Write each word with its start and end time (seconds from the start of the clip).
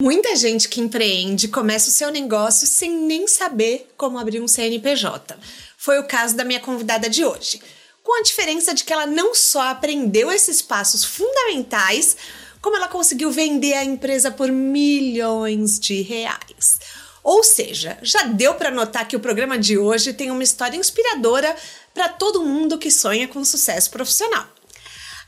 Muita 0.00 0.34
gente 0.34 0.66
que 0.66 0.80
empreende 0.80 1.46
começa 1.46 1.90
o 1.90 1.92
seu 1.92 2.10
negócio 2.10 2.66
sem 2.66 2.90
nem 2.90 3.28
saber 3.28 3.86
como 3.98 4.18
abrir 4.18 4.40
um 4.40 4.48
CNPJ. 4.48 5.36
Foi 5.76 5.98
o 5.98 6.06
caso 6.06 6.34
da 6.34 6.42
minha 6.42 6.58
convidada 6.58 7.06
de 7.06 7.22
hoje. 7.22 7.60
Com 8.02 8.18
a 8.18 8.22
diferença 8.22 8.72
de 8.72 8.82
que 8.82 8.94
ela 8.94 9.04
não 9.04 9.34
só 9.34 9.60
aprendeu 9.60 10.32
esses 10.32 10.62
passos 10.62 11.04
fundamentais, 11.04 12.16
como 12.62 12.76
ela 12.76 12.88
conseguiu 12.88 13.30
vender 13.30 13.74
a 13.74 13.84
empresa 13.84 14.30
por 14.30 14.50
milhões 14.50 15.78
de 15.78 16.00
reais. 16.00 16.80
Ou 17.22 17.44
seja, 17.44 17.98
já 18.00 18.22
deu 18.22 18.54
para 18.54 18.70
notar 18.70 19.06
que 19.06 19.16
o 19.16 19.20
programa 19.20 19.58
de 19.58 19.76
hoje 19.76 20.14
tem 20.14 20.30
uma 20.30 20.42
história 20.42 20.78
inspiradora 20.78 21.54
para 21.92 22.08
todo 22.08 22.42
mundo 22.42 22.78
que 22.78 22.90
sonha 22.90 23.28
com 23.28 23.44
sucesso 23.44 23.90
profissional. 23.90 24.46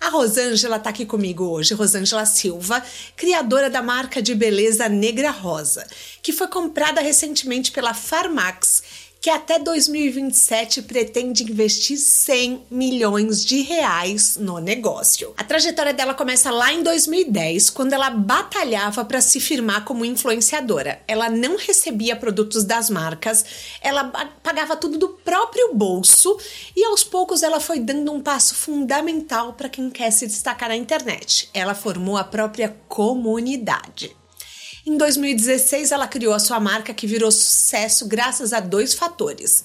A 0.03 0.09
Rosângela 0.09 0.79
está 0.79 0.91
aqui 0.91 1.07
comigo 1.07 1.45
hoje, 1.45 1.75
Rosângela 1.75 2.27
Silva, 2.27 2.83
criadora 3.17 3.71
da 3.71 3.81
marca 3.81 4.21
de 4.21 4.35
beleza 4.35 4.89
Negra 4.89 5.31
Rosa, 5.31 5.87
que 6.21 6.33
foi 6.33 6.49
comprada 6.49 7.01
recentemente 7.01 7.71
pela 7.71 7.95
Farmax 7.95 8.83
que 9.23 9.31
até 9.31 9.57
2027 9.57 10.83
pretende 10.83 11.45
investir 11.45 11.97
100 11.97 12.67
milhões 12.69 13.45
de 13.45 13.63
reais 13.63 14.37
no 14.37 14.59
negócio. 14.59 15.33
A 15.37 15.45
trajetória 15.45 15.95
dela 15.95 16.13
começa 16.13 16.51
lá 16.51 16.73
em 16.73 16.83
2010, 16.83 17.71
quando 17.71 17.93
ela 17.93 18.11
batalhava 18.11 19.05
para 19.05 19.21
se 19.21 19.39
firmar 19.39 19.85
como 19.85 20.05
influenciadora. 20.05 21.01
Ela 21.07 21.31
não 21.31 21.57
recebia 21.57 22.17
produtos 22.17 22.65
das 22.65 22.91
marcas, 22.91 23.45
ela 23.81 24.03
pagava 24.43 24.75
tudo 24.75 24.99
do 24.99 25.11
próprio 25.11 25.73
bolso 25.73 26.37
e 26.75 26.85
aos 26.85 27.05
poucos 27.05 27.45
ela 27.45 27.61
foi 27.61 27.79
dando 27.79 28.11
um 28.11 28.21
passo 28.21 28.57
fundamental 28.57 29.53
para 29.53 29.69
quem 29.69 29.89
quer 29.89 30.11
se 30.11 30.27
destacar 30.27 30.69
na 30.69 30.77
internet. 30.77 31.49
Ela 31.55 31.77
formou 31.77 32.17
a 32.17 32.25
própria 32.25 32.77
comunidade. 32.89 34.17
Em 34.85 34.97
2016, 34.97 35.93
ela 35.93 36.09
criou 36.09 36.35
a 36.35 36.41
sua 36.41 36.59
marca 36.59 36.93
que 36.93 37.07
virou 37.07 37.31
sucesso 37.31 38.07
graças 38.09 38.53
a 38.53 38.59
dois 38.59 38.95
fatores. 38.95 39.65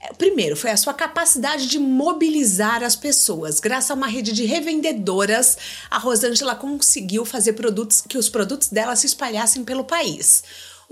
É, 0.00 0.10
o 0.10 0.16
primeiro 0.16 0.56
foi 0.56 0.70
a 0.72 0.76
sua 0.76 0.92
capacidade 0.92 1.68
de 1.68 1.78
mobilizar 1.78 2.82
as 2.82 2.96
pessoas. 2.96 3.60
Graças 3.60 3.92
a 3.92 3.94
uma 3.94 4.08
rede 4.08 4.32
de 4.32 4.44
revendedoras, 4.44 5.56
a 5.88 5.96
Rosângela 5.96 6.56
conseguiu 6.56 7.24
fazer 7.24 7.52
produtos 7.52 8.00
que 8.00 8.18
os 8.18 8.28
produtos 8.28 8.68
dela 8.68 8.96
se 8.96 9.06
espalhassem 9.06 9.62
pelo 9.62 9.84
país. 9.84 10.42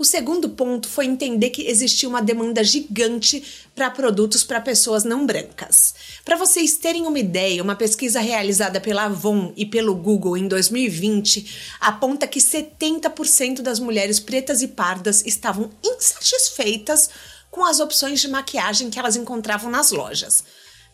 O 0.01 0.03
segundo 0.03 0.49
ponto 0.49 0.89
foi 0.89 1.05
entender 1.05 1.51
que 1.51 1.67
existia 1.67 2.09
uma 2.09 2.23
demanda 2.23 2.63
gigante 2.63 3.43
para 3.75 3.91
produtos 3.91 4.43
para 4.43 4.59
pessoas 4.59 5.03
não 5.03 5.27
brancas. 5.27 5.93
Para 6.25 6.35
vocês 6.35 6.75
terem 6.75 7.05
uma 7.05 7.19
ideia, 7.19 7.61
uma 7.61 7.75
pesquisa 7.75 8.19
realizada 8.19 8.81
pela 8.81 9.03
Avon 9.03 9.53
e 9.55 9.63
pelo 9.63 9.93
Google 9.93 10.35
em 10.35 10.47
2020 10.47 11.77
aponta 11.79 12.25
que 12.25 12.39
70% 12.39 13.61
das 13.61 13.79
mulheres 13.79 14.19
pretas 14.19 14.63
e 14.63 14.69
pardas 14.69 15.23
estavam 15.23 15.69
insatisfeitas 15.83 17.11
com 17.51 17.63
as 17.63 17.79
opções 17.79 18.19
de 18.19 18.27
maquiagem 18.27 18.89
que 18.89 18.97
elas 18.97 19.15
encontravam 19.15 19.69
nas 19.69 19.91
lojas. 19.91 20.43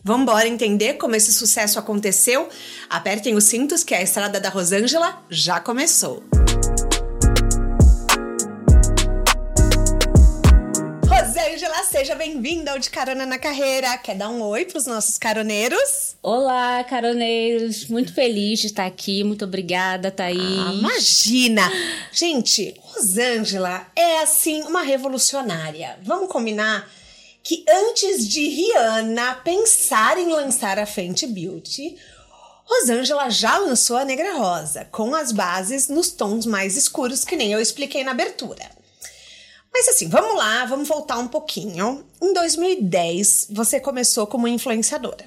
Vamos 0.04 0.24
embora 0.24 0.46
entender 0.46 0.98
como 0.98 1.16
esse 1.16 1.32
sucesso 1.32 1.78
aconteceu? 1.78 2.46
Apertem 2.90 3.36
os 3.36 3.44
cintos 3.44 3.82
que 3.82 3.94
a 3.94 4.02
estrada 4.02 4.38
da 4.38 4.50
Rosângela 4.50 5.24
já 5.30 5.58
começou. 5.60 6.22
Rosângela, 11.38 11.84
seja 11.84 12.14
bem-vinda 12.16 12.72
ao 12.72 12.80
De 12.80 12.90
Carona 12.90 13.24
na 13.24 13.38
Carreira. 13.38 13.96
Quer 13.98 14.16
dar 14.16 14.28
um 14.28 14.42
oi 14.42 14.64
para 14.64 14.76
os 14.76 14.86
nossos 14.86 15.16
caroneiros? 15.18 16.16
Olá, 16.20 16.82
caroneiros. 16.82 17.86
Muito 17.86 18.12
feliz 18.12 18.58
de 18.58 18.66
estar 18.66 18.84
aqui. 18.86 19.22
Muito 19.22 19.44
obrigada, 19.44 20.10
Thaís. 20.10 20.36
Ah, 20.36 20.72
imagina! 20.74 21.62
Gente, 22.10 22.74
Rosângela 22.80 23.86
é, 23.94 24.18
assim, 24.18 24.62
uma 24.62 24.82
revolucionária. 24.82 25.96
Vamos 26.02 26.28
combinar 26.28 26.90
que 27.44 27.64
antes 27.68 28.28
de 28.28 28.48
Rihanna 28.48 29.36
pensar 29.44 30.18
em 30.18 30.32
lançar 30.32 30.76
a 30.76 30.86
Fenty 30.86 31.28
Beauty, 31.28 31.96
Rosângela 32.64 33.30
já 33.30 33.58
lançou 33.58 33.96
a 33.96 34.04
Negra 34.04 34.36
Rosa, 34.36 34.86
com 34.86 35.14
as 35.14 35.30
bases 35.30 35.88
nos 35.88 36.10
tons 36.10 36.44
mais 36.44 36.76
escuros, 36.76 37.24
que 37.24 37.36
nem 37.36 37.52
eu 37.52 37.60
expliquei 37.60 38.02
na 38.02 38.10
abertura. 38.10 38.77
Mas 39.72 39.88
assim, 39.88 40.08
vamos 40.08 40.36
lá, 40.36 40.64
vamos 40.64 40.88
voltar 40.88 41.18
um 41.18 41.28
pouquinho. 41.28 42.04
Em 42.20 42.32
2010, 42.32 43.48
você 43.50 43.78
começou 43.78 44.26
como 44.26 44.48
influenciadora. 44.48 45.24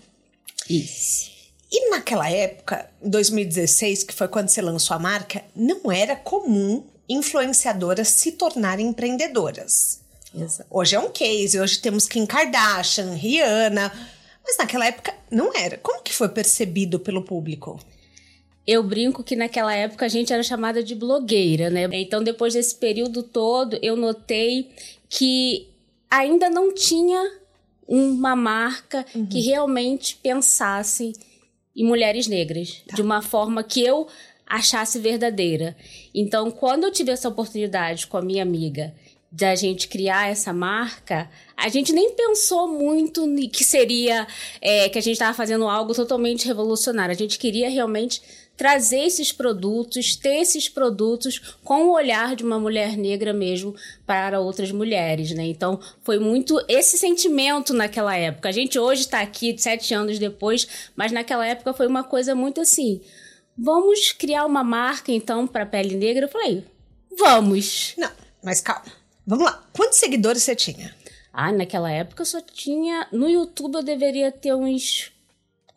Isso. 0.70 1.32
E 1.72 1.90
naquela 1.90 2.30
época, 2.30 2.90
2016, 3.02 4.04
que 4.04 4.14
foi 4.14 4.28
quando 4.28 4.50
você 4.50 4.62
lançou 4.62 4.96
a 4.96 5.00
marca, 5.00 5.44
não 5.56 5.92
era 5.92 6.16
comum 6.16 6.84
influenciadoras 7.08 8.10
se 8.10 8.34
tornarem 8.34 8.88
empreendedoras. 8.88 10.02
Exato. 10.34 10.68
Hoje 10.70 10.96
é 10.96 11.00
um 11.00 11.10
case, 11.10 11.60
hoje 11.60 11.80
temos 11.80 12.08
Kim 12.08 12.26
Kardashian, 12.26 13.14
Rihanna, 13.14 13.92
mas 14.44 14.58
naquela 14.58 14.86
época 14.86 15.14
não 15.30 15.56
era. 15.56 15.78
Como 15.78 16.02
que 16.02 16.14
foi 16.14 16.30
percebido 16.30 17.00
pelo 17.00 17.24
público? 17.24 17.80
Eu 18.66 18.84
brinco 18.84 19.24
que 19.24 19.36
naquela 19.36 19.74
época 19.74 20.06
a 20.06 20.10
gente 20.10 20.32
era 20.32 20.44
chamada 20.44 20.84
de 20.84 20.94
blogueira, 20.94 21.70
né? 21.70 21.90
Então, 21.94 22.24
depois 22.24 22.54
desse 22.54 22.76
período 22.76 23.24
todo, 23.24 23.78
eu 23.82 23.96
notei 23.96 24.70
que 25.10 25.68
ainda 26.10 26.50
não 26.50 26.74
tinha 26.74 27.40
uma 27.88 28.36
marca 28.36 29.06
uhum. 29.14 29.26
que 29.26 29.42
realmente 29.42 30.18
pensasse 30.22 31.14
em 31.76 31.86
mulheres 31.86 32.28
negras 32.28 32.84
tá. 32.88 32.96
de 32.96 33.02
uma 33.02 33.22
forma 33.22 33.64
que 33.64 33.82
eu 33.82 34.08
achasse 34.46 35.00
verdadeira. 35.00 35.76
Então, 36.14 36.52
quando 36.52 36.84
eu 36.84 36.92
tive 36.92 37.12
essa 37.12 37.30
oportunidade 37.30 38.08
com 38.08 38.18
a 38.18 38.22
minha 38.22 38.44
amiga 38.44 38.94
da 39.32 39.56
gente 39.56 39.88
criar 39.88 40.30
essa 40.30 40.52
marca, 40.52 41.30
a 41.56 41.70
gente 41.70 41.94
nem 41.94 42.12
pensou 42.12 42.68
muito 42.68 43.26
que 43.50 43.64
seria 43.64 44.28
é, 44.60 44.90
que 44.90 44.98
a 44.98 45.02
gente 45.02 45.14
estava 45.14 45.34
fazendo 45.34 45.68
algo 45.70 45.94
totalmente 45.94 46.46
revolucionário. 46.46 47.14
A 47.14 47.18
gente 47.18 47.40
queria 47.40 47.70
realmente 47.70 48.22
trazer 48.62 49.08
esses 49.08 49.32
produtos, 49.32 50.16
ter 50.16 50.40
esses 50.40 50.70
produtos 50.70 51.58
com 51.64 51.86
o 51.86 51.94
olhar 51.94 52.36
de 52.36 52.44
uma 52.44 52.60
mulher 52.60 52.96
negra 52.96 53.34
mesmo 53.34 53.74
para 54.06 54.40
outras 54.40 54.72
mulheres, 54.72 55.32
né? 55.32 55.46
Então 55.46 55.80
foi 56.04 56.20
muito 56.20 56.64
esse 56.68 56.96
sentimento 56.96 57.74
naquela 57.74 58.16
época. 58.16 58.50
A 58.50 58.52
gente 58.52 58.78
hoje 58.78 59.02
está 59.02 59.20
aqui 59.20 59.58
sete 59.58 59.96
anos 59.96 60.20
depois, 60.20 60.92
mas 60.96 61.12
naquela 61.12 61.44
época 61.44 61.74
foi 61.74 61.88
uma 61.88 62.04
coisa 62.04 62.36
muito 62.36 62.62
assim. 62.62 63.02
Vamos 63.58 64.12
criar 64.12 64.46
uma 64.46 64.64
marca 64.64 65.12
então 65.12 65.48
para 65.48 65.66
pele 65.66 65.96
negra? 65.96 66.26
Eu 66.26 66.30
falei, 66.30 66.64
vamos. 67.18 67.96
Não, 67.98 68.12
mas 68.44 68.62
calma. 68.62 68.92
Vamos 69.26 69.44
lá. 69.44 69.64
Quantos 69.74 69.98
seguidores 69.98 70.44
você 70.44 70.56
tinha? 70.56 70.96
Ah, 71.34 71.52
naquela 71.52 71.92
época 71.92 72.22
eu 72.22 72.28
só 72.28 72.40
tinha. 72.40 73.08
No 73.12 73.28
YouTube 73.28 73.74
eu 73.74 73.84
deveria 73.84 74.32
ter 74.32 74.54
uns 74.54 75.12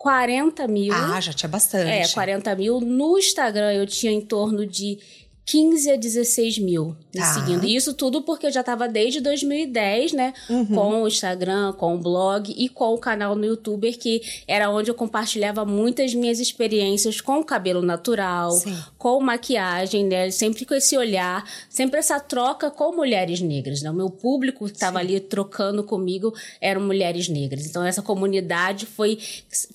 40 0.05 0.69
mil. 0.69 0.93
Ah, 0.93 1.19
já 1.19 1.33
tinha 1.33 1.49
bastante. 1.49 1.89
É, 1.89 2.07
40 2.07 2.55
mil. 2.57 2.79
No 2.79 3.19
Instagram 3.19 3.73
eu 3.73 3.87
tinha 3.87 4.13
em 4.13 4.21
torno 4.21 4.67
de 4.67 4.99
15 5.47 5.91
a 5.91 5.97
16 5.97 6.59
mil 6.59 6.97
me 7.15 7.21
tá. 7.21 7.35
seguindo. 7.35 7.65
E 7.65 7.77
isso 7.77 7.93
tudo 7.93 8.23
porque 8.23 8.47
eu 8.47 8.51
já 8.51 8.61
estava 8.61 8.89
desde 8.89 9.21
2010, 9.21 10.13
né? 10.13 10.33
Uhum. 10.49 10.67
Com 10.67 11.03
o 11.03 11.09
Instagram, 11.09 11.73
com 11.75 11.95
o 11.95 11.99
blog 11.99 12.53
e 12.57 12.69
com 12.69 12.95
o 12.95 12.99
canal 12.99 13.37
no 13.37 13.45
YouTube, 13.45 13.93
que 13.93 14.23
era 14.49 14.71
onde 14.71 14.91
eu 14.91 14.95
compartilhava 14.95 15.65
muitas 15.65 16.15
minhas 16.15 16.41
experiências 16.41 17.21
com 17.21 17.41
o 17.41 17.45
cabelo 17.45 17.83
natural, 17.83 18.53
Sim. 18.53 18.77
com 18.97 19.21
maquiagem, 19.21 20.07
né? 20.07 20.31
Sempre 20.31 20.65
com 20.65 20.75
esse 20.75 20.97
olhar, 20.97 21.45
sempre 21.69 21.99
essa 21.99 22.19
troca 22.19 22.71
com 22.71 22.97
mulheres 22.97 23.41
negras, 23.41 23.83
né? 23.83 23.91
O 23.91 23.95
meu 23.95 24.09
público 24.09 24.65
que 24.65 24.73
estava 24.73 24.99
ali 24.99 25.21
trocando 25.21 25.85
comigo 25.85 26.33
eram 26.59 26.81
mulheres 26.81 27.29
negras. 27.29 27.67
Então 27.67 27.85
essa 27.85 28.01
comunidade 28.01 28.87
foi, 28.87 29.19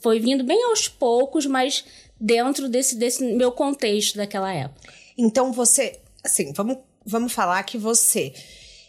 foi 0.01 0.19
vindo 0.19 0.43
bem 0.43 0.63
aos 0.65 0.87
poucos, 0.87 1.45
mas 1.45 1.85
dentro 2.19 2.67
desse, 2.67 2.95
desse 2.95 3.23
meu 3.23 3.51
contexto 3.51 4.17
daquela 4.17 4.51
época. 4.51 4.98
Então 5.19 5.51
você, 5.51 5.99
assim, 6.23 6.53
vamos, 6.53 6.77
vamos 7.05 7.33
falar 7.33 7.61
que 7.63 7.77
você 7.77 8.33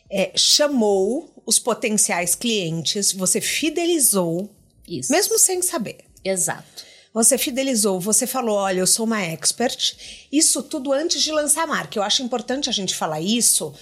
é, 0.09 0.31
chamou 0.37 1.29
os 1.45 1.59
potenciais 1.59 2.37
clientes, 2.37 3.13
você 3.13 3.41
fidelizou, 3.41 4.49
Isso. 4.87 5.11
mesmo 5.11 5.37
sem 5.41 5.61
saber. 5.61 5.99
Exato. 6.25 6.85
Você 7.13 7.37
fidelizou, 7.37 7.99
você 7.99 8.29
falou: 8.29 8.57
olha, 8.57 8.79
eu 8.79 8.87
sou 8.87 9.05
uma 9.05 9.21
expert. 9.21 9.97
Isso 10.31 10.63
tudo 10.63 10.93
antes 10.93 11.21
de 11.21 11.33
lançar 11.33 11.65
a 11.65 11.67
marca. 11.67 11.99
Eu 11.99 12.05
acho 12.05 12.23
importante 12.23 12.69
a 12.69 12.73
gente 12.73 12.95
falar 12.95 13.21
isso, 13.21 13.75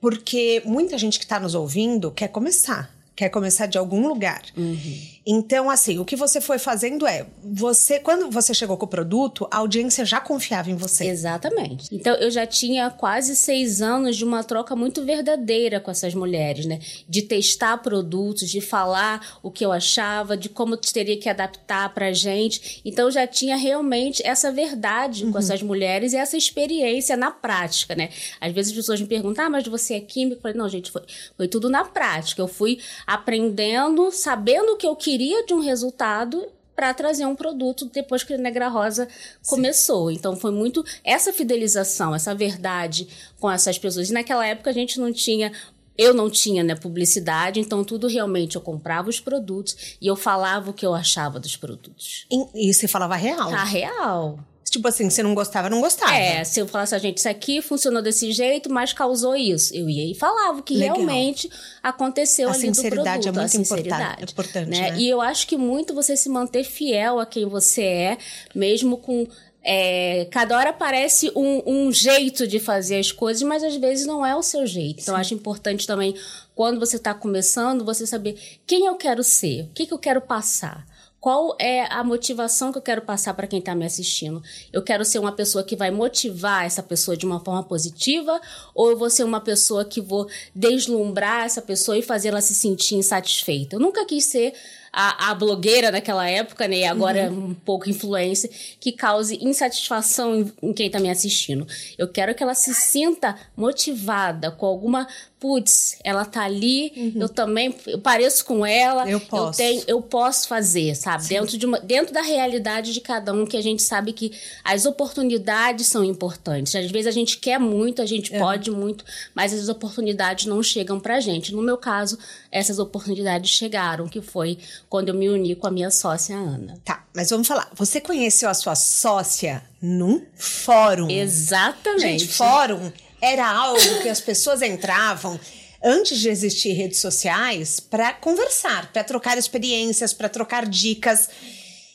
porque 0.00 0.62
muita 0.64 0.96
gente 0.96 1.18
que 1.18 1.26
está 1.26 1.38
nos 1.38 1.54
ouvindo 1.54 2.10
quer 2.10 2.28
começar 2.28 2.90
quer 3.14 3.28
começar 3.28 3.66
de 3.66 3.78
algum 3.78 4.06
lugar. 4.08 4.42
Uhum. 4.56 5.00
Então, 5.26 5.70
assim, 5.70 5.98
o 5.98 6.04
que 6.04 6.16
você 6.16 6.40
foi 6.40 6.58
fazendo 6.58 7.06
é, 7.06 7.26
você, 7.42 8.00
quando 8.00 8.30
você 8.30 8.52
chegou 8.52 8.76
com 8.76 8.86
o 8.86 8.88
produto, 8.88 9.46
a 9.50 9.58
audiência 9.58 10.04
já 10.04 10.20
confiava 10.20 10.70
em 10.70 10.74
você. 10.74 11.06
Exatamente. 11.06 11.88
Então, 11.92 12.14
eu 12.16 12.30
já 12.30 12.46
tinha 12.46 12.90
quase 12.90 13.36
seis 13.36 13.80
anos 13.80 14.16
de 14.16 14.24
uma 14.24 14.42
troca 14.42 14.74
muito 14.74 15.04
verdadeira 15.04 15.78
com 15.78 15.90
essas 15.90 16.14
mulheres, 16.14 16.66
né? 16.66 16.80
De 17.08 17.22
testar 17.22 17.78
produtos, 17.78 18.50
de 18.50 18.60
falar 18.60 19.38
o 19.42 19.50
que 19.50 19.64
eu 19.64 19.70
achava, 19.70 20.36
de 20.36 20.48
como 20.48 20.76
teria 20.76 21.16
que 21.16 21.28
adaptar 21.28 21.94
pra 21.94 22.12
gente. 22.12 22.80
Então, 22.84 23.06
eu 23.06 23.12
já 23.12 23.26
tinha 23.26 23.56
realmente 23.56 24.26
essa 24.26 24.50
verdade 24.50 25.24
com 25.26 25.38
essas 25.38 25.62
mulheres 25.62 26.12
e 26.12 26.16
essa 26.16 26.36
experiência 26.36 27.16
na 27.16 27.30
prática, 27.30 27.94
né? 27.94 28.08
Às 28.40 28.52
vezes 28.52 28.72
as 28.72 28.76
pessoas 28.76 29.00
me 29.00 29.06
perguntam, 29.06 29.44
ah, 29.44 29.50
mas 29.50 29.66
você 29.66 29.94
é 29.94 30.00
químico? 30.00 30.38
Eu 30.38 30.42
falei, 30.42 30.56
não, 30.56 30.68
gente, 30.68 30.90
foi, 30.90 31.02
foi 31.36 31.46
tudo 31.46 31.70
na 31.70 31.84
prática. 31.84 32.42
Eu 32.42 32.48
fui 32.48 32.80
aprendendo, 33.06 34.10
sabendo 34.10 34.72
o 34.72 34.76
que 34.76 34.86
eu 34.86 34.96
queria 34.96 35.11
de 35.18 35.54
um 35.54 35.60
resultado 35.60 36.46
para 36.74 36.94
trazer 36.94 37.26
um 37.26 37.36
produto 37.36 37.88
depois 37.92 38.22
que 38.22 38.34
a 38.34 38.38
Negra 38.38 38.68
Rosa 38.68 39.06
começou. 39.46 40.10
Então 40.10 40.36
foi 40.36 40.50
muito 40.50 40.84
essa 41.04 41.32
fidelização, 41.32 42.14
essa 42.14 42.34
verdade 42.34 43.08
com 43.38 43.50
essas 43.50 43.78
pessoas. 43.78 44.10
E 44.10 44.12
naquela 44.12 44.46
época 44.46 44.70
a 44.70 44.72
gente 44.72 44.98
não 44.98 45.12
tinha 45.12 45.52
eu 45.96 46.14
não 46.14 46.30
tinha 46.30 46.64
né, 46.64 46.74
publicidade, 46.74 47.60
então 47.60 47.84
tudo 47.84 48.06
realmente 48.06 48.56
eu 48.56 48.62
comprava 48.62 49.10
os 49.10 49.20
produtos 49.20 49.96
e 50.00 50.06
eu 50.06 50.16
falava 50.16 50.70
o 50.70 50.72
que 50.72 50.86
eu 50.86 50.94
achava 50.94 51.38
dos 51.38 51.54
produtos. 51.54 52.26
E, 52.30 52.70
e 52.70 52.74
você 52.74 52.88
falava 52.88 53.14
real. 53.14 53.52
A 53.52 53.62
real. 53.64 54.38
Tipo 54.72 54.88
assim, 54.88 55.10
se 55.10 55.22
não 55.22 55.34
gostava, 55.34 55.68
não 55.68 55.82
gostava. 55.82 56.14
É, 56.16 56.42
se 56.44 56.58
eu 56.58 56.66
falasse 56.66 56.94
a 56.94 56.98
gente, 56.98 57.18
isso 57.18 57.28
aqui 57.28 57.60
funcionou 57.60 58.00
desse 58.00 58.32
jeito, 58.32 58.72
mas 58.72 58.94
causou 58.94 59.36
isso. 59.36 59.74
Eu 59.76 59.86
ia 59.86 60.10
e 60.10 60.14
falava 60.14 60.60
o 60.60 60.62
que 60.62 60.72
Legal. 60.72 60.96
realmente 60.96 61.50
aconteceu 61.82 62.48
A 62.48 62.52
ali 62.52 62.70
do 62.70 62.74
sinceridade 62.74 63.28
é 63.28 63.32
produto. 63.32 63.34
muito 63.34 63.44
a 63.44 63.48
sinceridade. 63.48 64.32
importante, 64.32 64.70
né? 64.70 64.90
né? 64.92 64.98
E 64.98 65.06
eu 65.06 65.20
acho 65.20 65.46
que 65.46 65.58
muito 65.58 65.92
você 65.94 66.16
se 66.16 66.26
manter 66.30 66.64
fiel 66.64 67.20
a 67.20 67.26
quem 67.26 67.44
você 67.44 67.82
é, 67.82 68.18
mesmo 68.54 68.96
com. 68.96 69.26
é, 69.62 70.26
cada 70.30 70.56
hora 70.56 70.72
parece 70.72 71.30
um, 71.36 71.62
um 71.66 71.92
jeito 71.92 72.46
de 72.48 72.58
fazer 72.58 72.98
as 72.98 73.12
coisas, 73.12 73.42
mas 73.42 73.62
às 73.62 73.76
vezes 73.76 74.06
não 74.06 74.24
é 74.24 74.34
o 74.34 74.42
seu 74.42 74.66
jeito. 74.66 75.02
Então, 75.02 75.14
eu 75.14 75.20
acho 75.20 75.34
importante 75.34 75.86
também, 75.86 76.14
quando 76.54 76.80
você 76.80 76.96
está 76.96 77.12
começando, 77.12 77.84
você 77.84 78.06
saber 78.06 78.40
quem 78.66 78.86
eu 78.86 78.94
quero 78.96 79.22
ser, 79.22 79.64
o 79.64 79.68
que, 79.74 79.84
que 79.84 79.92
eu 79.92 79.98
quero 79.98 80.22
passar. 80.22 80.90
Qual 81.22 81.56
é 81.60 81.84
a 81.84 82.02
motivação 82.02 82.72
que 82.72 82.78
eu 82.78 82.82
quero 82.82 83.02
passar 83.02 83.32
para 83.34 83.46
quem 83.46 83.60
está 83.60 83.76
me 83.76 83.86
assistindo? 83.86 84.42
Eu 84.72 84.82
quero 84.82 85.04
ser 85.04 85.20
uma 85.20 85.30
pessoa 85.30 85.62
que 85.62 85.76
vai 85.76 85.88
motivar 85.88 86.66
essa 86.66 86.82
pessoa 86.82 87.16
de 87.16 87.24
uma 87.24 87.38
forma 87.38 87.62
positiva 87.62 88.40
ou 88.74 88.90
eu 88.90 88.98
vou 88.98 89.08
ser 89.08 89.22
uma 89.22 89.40
pessoa 89.40 89.84
que 89.84 90.00
vou 90.00 90.28
deslumbrar 90.52 91.44
essa 91.44 91.62
pessoa 91.62 91.96
e 91.96 92.02
fazer 92.02 92.30
ela 92.30 92.40
se 92.40 92.56
sentir 92.56 92.96
insatisfeita? 92.96 93.76
Eu 93.76 93.80
nunca 93.80 94.04
quis 94.04 94.24
ser 94.24 94.52
a, 94.92 95.30
a 95.30 95.34
blogueira 95.34 95.92
naquela 95.92 96.28
época, 96.28 96.68
né? 96.68 96.78
E 96.78 96.84
agora 96.84 97.30
um 97.30 97.54
pouco 97.54 97.88
influência, 97.88 98.50
que 98.78 98.90
cause 98.90 99.38
insatisfação 99.40 100.34
em, 100.34 100.52
em 100.60 100.72
quem 100.72 100.88
está 100.88 100.98
me 100.98 101.08
assistindo. 101.08 101.66
Eu 101.96 102.08
quero 102.08 102.34
que 102.34 102.42
ela 102.42 102.54
se 102.54 102.74
sinta 102.74 103.36
motivada 103.56 104.50
com 104.50 104.66
alguma. 104.66 105.06
Putz, 105.42 105.96
ela 106.04 106.24
tá 106.24 106.44
ali, 106.44 107.12
eu 107.16 107.28
também 107.28 107.74
eu 107.88 107.98
pareço 107.98 108.44
com 108.44 108.64
ela, 108.64 109.10
Eu 109.10 109.18
posso. 109.18 109.58
tenho, 109.58 109.82
eu 109.88 110.00
posso 110.00 110.46
fazer, 110.46 110.94
sabe? 110.94 111.26
Dentro, 111.26 111.58
de 111.58 111.66
uma, 111.66 111.80
dentro 111.80 112.14
da 112.14 112.22
realidade 112.22 112.94
de 112.94 113.00
cada 113.00 113.32
um, 113.32 113.44
que 113.44 113.56
a 113.56 113.60
gente 113.60 113.82
sabe 113.82 114.12
que 114.12 114.30
as 114.62 114.86
oportunidades 114.86 115.88
são 115.88 116.04
importantes. 116.04 116.76
Às 116.76 116.88
vezes 116.92 117.08
a 117.08 117.10
gente 117.10 117.38
quer 117.38 117.58
muito, 117.58 118.00
a 118.00 118.06
gente 118.06 118.30
pode 118.38 118.70
muito, 118.70 119.04
mas 119.34 119.52
as 119.52 119.68
oportunidades 119.68 120.46
não 120.46 120.62
chegam 120.62 121.00
pra 121.00 121.18
gente. 121.18 121.52
No 121.52 121.60
meu 121.60 121.76
caso, 121.76 122.16
essas 122.52 122.78
oportunidades 122.78 123.50
chegaram, 123.50 124.06
que 124.06 124.20
foi 124.20 124.58
quando 124.88 125.08
eu 125.08 125.14
me 125.16 125.28
uni 125.28 125.56
com 125.56 125.66
a 125.66 125.72
minha 125.72 125.90
sócia 125.90 126.36
Ana. 126.36 126.78
Tá, 126.84 127.04
mas 127.12 127.30
vamos 127.30 127.48
falar. 127.48 127.68
Você 127.74 128.00
conheceu 128.00 128.48
a 128.48 128.54
sua 128.54 128.76
sócia 128.76 129.60
num 129.80 130.24
fórum. 130.36 131.10
Exatamente. 131.10 132.20
Gente, 132.20 132.28
fórum 132.28 132.92
era 133.22 133.48
algo 133.48 134.02
que 134.02 134.08
as 134.08 134.20
pessoas 134.20 134.60
entravam 134.60 135.38
antes 135.82 136.18
de 136.18 136.28
existir 136.28 136.72
redes 136.72 137.00
sociais 137.00 137.78
para 137.78 138.12
conversar, 138.12 138.92
para 138.92 139.04
trocar 139.04 139.38
experiências, 139.38 140.12
para 140.12 140.28
trocar 140.28 140.66
dicas. 140.66 141.28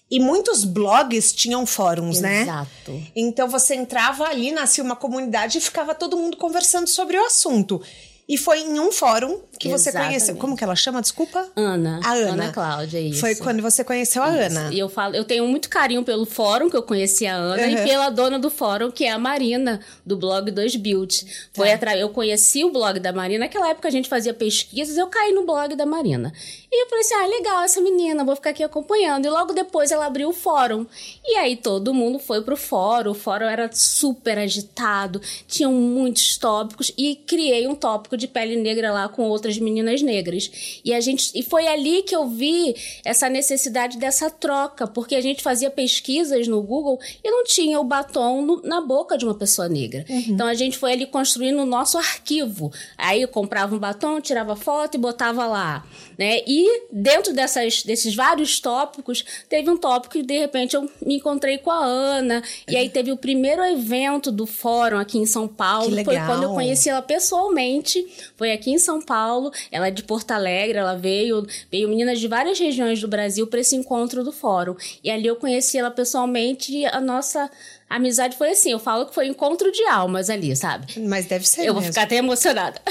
E 0.09 0.21
muitos 0.21 0.63
blogs 0.63 1.33
tinham 1.33 1.65
fóruns, 1.65 2.21
né? 2.21 2.43
Exato. 2.43 3.03
Então 3.13 3.49
você 3.49 3.75
entrava 3.75 4.23
ali, 4.25 4.51
nascia 4.51 4.81
uma 4.83 4.95
comunidade 4.95 5.57
e 5.57 5.61
ficava 5.61 5.93
todo 5.93 6.15
mundo 6.15 6.37
conversando 6.37 6.87
sobre 6.87 7.17
o 7.17 7.25
assunto. 7.25 7.81
E 8.27 8.37
foi 8.37 8.59
em 8.61 8.79
um 8.79 8.91
fórum 8.91 9.41
que 9.57 9.69
você 9.69 9.89
Exatamente. 9.89 10.09
conheceu. 10.09 10.35
Como 10.37 10.55
que 10.55 10.63
ela 10.63 10.75
chama? 10.75 11.01
Desculpa? 11.01 11.47
Ana. 11.55 11.99
A 12.03 12.13
Ana. 12.13 12.31
Ana 12.33 12.51
Cláudia, 12.51 12.99
isso. 12.99 13.19
Foi 13.19 13.35
quando 13.35 13.61
você 13.61 13.83
conheceu 13.83 14.21
a 14.23 14.27
Ana. 14.27 14.69
E 14.73 14.79
eu 14.79 14.89
falo, 14.89 15.15
eu 15.15 15.23
tenho 15.25 15.47
muito 15.47 15.69
carinho 15.69 16.03
pelo 16.03 16.25
fórum 16.25 16.69
que 16.69 16.77
eu 16.77 16.83
conheci 16.83 17.25
a 17.25 17.35
Ana 17.35 17.63
Uhum. 17.63 17.69
e 17.69 17.75
pela 17.87 18.09
dona 18.09 18.37
do 18.39 18.49
fórum, 18.49 18.91
que 18.91 19.03
é 19.05 19.11
a 19.11 19.17
Marina, 19.19 19.79
do 20.05 20.15
blog 20.17 20.51
2 20.51 20.75
Build. 20.75 21.25
Foi 21.53 21.67
Tá. 21.77 21.95
eu 21.97 22.09
conheci 22.09 22.63
o 22.65 22.71
blog 22.71 22.99
da 22.99 23.11
Marina, 23.13 23.45
naquela 23.45 23.69
época 23.69 23.87
a 23.87 23.91
gente 23.91 24.09
fazia 24.09 24.33
pesquisas, 24.33 24.97
eu 24.97 25.07
caí 25.07 25.31
no 25.33 25.45
blog 25.45 25.75
da 25.75 25.85
Marina. 25.85 26.31
E 26.71 26.83
eu 26.83 26.89
falei 26.89 27.03
assim: 27.03 27.13
"Ah, 27.15 27.27
legal 27.27 27.63
essa 27.63 27.79
menina, 27.81 28.23
vou 28.25 28.35
ficar 28.35 28.49
aqui 28.51 28.63
acompanhando". 28.63 29.25
E 29.25 29.29
logo 29.29 29.53
depois 29.53 29.91
ela 29.91 30.05
abriu 30.05 30.29
o 30.29 30.33
fórum. 30.33 30.85
E 31.25 31.35
aí 31.37 31.55
todo 31.55 31.93
mundo 31.93 32.19
foi 32.19 32.41
pro 32.41 32.57
fórum. 32.57 33.11
O 33.11 33.13
fórum 33.13 33.45
era 33.45 33.69
super 33.71 34.37
agitado, 34.37 35.21
tinham 35.47 35.71
muitos 35.73 36.37
tópicos 36.37 36.91
e 36.97 37.15
criei 37.15 37.67
um 37.67 37.75
tópico 37.75 38.17
de 38.17 38.27
pele 38.27 38.55
negra 38.55 38.91
lá 38.91 39.07
com 39.07 39.29
outras 39.47 39.57
meninas 39.57 40.01
negras. 40.01 40.79
E 40.83 40.93
a 40.93 40.99
gente 40.99 41.31
e 41.33 41.41
foi 41.41 41.67
ali 41.67 42.01
que 42.03 42.15
eu 42.15 42.27
vi 42.27 42.75
essa 43.05 43.29
necessidade 43.29 43.97
dessa 43.97 44.29
troca, 44.29 44.85
porque 44.85 45.15
a 45.15 45.21
gente 45.21 45.41
fazia 45.41 45.69
pesquisas 45.69 46.47
no 46.47 46.61
Google 46.61 46.99
e 47.23 47.29
não 47.31 47.43
tinha 47.45 47.79
o 47.79 47.83
batom 47.83 48.41
no- 48.41 48.61
na 48.63 48.81
boca 48.81 49.17
de 49.17 49.23
uma 49.25 49.33
pessoa 49.35 49.69
negra. 49.69 50.05
Então 50.09 50.45
a 50.47 50.53
gente 50.53 50.77
foi 50.77 50.91
ali 50.93 51.05
construindo 51.05 51.59
o 51.61 51.65
nosso 51.65 51.97
arquivo. 51.97 52.71
Aí 52.97 53.21
eu 53.21 53.27
comprava 53.27 53.75
um 53.75 53.79
batom, 53.79 54.19
tirava 54.19 54.55
foto 54.55 54.95
e 54.95 54.97
botava 54.97 55.45
lá, 55.47 55.85
né? 56.17 56.41
E 56.45 56.83
dentro 56.91 57.33
dessas, 57.33 57.83
desses 57.83 58.13
vários 58.15 58.59
tópicos, 58.59 59.23
teve 59.47 59.69
um 59.69 59.77
tópico 59.77 60.13
que 60.13 60.23
de 60.23 60.37
repente 60.39 60.75
eu 60.75 60.89
me 61.05 61.15
encontrei 61.15 61.57
com 61.57 61.71
a 61.71 61.77
Ana, 61.83 62.43
e 62.67 62.75
aí 62.75 62.89
teve 62.89 63.11
o 63.11 63.17
primeiro 63.17 63.63
evento 63.63 64.31
do 64.31 64.45
fórum 64.45 64.97
aqui 64.97 65.17
em 65.17 65.25
São 65.25 65.47
Paulo, 65.47 65.89
foi 66.03 66.15
quando 66.27 66.43
eu 66.43 66.49
conheci 66.55 66.89
ela 66.89 67.01
pessoalmente, 67.01 68.05
foi 68.35 68.51
aqui 68.51 68.71
em 68.71 68.77
São 68.79 69.01
Paulo, 69.01 69.36
ela 69.71 69.87
é 69.87 69.91
de 69.91 70.03
Porto 70.03 70.31
Alegre, 70.31 70.77
ela 70.77 70.95
veio, 70.95 71.45
veio 71.71 71.89
meninas 71.89 72.19
de 72.19 72.27
várias 72.27 72.59
regiões 72.59 72.99
do 73.01 73.07
Brasil 73.07 73.47
para 73.47 73.59
esse 73.59 73.75
encontro 73.75 74.23
do 74.23 74.31
fórum. 74.31 74.75
E 75.03 75.09
ali 75.09 75.27
eu 75.27 75.35
conheci 75.35 75.77
ela 75.77 75.91
pessoalmente 75.91 76.71
e 76.71 76.85
a 76.85 76.99
nossa 76.99 77.49
amizade 77.89 78.37
foi 78.37 78.51
assim, 78.51 78.71
eu 78.71 78.79
falo 78.79 79.05
que 79.05 79.13
foi 79.13 79.27
encontro 79.27 79.71
de 79.71 79.83
almas 79.85 80.29
ali, 80.29 80.55
sabe? 80.55 80.99
Mas 80.99 81.25
deve 81.25 81.47
ser 81.47 81.61
eu 81.61 81.73
vou 81.73 81.81
mesmo. 81.81 81.93
ficar 81.93 82.03
até 82.03 82.15
emocionada. 82.15 82.81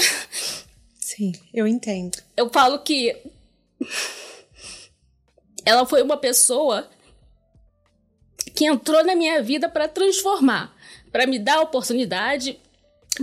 Sim, 0.99 1.33
eu 1.53 1.67
entendo. 1.67 2.17
Eu 2.35 2.49
falo 2.49 2.79
que 2.79 3.15
ela 5.65 5.85
foi 5.85 6.01
uma 6.01 6.17
pessoa 6.17 6.87
que 8.55 8.65
entrou 8.65 9.03
na 9.03 9.15
minha 9.15 9.41
vida 9.41 9.69
para 9.69 9.87
transformar, 9.87 10.75
para 11.11 11.27
me 11.27 11.37
dar 11.37 11.61
oportunidade, 11.61 12.59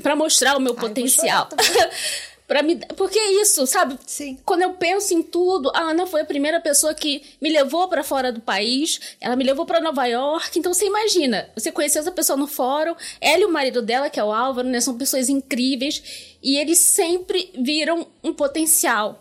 para 0.02 0.14
mostrar 0.14 0.56
o 0.56 0.60
meu 0.60 0.74
Ai, 0.74 0.80
vou 0.80 0.88
potencial. 0.88 1.48
Para 2.54 2.62
me, 2.62 2.76
porque 2.96 3.18
é 3.18 3.42
isso, 3.42 3.66
sabe? 3.66 3.98
Sim. 4.06 4.38
Quando 4.44 4.62
eu 4.62 4.74
penso 4.74 5.12
em 5.12 5.24
tudo, 5.24 5.72
a 5.74 5.90
Ana 5.90 6.06
foi 6.06 6.20
a 6.20 6.24
primeira 6.24 6.60
pessoa 6.60 6.94
que 6.94 7.20
me 7.42 7.50
levou 7.50 7.88
para 7.88 8.04
fora 8.04 8.30
do 8.30 8.40
país. 8.40 9.16
Ela 9.20 9.34
me 9.34 9.42
levou 9.42 9.66
para 9.66 9.80
Nova 9.80 10.06
York. 10.06 10.56
Então 10.56 10.72
você 10.72 10.86
imagina, 10.86 11.50
você 11.52 11.72
conheceu 11.72 12.00
essa 12.00 12.12
pessoa 12.12 12.36
no 12.36 12.46
fórum. 12.46 12.94
Ela 13.20 13.42
e 13.42 13.44
o 13.44 13.50
marido 13.50 13.82
dela, 13.82 14.08
que 14.08 14.20
é 14.20 14.24
o 14.24 14.32
Álvaro, 14.32 14.68
né, 14.68 14.80
são 14.80 14.96
pessoas 14.96 15.28
incríveis 15.28 16.36
e 16.40 16.56
eles 16.56 16.78
sempre 16.78 17.50
viram 17.58 18.06
um 18.22 18.32
potencial 18.32 19.20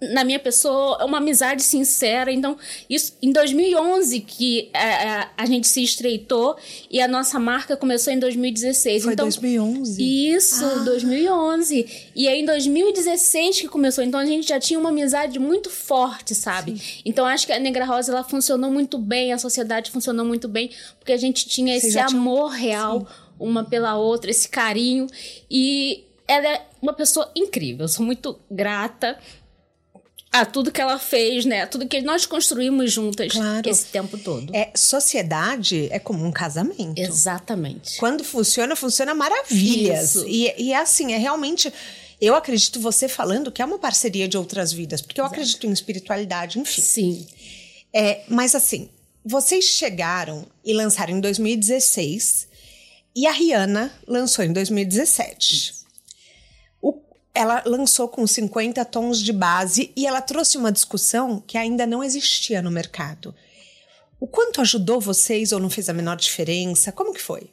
na 0.00 0.24
minha 0.24 0.38
pessoa, 0.38 0.98
é 1.00 1.04
uma 1.04 1.18
amizade 1.18 1.62
sincera. 1.62 2.32
Então, 2.32 2.56
isso 2.88 3.14
em 3.22 3.32
2011 3.32 4.20
que 4.20 4.70
é, 4.72 4.78
é, 4.78 5.28
a 5.36 5.46
gente 5.46 5.68
se 5.68 5.82
estreitou 5.82 6.56
e 6.90 7.00
a 7.00 7.08
nossa 7.08 7.38
marca 7.38 7.76
começou 7.76 8.12
em 8.12 8.18
2016. 8.18 9.04
Foi 9.04 9.12
então, 9.12 9.26
2011. 9.26 10.34
Isso, 10.34 10.64
Ah. 10.64 10.84
2011. 10.84 12.10
E 12.14 12.28
aí 12.28 12.40
em 12.40 12.44
2016 12.44 13.60
que 13.60 13.68
começou. 13.68 14.02
Então 14.02 14.18
a 14.18 14.26
gente 14.26 14.48
já 14.48 14.58
tinha 14.58 14.78
uma 14.78 14.88
amizade 14.88 15.38
muito 15.38 15.70
forte, 15.70 16.34
sabe? 16.34 16.80
Então 17.04 17.24
acho 17.24 17.46
que 17.46 17.52
a 17.52 17.58
Negra 17.58 17.84
Rosa 17.84 18.12
ela 18.12 18.24
funcionou 18.24 18.70
muito 18.70 18.98
bem, 18.98 19.32
a 19.32 19.38
sociedade 19.38 19.90
funcionou 19.90 20.24
muito 20.24 20.48
bem, 20.48 20.70
porque 20.98 21.12
a 21.12 21.16
gente 21.16 21.46
tinha 21.48 21.78
Vocês 21.78 21.94
esse 21.94 21.98
amor 21.98 22.50
real 22.50 23.06
uma 23.38 23.64
pela 23.64 23.96
outra, 23.96 24.30
esse 24.30 24.48
carinho. 24.48 25.06
E 25.50 26.04
ela 26.26 26.46
é 26.46 26.67
uma 26.80 26.92
pessoa 26.92 27.30
incrível. 27.36 27.84
Eu 27.84 27.88
sou 27.88 28.04
muito 28.04 28.38
grata 28.50 29.18
a 30.30 30.44
tudo 30.44 30.70
que 30.70 30.80
ela 30.80 30.98
fez, 30.98 31.44
né? 31.44 31.62
A 31.62 31.66
tudo 31.66 31.86
que 31.86 32.00
nós 32.02 32.26
construímos 32.26 32.92
juntas 32.92 33.32
Claro. 33.32 33.68
esse 33.68 33.86
tempo 33.86 34.18
todo. 34.18 34.54
É, 34.54 34.70
sociedade 34.76 35.88
é 35.90 35.98
como 35.98 36.24
um 36.24 36.30
casamento. 36.30 36.98
Exatamente. 36.98 37.96
Quando 37.98 38.22
funciona, 38.22 38.76
funciona 38.76 39.14
maravilhas. 39.14 40.16
Isso. 40.16 40.28
E, 40.28 40.52
e 40.58 40.72
é 40.72 40.76
assim, 40.76 41.12
é 41.12 41.18
realmente. 41.18 41.72
Eu 42.20 42.34
acredito 42.34 42.80
você 42.80 43.08
falando 43.08 43.50
que 43.52 43.62
é 43.62 43.64
uma 43.64 43.78
parceria 43.78 44.26
de 44.28 44.36
outras 44.36 44.72
vidas, 44.72 45.00
porque 45.00 45.20
eu 45.20 45.24
Exato. 45.24 45.34
acredito 45.40 45.66
em 45.66 45.72
espiritualidade, 45.72 46.58
enfim. 46.58 46.82
Sim. 46.82 47.26
É, 47.94 48.22
mas 48.28 48.54
assim, 48.54 48.90
vocês 49.24 49.64
chegaram 49.64 50.44
e 50.64 50.74
lançaram 50.74 51.16
em 51.16 51.20
2016 51.20 52.48
e 53.14 53.26
a 53.26 53.32
Rihanna 53.32 53.92
lançou 54.06 54.44
em 54.44 54.52
2017. 54.52 55.72
O, 55.72 55.77
ela 57.38 57.62
lançou 57.64 58.08
com 58.08 58.26
50 58.26 58.84
tons 58.86 59.20
de 59.20 59.32
base 59.32 59.92
e 59.94 60.06
ela 60.06 60.20
trouxe 60.20 60.58
uma 60.58 60.72
discussão 60.72 61.40
que 61.46 61.56
ainda 61.56 61.86
não 61.86 62.02
existia 62.02 62.60
no 62.60 62.68
mercado. 62.68 63.32
O 64.18 64.26
quanto 64.26 64.60
ajudou 64.60 65.00
vocês 65.00 65.52
ou 65.52 65.60
não 65.60 65.70
fez 65.70 65.88
a 65.88 65.94
menor 65.94 66.16
diferença? 66.16 66.90
Como 66.90 67.14
que 67.14 67.22
foi? 67.22 67.48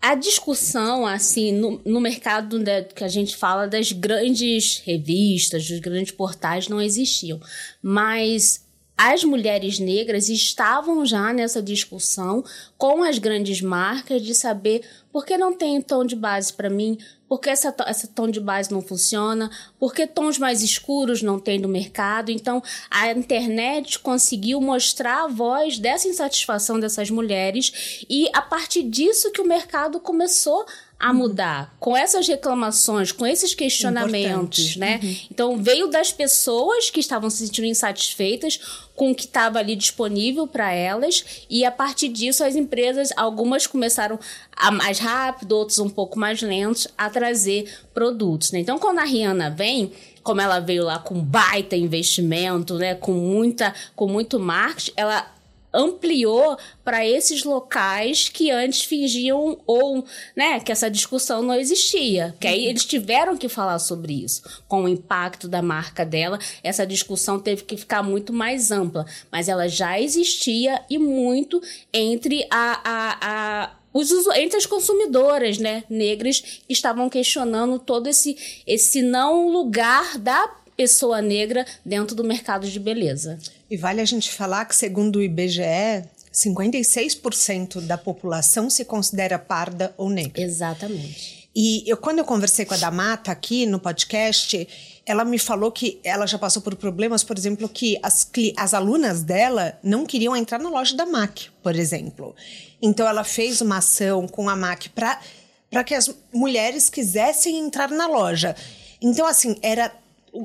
a 0.00 0.14
discussão, 0.14 1.04
assim, 1.04 1.50
no, 1.50 1.80
no 1.84 2.00
mercado 2.00 2.60
né, 2.60 2.82
que 2.82 3.02
a 3.02 3.08
gente 3.08 3.36
fala 3.36 3.66
das 3.66 3.90
grandes 3.90 4.80
revistas, 4.84 5.68
dos 5.68 5.80
grandes 5.80 6.12
portais, 6.12 6.68
não 6.68 6.80
existiam. 6.80 7.40
Mas 7.82 8.64
as 8.96 9.24
mulheres 9.24 9.78
negras 9.78 10.28
estavam 10.28 11.04
já 11.04 11.32
nessa 11.32 11.60
discussão 11.60 12.44
com 12.78 13.02
as 13.02 13.18
grandes 13.18 13.60
marcas 13.60 14.22
de 14.22 14.34
saber 14.34 14.82
por 15.12 15.26
que 15.26 15.36
não 15.36 15.56
tem 15.56 15.82
tom 15.82 16.04
de 16.04 16.14
base 16.14 16.52
para 16.52 16.70
mim, 16.70 16.96
por 17.28 17.40
que 17.40 17.50
essa, 17.50 17.74
essa 17.86 18.06
tom 18.06 18.28
de 18.28 18.40
base 18.40 18.72
não 18.72 18.80
funciona, 18.80 19.50
por 19.78 19.94
que 19.94 20.06
tons 20.06 20.38
mais 20.38 20.62
escuros 20.62 21.22
não 21.22 21.38
tem 21.38 21.58
no 21.58 21.68
mercado. 21.68 22.30
Então, 22.30 22.62
a 22.90 23.10
internet 23.10 23.98
conseguiu 23.98 24.60
mostrar 24.60 25.24
a 25.24 25.28
voz 25.28 25.78
dessa 25.78 26.08
insatisfação 26.08 26.78
dessas 26.78 27.10
mulheres 27.10 28.04
e 28.08 28.28
a 28.32 28.42
partir 28.42 28.82
disso 28.82 29.30
que 29.32 29.40
o 29.40 29.46
mercado 29.46 30.00
começou 30.00 30.62
a 30.62 30.66
mudar 31.12 31.74
com 31.78 31.96
essas 31.96 32.26
reclamações, 32.26 33.12
com 33.12 33.26
esses 33.26 33.54
questionamentos, 33.54 34.76
Importante. 34.76 34.78
né? 34.78 35.00
Uhum. 35.02 35.16
Então 35.30 35.56
veio 35.58 35.88
das 35.88 36.10
pessoas 36.10 36.90
que 36.90 37.00
estavam 37.00 37.28
se 37.28 37.46
sentindo 37.46 37.66
insatisfeitas 37.66 38.58
com 38.94 39.10
o 39.10 39.14
que 39.14 39.24
estava 39.26 39.58
ali 39.58 39.76
disponível 39.76 40.46
para 40.46 40.72
elas 40.72 41.24
e 41.50 41.64
a 41.66 41.70
partir 41.70 42.08
disso 42.08 42.42
as 42.42 42.56
empresas, 42.56 43.10
algumas 43.14 43.66
começaram 43.66 44.18
a 44.56 44.70
mais 44.70 44.98
rápido, 44.98 45.52
outros 45.52 45.78
um 45.78 45.90
pouco 45.90 46.18
mais 46.18 46.40
lentos 46.40 46.88
a 46.96 47.10
trazer 47.10 47.70
produtos, 47.92 48.50
né? 48.50 48.60
Então 48.60 48.78
quando 48.78 48.98
a 48.98 49.04
Rihanna 49.04 49.50
vem, 49.50 49.92
como 50.22 50.40
ela 50.40 50.60
veio 50.60 50.82
lá 50.82 50.98
com 50.98 51.20
baita 51.20 51.76
investimento, 51.76 52.74
né, 52.76 52.94
com 52.94 53.12
muita 53.12 53.74
com 53.94 54.08
muito 54.08 54.40
marketing, 54.40 54.92
ela 54.96 55.35
ampliou 55.76 56.56
para 56.82 57.06
esses 57.06 57.44
locais 57.44 58.28
que 58.28 58.50
antes 58.50 58.82
fingiam 58.82 59.58
ou, 59.66 60.04
né, 60.34 60.58
que 60.60 60.72
essa 60.72 60.90
discussão 60.90 61.42
não 61.42 61.54
existia. 61.54 62.34
Que 62.40 62.48
aí 62.48 62.66
eles 62.66 62.84
tiveram 62.84 63.36
que 63.36 63.48
falar 63.48 63.78
sobre 63.78 64.24
isso. 64.24 64.42
Com 64.66 64.84
o 64.84 64.88
impacto 64.88 65.46
da 65.46 65.60
marca 65.60 66.04
dela, 66.04 66.38
essa 66.62 66.86
discussão 66.86 67.38
teve 67.38 67.64
que 67.64 67.76
ficar 67.76 68.02
muito 68.02 68.32
mais 68.32 68.70
ampla, 68.70 69.04
mas 69.30 69.48
ela 69.48 69.68
já 69.68 70.00
existia 70.00 70.82
e 70.88 70.98
muito 70.98 71.60
entre 71.92 72.46
a, 72.50 72.80
a, 72.84 73.18
a 73.20 73.70
os, 73.92 74.10
entre 74.36 74.58
as 74.58 74.66
consumidoras 74.66 75.58
né, 75.58 75.84
negras 75.88 76.40
que 76.40 76.72
estavam 76.72 77.08
questionando 77.08 77.78
todo 77.78 78.08
esse, 78.08 78.62
esse 78.66 79.00
não 79.00 79.48
lugar 79.48 80.18
da 80.18 80.48
pessoa 80.76 81.22
negra 81.22 81.64
dentro 81.84 82.14
do 82.14 82.22
mercado 82.22 82.68
de 82.68 82.78
beleza. 82.78 83.38
E 83.70 83.76
vale 83.76 84.00
a 84.00 84.04
gente 84.04 84.32
falar 84.32 84.64
que, 84.64 84.76
segundo 84.76 85.16
o 85.16 85.22
IBGE, 85.22 86.04
56% 86.32 87.80
da 87.80 87.96
população 87.96 88.68
se 88.68 88.84
considera 88.84 89.38
parda 89.38 89.94
ou 89.96 90.10
negra. 90.10 90.42
Exatamente. 90.42 91.46
E 91.58 91.82
eu, 91.86 91.96
quando 91.96 92.18
eu 92.18 92.24
conversei 92.24 92.66
com 92.66 92.74
a 92.74 92.76
Damata 92.76 93.32
aqui 93.32 93.64
no 93.64 93.80
podcast, 93.80 94.68
ela 95.06 95.24
me 95.24 95.38
falou 95.38 95.72
que 95.72 95.98
ela 96.04 96.26
já 96.26 96.38
passou 96.38 96.60
por 96.60 96.76
problemas, 96.76 97.24
por 97.24 97.38
exemplo, 97.38 97.66
que 97.66 97.98
as, 98.02 98.30
as 98.58 98.74
alunas 98.74 99.22
dela 99.22 99.78
não 99.82 100.04
queriam 100.04 100.36
entrar 100.36 100.58
na 100.58 100.68
loja 100.68 100.94
da 100.94 101.06
MAC, 101.06 101.48
por 101.62 101.74
exemplo. 101.74 102.36
Então 102.82 103.08
ela 103.08 103.24
fez 103.24 103.62
uma 103.62 103.78
ação 103.78 104.28
com 104.28 104.50
a 104.50 104.54
MAC 104.54 104.90
para 104.90 105.82
que 105.82 105.94
as 105.94 106.14
mulheres 106.30 106.90
quisessem 106.90 107.58
entrar 107.58 107.88
na 107.88 108.06
loja. 108.06 108.54
Então, 109.00 109.26
assim, 109.26 109.56
era, 109.62 109.90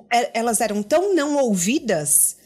é, 0.10 0.40
elas 0.40 0.62
eram 0.62 0.82
tão 0.82 1.14
não 1.14 1.36
ouvidas 1.36 2.38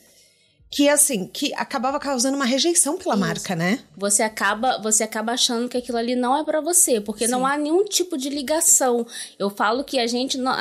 que 0.75 0.89
assim, 0.89 1.25
que 1.25 1.53
acabava 1.53 1.97
causando 1.97 2.35
uma 2.35 2.43
rejeição 2.43 2.97
pela 2.97 3.15
Isso. 3.15 3.23
marca, 3.23 3.55
né? 3.55 3.79
Você 3.95 4.21
acaba, 4.21 4.77
você 4.79 5.03
acaba 5.05 5.31
achando 5.31 5.69
que 5.69 5.77
aquilo 5.77 5.97
ali 5.97 6.17
não 6.17 6.37
é 6.37 6.43
para 6.43 6.59
você, 6.59 6.99
porque 6.99 7.27
Sim. 7.27 7.31
não 7.31 7.47
há 7.47 7.57
nenhum 7.57 7.85
tipo 7.85 8.17
de 8.17 8.29
ligação. 8.29 9.07
Eu 9.39 9.49
falo 9.49 9.85
que 9.85 9.97
a 9.97 10.05
gente 10.05 10.37
não, 10.37 10.53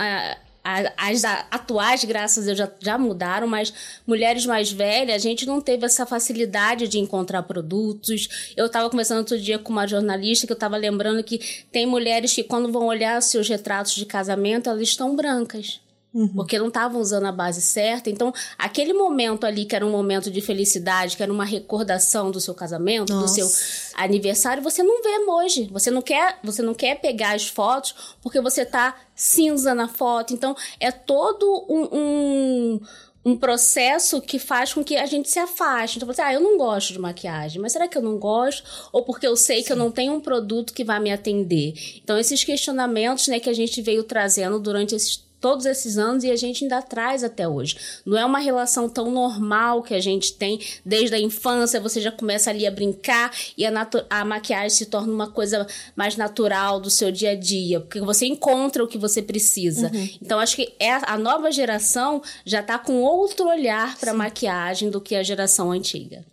as 0.62 1.25
atuais, 1.50 2.04
graças 2.04 2.44
a 2.44 2.47
Deus, 2.47 2.59
já, 2.59 2.71
já 2.78 2.97
mudaram, 2.97 3.49
mas 3.49 3.75
mulheres 4.06 4.47
mais 4.47 4.71
velhas, 4.71 5.16
a 5.16 5.18
gente 5.18 5.47
não 5.47 5.61
teve 5.61 5.85
essa 5.85 6.06
facilidade 6.06 6.87
de 6.87 7.00
encontrar 7.00 7.42
produtos. 7.42 8.52
Eu 8.56 8.66
estava 8.66 8.88
conversando 8.88 9.18
outro 9.18 9.37
dia 9.37 9.59
com 9.59 9.73
uma 9.73 9.88
jornalista 9.88 10.47
que 10.47 10.52
eu 10.52 10.56
estava 10.56 10.76
lembrando 10.76 11.25
que 11.25 11.40
tem 11.73 11.87
mulheres 11.87 12.33
que, 12.33 12.44
quando 12.44 12.71
vão 12.71 12.87
olhar 12.87 13.21
seus 13.21 13.49
retratos 13.49 13.97
de 13.97 14.06
casamento, 14.06 14.71
elas 14.71 14.83
estão 14.83 15.16
brancas. 15.16 15.80
Uhum. 16.14 16.28
Porque 16.28 16.59
não 16.59 16.68
estavam 16.68 17.00
usando 17.00 17.26
a 17.26 17.33
base 17.33 17.61
certa. 17.61 18.09
Então, 18.09 18.33
aquele 18.56 18.92
momento 18.92 19.44
ali, 19.44 19.64
que 19.64 19.75
era 19.75 19.85
um 19.85 19.90
momento 19.90 20.30
de 20.30 20.40
felicidade, 20.40 21.16
que 21.16 21.23
era 21.23 21.33
uma 21.33 21.44
recordação 21.44 22.30
do 22.30 22.40
seu 22.40 22.54
casamento, 22.54 23.12
Nossa. 23.12 23.42
do 23.42 23.49
seu 23.49 23.50
aniversário, 23.97 24.62
você 24.62 24.83
não 24.83 25.02
vê 25.02 25.14
hoje. 25.28 25.68
Você 25.73 25.90
não 25.90 26.00
quer, 26.00 26.38
você 26.44 26.62
não 26.62 26.75
quer 26.75 27.00
pegar 27.00 27.35
as 27.35 27.49
fotos 27.49 28.16
porque 28.23 28.40
você 28.40 28.64
tá 28.64 28.97
cinza 29.14 29.75
na 29.75 29.88
foto. 29.88 30.33
Então, 30.33 30.56
é 30.78 30.92
todo 30.92 31.66
um, 31.68 31.88
um 31.92 32.80
um 33.25 33.37
processo 33.37 34.21
que 34.21 34.38
faz 34.38 34.75
com 34.75 34.85
que 34.85 34.97
a 34.97 35.06
gente 35.06 35.30
se 35.30 35.38
afaste. 35.38 35.97
Então, 35.97 36.06
você, 36.06 36.21
ah, 36.21 36.35
eu 36.35 36.40
não 36.40 36.59
gosto 36.59 36.92
de 36.92 36.99
maquiagem, 36.99 37.61
mas 37.61 37.73
será 37.73 37.88
que 37.88 37.97
eu 37.97 38.02
não 38.02 38.18
gosto? 38.18 38.62
Ou 38.92 39.02
porque 39.02 39.26
eu 39.26 39.35
sei 39.35 39.61
Sim. 39.61 39.64
que 39.64 39.73
eu 39.73 39.76
não 39.76 39.90
tenho 39.90 40.12
um 40.12 40.21
produto 40.21 40.75
que 40.75 40.85
vai 40.85 41.00
me 41.00 41.11
atender? 41.11 41.73
Então, 42.02 42.18
esses 42.18 42.44
questionamentos, 42.44 43.26
né, 43.28 43.40
que 43.40 43.49
a 43.49 43.54
gente 43.54 43.80
veio 43.80 44.04
trazendo 44.04 44.61
durante 44.61 44.94
esses 44.94 45.25
todos 45.44 45.66
esses 45.66 45.98
anos 45.98 46.24
e 46.24 46.30
a 46.30 46.36
gente 46.36 46.64
ainda 46.64 46.80
traz 46.80 47.22
até 47.22 47.46
hoje. 47.46 47.76
Não 48.06 48.16
é 48.16 48.24
uma 48.24 48.38
relação 48.38 48.88
tão 48.88 49.10
normal 49.10 49.82
que 49.82 49.92
a 49.92 50.00
gente 50.00 50.32
tem 50.32 50.58
desde 50.82 51.14
a 51.14 51.20
infância, 51.20 51.78
você 51.78 52.00
já 52.00 52.10
começa 52.10 52.48
ali 52.48 52.66
a 52.66 52.70
brincar 52.70 53.30
e 53.54 53.66
a, 53.66 53.88
a 54.08 54.24
maquiagem 54.24 54.70
se 54.70 54.86
torna 54.86 55.12
uma 55.12 55.30
coisa 55.30 55.66
mais 55.94 56.16
natural 56.16 56.80
do 56.80 56.88
seu 56.88 57.12
dia 57.12 57.32
a 57.32 57.34
dia, 57.34 57.78
porque 57.78 58.00
você 58.00 58.24
encontra 58.24 58.82
o 58.82 58.88
que 58.88 58.96
você 58.96 59.20
precisa. 59.20 59.90
Uhum. 59.92 60.08
Então 60.22 60.40
acho 60.40 60.56
que 60.56 60.74
é, 60.80 60.92
a 60.92 61.18
nova 61.18 61.52
geração 61.52 62.22
já 62.46 62.60
está 62.60 62.78
com 62.78 63.02
outro 63.02 63.46
olhar 63.46 63.98
para 63.98 64.14
maquiagem 64.14 64.88
do 64.88 64.98
que 64.98 65.14
a 65.14 65.22
geração 65.22 65.70
antiga. 65.70 66.24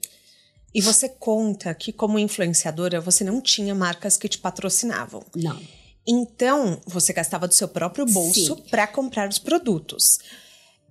E 0.74 0.80
você 0.80 1.10
conta 1.10 1.74
que, 1.74 1.92
como 1.92 2.18
influenciadora, 2.18 3.02
você 3.02 3.26
não 3.26 3.42
tinha 3.42 3.76
marcas 3.76 4.16
que 4.16 4.30
te 4.30 4.38
patrocinavam. 4.38 5.22
Não. 5.36 5.81
Então, 6.08 6.82
você 6.86 7.14
gastava 7.14 7.48
do 7.48 7.54
seu 7.54 7.68
próprio 7.68 8.06
bolso 8.06 8.58
para 8.70 8.88
comprar 8.88 9.30
os 9.30 9.38
produtos. 9.38 10.20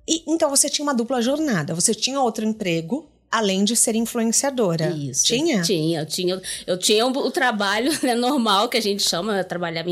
E 0.09 0.23
então 0.26 0.49
você 0.50 0.69
tinha 0.69 0.85
uma 0.85 0.95
dupla 0.95 1.21
jornada. 1.21 1.75
Você 1.75 1.95
tinha 1.95 2.21
outro 2.21 2.45
emprego 2.45 3.09
além 3.31 3.64
de 3.64 3.76
ser 3.76 3.95
influenciadora. 3.95 4.90
Isso. 4.90 5.25
Tinha? 5.25 5.62
Tinha, 5.62 6.00
eu 6.00 6.07
tinha, 6.07 6.43
eu 6.67 6.79
tinha 6.79 7.07
o, 7.07 7.31
trabalho 7.31 7.93
né, 8.02 8.14
normal 8.14 8.69
que 8.69 8.76
a 8.76 8.83
gente 8.83 9.09
chama, 9.09 9.38
eu 9.38 9.45
trabalhava 9.45 9.88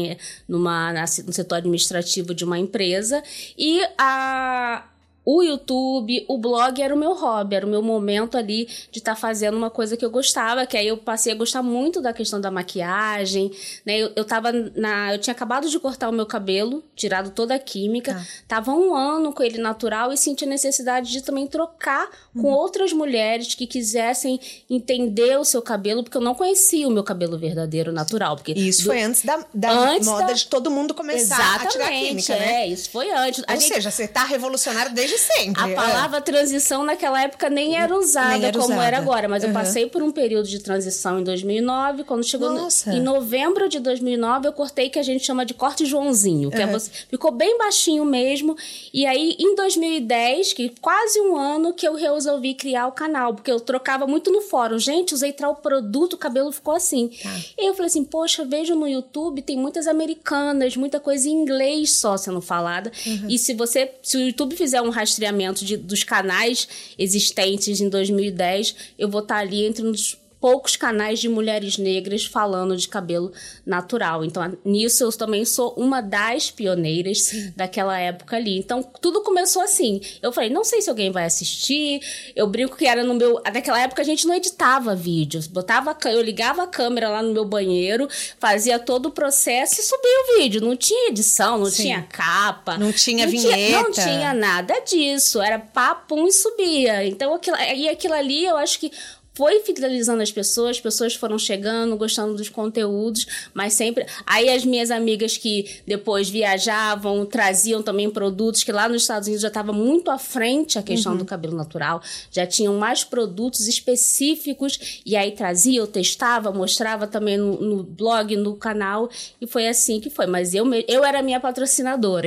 numa, 0.49 0.93
no 1.25 1.33
setor 1.33 1.57
administrativo 1.57 2.35
de 2.35 2.45
uma 2.45 2.59
empresa 2.59 3.23
e 3.57 3.81
a 3.97 4.85
o 5.31 5.43
YouTube, 5.43 6.25
o 6.27 6.39
blog 6.39 6.81
era 6.81 6.95
o 6.95 6.97
meu 6.97 7.13
hobby, 7.13 7.57
era 7.57 7.67
o 7.67 7.69
meu 7.69 7.83
momento 7.83 8.39
ali 8.39 8.65
de 8.91 8.99
estar 8.99 9.15
tá 9.15 9.21
fazendo 9.21 9.59
uma 9.59 9.69
coisa 9.69 9.95
que 9.95 10.03
eu 10.03 10.09
gostava, 10.11 10.65
que 10.65 10.75
aí 10.75 10.89
eu 10.89 10.97
passei 10.97 11.31
a 11.31 11.35
gostar 11.35 11.63
muito 11.63 12.01
da 12.01 12.15
questão 12.15 12.41
da 12.41 12.51
maquiagem, 12.51 13.53
né? 13.85 13.99
Eu, 13.99 14.11
eu 14.17 14.25
tava 14.25 14.51
na. 14.75 15.13
Eu 15.13 15.19
tinha 15.19 15.35
acabado 15.35 15.69
de 15.69 15.79
cortar 15.79 16.09
o 16.09 16.13
meu 16.15 16.25
cabelo, 16.25 16.83
tirado 16.97 17.29
toda 17.29 17.55
a 17.55 17.59
química, 17.59 18.17
ah. 18.19 18.25
tava 18.49 18.73
um 18.73 18.95
ano 18.95 19.31
com 19.31 19.43
ele 19.43 19.59
natural 19.59 20.15
e 20.15 20.17
senti 20.17 20.45
a 20.45 20.49
necessidade 20.49 21.13
de 21.13 21.21
também 21.21 21.47
trocar 21.47 22.09
com 22.33 22.49
uhum. 22.49 22.55
outras 22.55 22.95
mulheres 22.95 23.55
que 23.55 23.67
quisessem 23.67 24.41
entender 24.71 25.39
o 25.39 25.45
seu 25.45 25.61
cabelo, 25.61 26.03
porque 26.03 26.17
eu 26.17 26.23
não 26.23 26.35
conhecia 26.35 26.89
o 26.89 26.91
meu 26.91 27.05
cabelo 27.05 27.39
verdadeiro 27.39 27.93
natural. 27.93 28.35
Porque 28.35 28.53
isso 28.53 28.85
do... 28.85 28.87
foi 28.87 29.03
antes 29.03 29.27
da, 29.27 29.45
da 29.53 29.73
antes 29.73 30.09
moda 30.09 30.29
da... 30.29 30.33
de 30.33 30.47
todo 30.47 30.71
mundo 30.71 30.95
começar 30.95 31.37
Exatamente, 31.37 31.67
a 31.67 31.71
tirar 31.71 31.87
a 31.87 31.91
química, 31.91 32.35
né? 32.35 32.63
É, 32.63 32.67
isso 32.69 32.89
foi 32.89 33.11
antes. 33.11 33.45
Ou 33.47 33.57
gente... 33.57 33.75
seja, 33.75 33.91
você 33.91 34.09
tá 34.09 34.25
revolucionário 34.25 34.95
desde 34.95 35.18
sempre. 35.19 35.63
A 35.63 35.75
palavra 35.75 36.19
é. 36.19 36.21
transição 36.21 36.85
naquela 36.85 37.23
época 37.23 37.51
nem 37.51 37.77
era 37.77 37.95
usada 37.97 38.39
nem 38.39 38.45
era 38.45 38.59
como 38.59 38.73
usada. 38.73 38.87
era 38.87 38.99
agora, 38.99 39.29
mas 39.29 39.43
uhum. 39.43 39.51
eu 39.51 39.55
passei 39.55 39.87
por 39.87 40.03
um 40.03 40.11
período 40.11 40.49
de 40.49 40.59
transição 40.59 41.21
em 41.21 41.25
2009. 41.25 42.05
Quando 42.05 42.25
chegou 42.25 42.51
no, 42.51 42.69
em 42.93 43.01
novembro 43.01 43.69
de 43.69 43.81
2009, 43.81 44.49
eu 44.49 44.53
cortei 44.53 44.89
que 44.89 44.99
a 44.99 45.03
gente 45.03 45.25
chama 45.25 45.45
de 45.45 45.55
corte 45.55 45.85
Joãozinho, 45.85 46.51
que 46.51 46.57
uhum. 46.57 46.63
é 46.63 46.67
você, 46.67 46.91
ficou 47.09 47.31
bem 47.31 47.59
baixinho 47.59 48.05
mesmo. 48.05 48.57
E 48.93 49.07
aí, 49.07 49.37
em 49.39 49.55
2010, 49.55 50.53
que 50.53 50.73
quase 50.81 51.21
um 51.21 51.37
ano 51.37 51.73
que 51.73 51.87
eu 51.87 51.95
resolvi 51.95 52.55
criar 52.55 52.87
o 52.87 52.93
canal, 52.93 53.35
porque 53.35 53.51
eu 53.51 53.61
trocava 53.61 54.07
muito 54.07 54.31
no 54.31 54.41
fórum. 54.41 54.79
Gente, 54.79 55.15
usei 55.15 55.33
tal 55.33 55.57
produto, 55.57 56.15
o 56.15 56.19
cabelo 56.19 56.53
ficou 56.53 56.75
assim. 56.75 57.11
Tá. 57.23 57.37
E 57.59 57.69
eu 57.69 57.75
falei 57.75 57.89
assim, 57.89 58.05
poxa, 58.05 58.45
vejo 58.45 58.75
no 58.75 58.87
YouTube, 58.87 59.43
tem 59.43 59.57
muitas 59.57 59.87
americanas, 59.87 60.77
muita 60.77 61.01
coisa 61.01 61.29
em 61.29 61.33
inglês 61.33 61.97
só 61.97 62.17
sendo 62.17 62.41
falada. 62.41 62.91
Uhum. 63.07 63.27
E 63.29 63.39
se 63.39 63.55
você, 63.55 63.93
se 64.03 64.17
o 64.17 64.21
YouTube 64.21 64.57
fizer 64.57 64.81
um 64.83 64.91
rastreamento 64.99 65.65
de, 65.65 65.77
dos 65.77 66.05
canais 66.05 66.69
existentes 66.99 67.81
em 67.81 67.89
2010, 67.89 68.75
eu 68.99 69.09
vou 69.09 69.23
estar 69.23 69.39
ali 69.39 69.65
entre 69.65 69.87
os 69.87 70.17
poucos 70.41 70.77
canais 70.77 71.19
de 71.19 71.29
mulheres 71.29 71.79
negras 71.79 72.25
falando 72.25 72.77
de 72.77 72.89
cabelo 72.89 73.33
natural. 73.67 74.25
Então, 74.25 74.57
nisso 74.65 75.03
eu 75.05 75.13
também 75.13 75.45
sou 75.45 75.75
uma 75.77 76.01
das 76.01 76.51
pioneiras 76.51 77.23
Sim. 77.23 77.53
daquela 77.57 77.99
época 77.99 78.37
ali. 78.37 78.59
Então, 78.59 78.83
tudo 79.01 79.23
começou 79.23 79.63
assim. 79.63 80.01
Eu 80.23 80.33
falei, 80.33 80.51
não 80.51 80.65
sei 80.65 80.81
se 80.81 80.89
alguém 80.89 81.11
vai 81.11 81.25
assistir. 81.25 82.01
Eu 82.37 82.47
brinco 82.47 82.77
que 82.77 82.87
era 82.87 83.03
no 83.03 83.15
meu. 83.15 83.41
Naquela 83.53 83.81
época 83.81 84.03
a 84.03 84.05
gente 84.05 84.27
não 84.27 84.35
editava 84.35 84.95
vídeos. 84.95 85.47
Botava, 85.47 85.97
eu 86.07 86.23
ligava 86.23 86.63
a 86.63 86.67
câmera 86.67 87.09
lá 87.09 87.23
no 87.23 87.33
meu 87.33 87.45
banheiro, 87.45 88.09
fazia 88.39 88.79
todo 88.79 89.07
o 89.07 89.11
processo 89.11 89.81
e 89.81 89.85
subia 89.85 90.23
o 90.23 90.39
vídeo. 90.39 90.61
Não 90.61 90.77
tinha 90.77 91.09
edição, 91.09 91.59
não 91.59 91.67
Sim. 91.67 91.83
tinha 91.83 92.03
capa. 92.03 92.79
Não 92.79 92.93
tinha 92.93 93.25
não 93.25 93.33
vinheta. 93.33 93.57
Tinha, 93.57 93.83
não 93.83 93.91
tinha 93.91 94.35
nada 94.35 94.81
disso. 94.81 95.41
Era 95.41 95.59
papum 95.59 96.27
e 96.27 96.33
subia. 96.33 97.05
Então, 97.05 97.35
aquilo, 97.35 97.57
e 97.57 97.89
aquilo 97.89 98.15
ali 98.15 98.45
eu 98.45 98.57
acho 98.57 98.79
que 98.79 98.93
foi 99.39 99.61
fidelizando 99.61 100.21
as 100.21 100.33
pessoas, 100.33 100.71
as 100.71 100.81
pessoas 100.81 101.15
foram 101.15 101.39
chegando, 101.39 101.97
gostando 101.97 102.35
dos 102.35 102.49
conteúdos, 102.49 103.25
mas 103.55 103.73
sempre. 103.73 104.05
Aí 104.27 104.49
as 104.51 104.65
minhas 104.65 104.91
amigas 104.91 105.37
que 105.37 105.81
depois 105.87 106.29
viajavam, 106.29 107.25
traziam 107.25 107.81
também 107.81 108.11
produtos, 108.11 108.65
que 108.65 108.73
lá 108.73 108.89
nos 108.89 109.03
Estados 109.03 109.29
Unidos 109.29 109.43
já 109.43 109.47
estava 109.47 109.73
muito 109.73 110.11
à 110.11 110.19
frente 110.19 110.77
a 110.77 110.83
questão 110.83 111.13
uhum. 111.13 111.19
do 111.19 111.25
cabelo 111.25 111.57
natural, 111.57 112.03
já 112.33 112.45
tinham 112.49 112.75
mais 112.75 113.05
produtos 113.05 113.69
específicos, 113.69 115.01
e 115.07 115.15
aí 115.15 115.31
trazia, 115.31 115.79
eu 115.79 115.87
testava, 115.87 116.51
mostrava 116.51 117.07
também 117.07 117.37
no, 117.37 117.61
no 117.61 117.85
blog, 117.85 118.35
no 118.35 118.57
canal, 118.57 119.09
e 119.41 119.47
foi 119.47 119.69
assim 119.69 120.01
que 120.01 120.11
foi. 120.11 120.27
Mas 120.27 120.53
eu, 120.53 120.67
eu 120.89 121.05
era 121.05 121.23
minha 121.23 121.39
patrocinadora. 121.39 122.27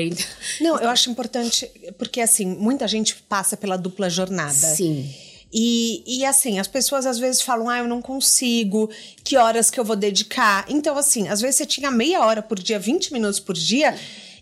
Não, 0.62 0.80
eu 0.80 0.90
acho 0.90 1.12
importante, 1.12 1.70
porque 1.98 2.22
assim, 2.22 2.46
muita 2.46 2.88
gente 2.88 3.18
passa 3.28 3.58
pela 3.58 3.76
dupla 3.76 4.10
jornada. 4.10 4.54
Sim. 4.54 5.14
E, 5.54 6.04
e 6.06 6.26
assim, 6.26 6.60
as 6.60 6.68
pessoas 6.68 7.06
às 7.06 7.20
vezes 7.20 7.42
falam, 7.42 7.70
ah, 7.70 7.80
eu 7.80 7.88
não 7.88 8.02
consigo, 8.02 8.90
que 9.24 9.36
horas 9.36 9.70
que 9.70 9.80
eu 9.80 9.84
vou 9.84 9.96
dedicar. 9.96 10.66
Então, 10.70 10.98
assim, 10.98 11.28
às 11.28 11.42
vezes 11.42 11.58
você 11.58 11.66
tinha 11.66 11.92
meia 11.92 12.26
hora 12.26 12.42
por 12.42 12.58
dia, 12.58 12.80
20 12.80 13.12
minutos 13.12 13.40
por 13.40 13.56
dia, 13.56 13.96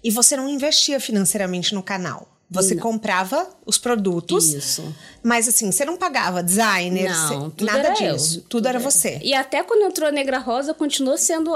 e 0.03 0.11
você 0.11 0.37
não 0.37 0.47
investia 0.47 0.99
financeiramente 0.99 1.73
no 1.73 1.81
canal. 1.81 2.27
Você 2.51 2.73
não. 2.73 2.81
comprava 2.81 3.47
os 3.63 3.77
produtos. 3.77 4.53
Isso. 4.53 4.95
Mas 5.21 5.47
assim, 5.47 5.71
você 5.71 5.85
não 5.85 5.95
pagava 5.95 6.41
designer, 6.41 7.11
não, 7.11 7.53
nada 7.61 7.89
disso. 7.91 8.39
Tudo, 8.41 8.49
tudo, 8.49 8.67
era 8.67 8.79
você. 8.79 9.19
E 9.21 9.35
até 9.35 9.61
quando 9.61 9.85
entrou 9.85 10.09
a 10.09 10.11
Negra 10.11 10.39
Rosa, 10.39 10.73
continuou 10.73 11.15
sendo 11.15 11.55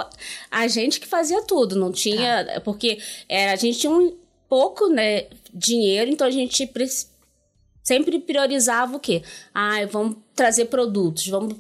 a 0.51 0.67
gente 0.67 0.99
que 0.99 1.07
fazia 1.07 1.41
tudo. 1.41 1.75
Não 1.75 1.91
tinha. 1.91 2.45
Tá. 2.45 2.61
Porque 2.61 2.99
era, 3.27 3.53
a 3.53 3.55
gente 3.55 3.79
tinha 3.79 3.91
um 3.91 4.13
pouco, 4.47 4.87
né, 4.87 5.25
dinheiro, 5.51 6.11
então 6.11 6.27
a 6.27 6.31
gente 6.31 6.67
sempre 7.83 8.19
priorizava 8.19 8.95
o 8.95 8.99
quê? 8.99 9.21
Ah, 9.53 9.85
vamos 9.91 10.17
trazer 10.33 10.65
produtos, 10.65 11.27
vamos 11.27 11.55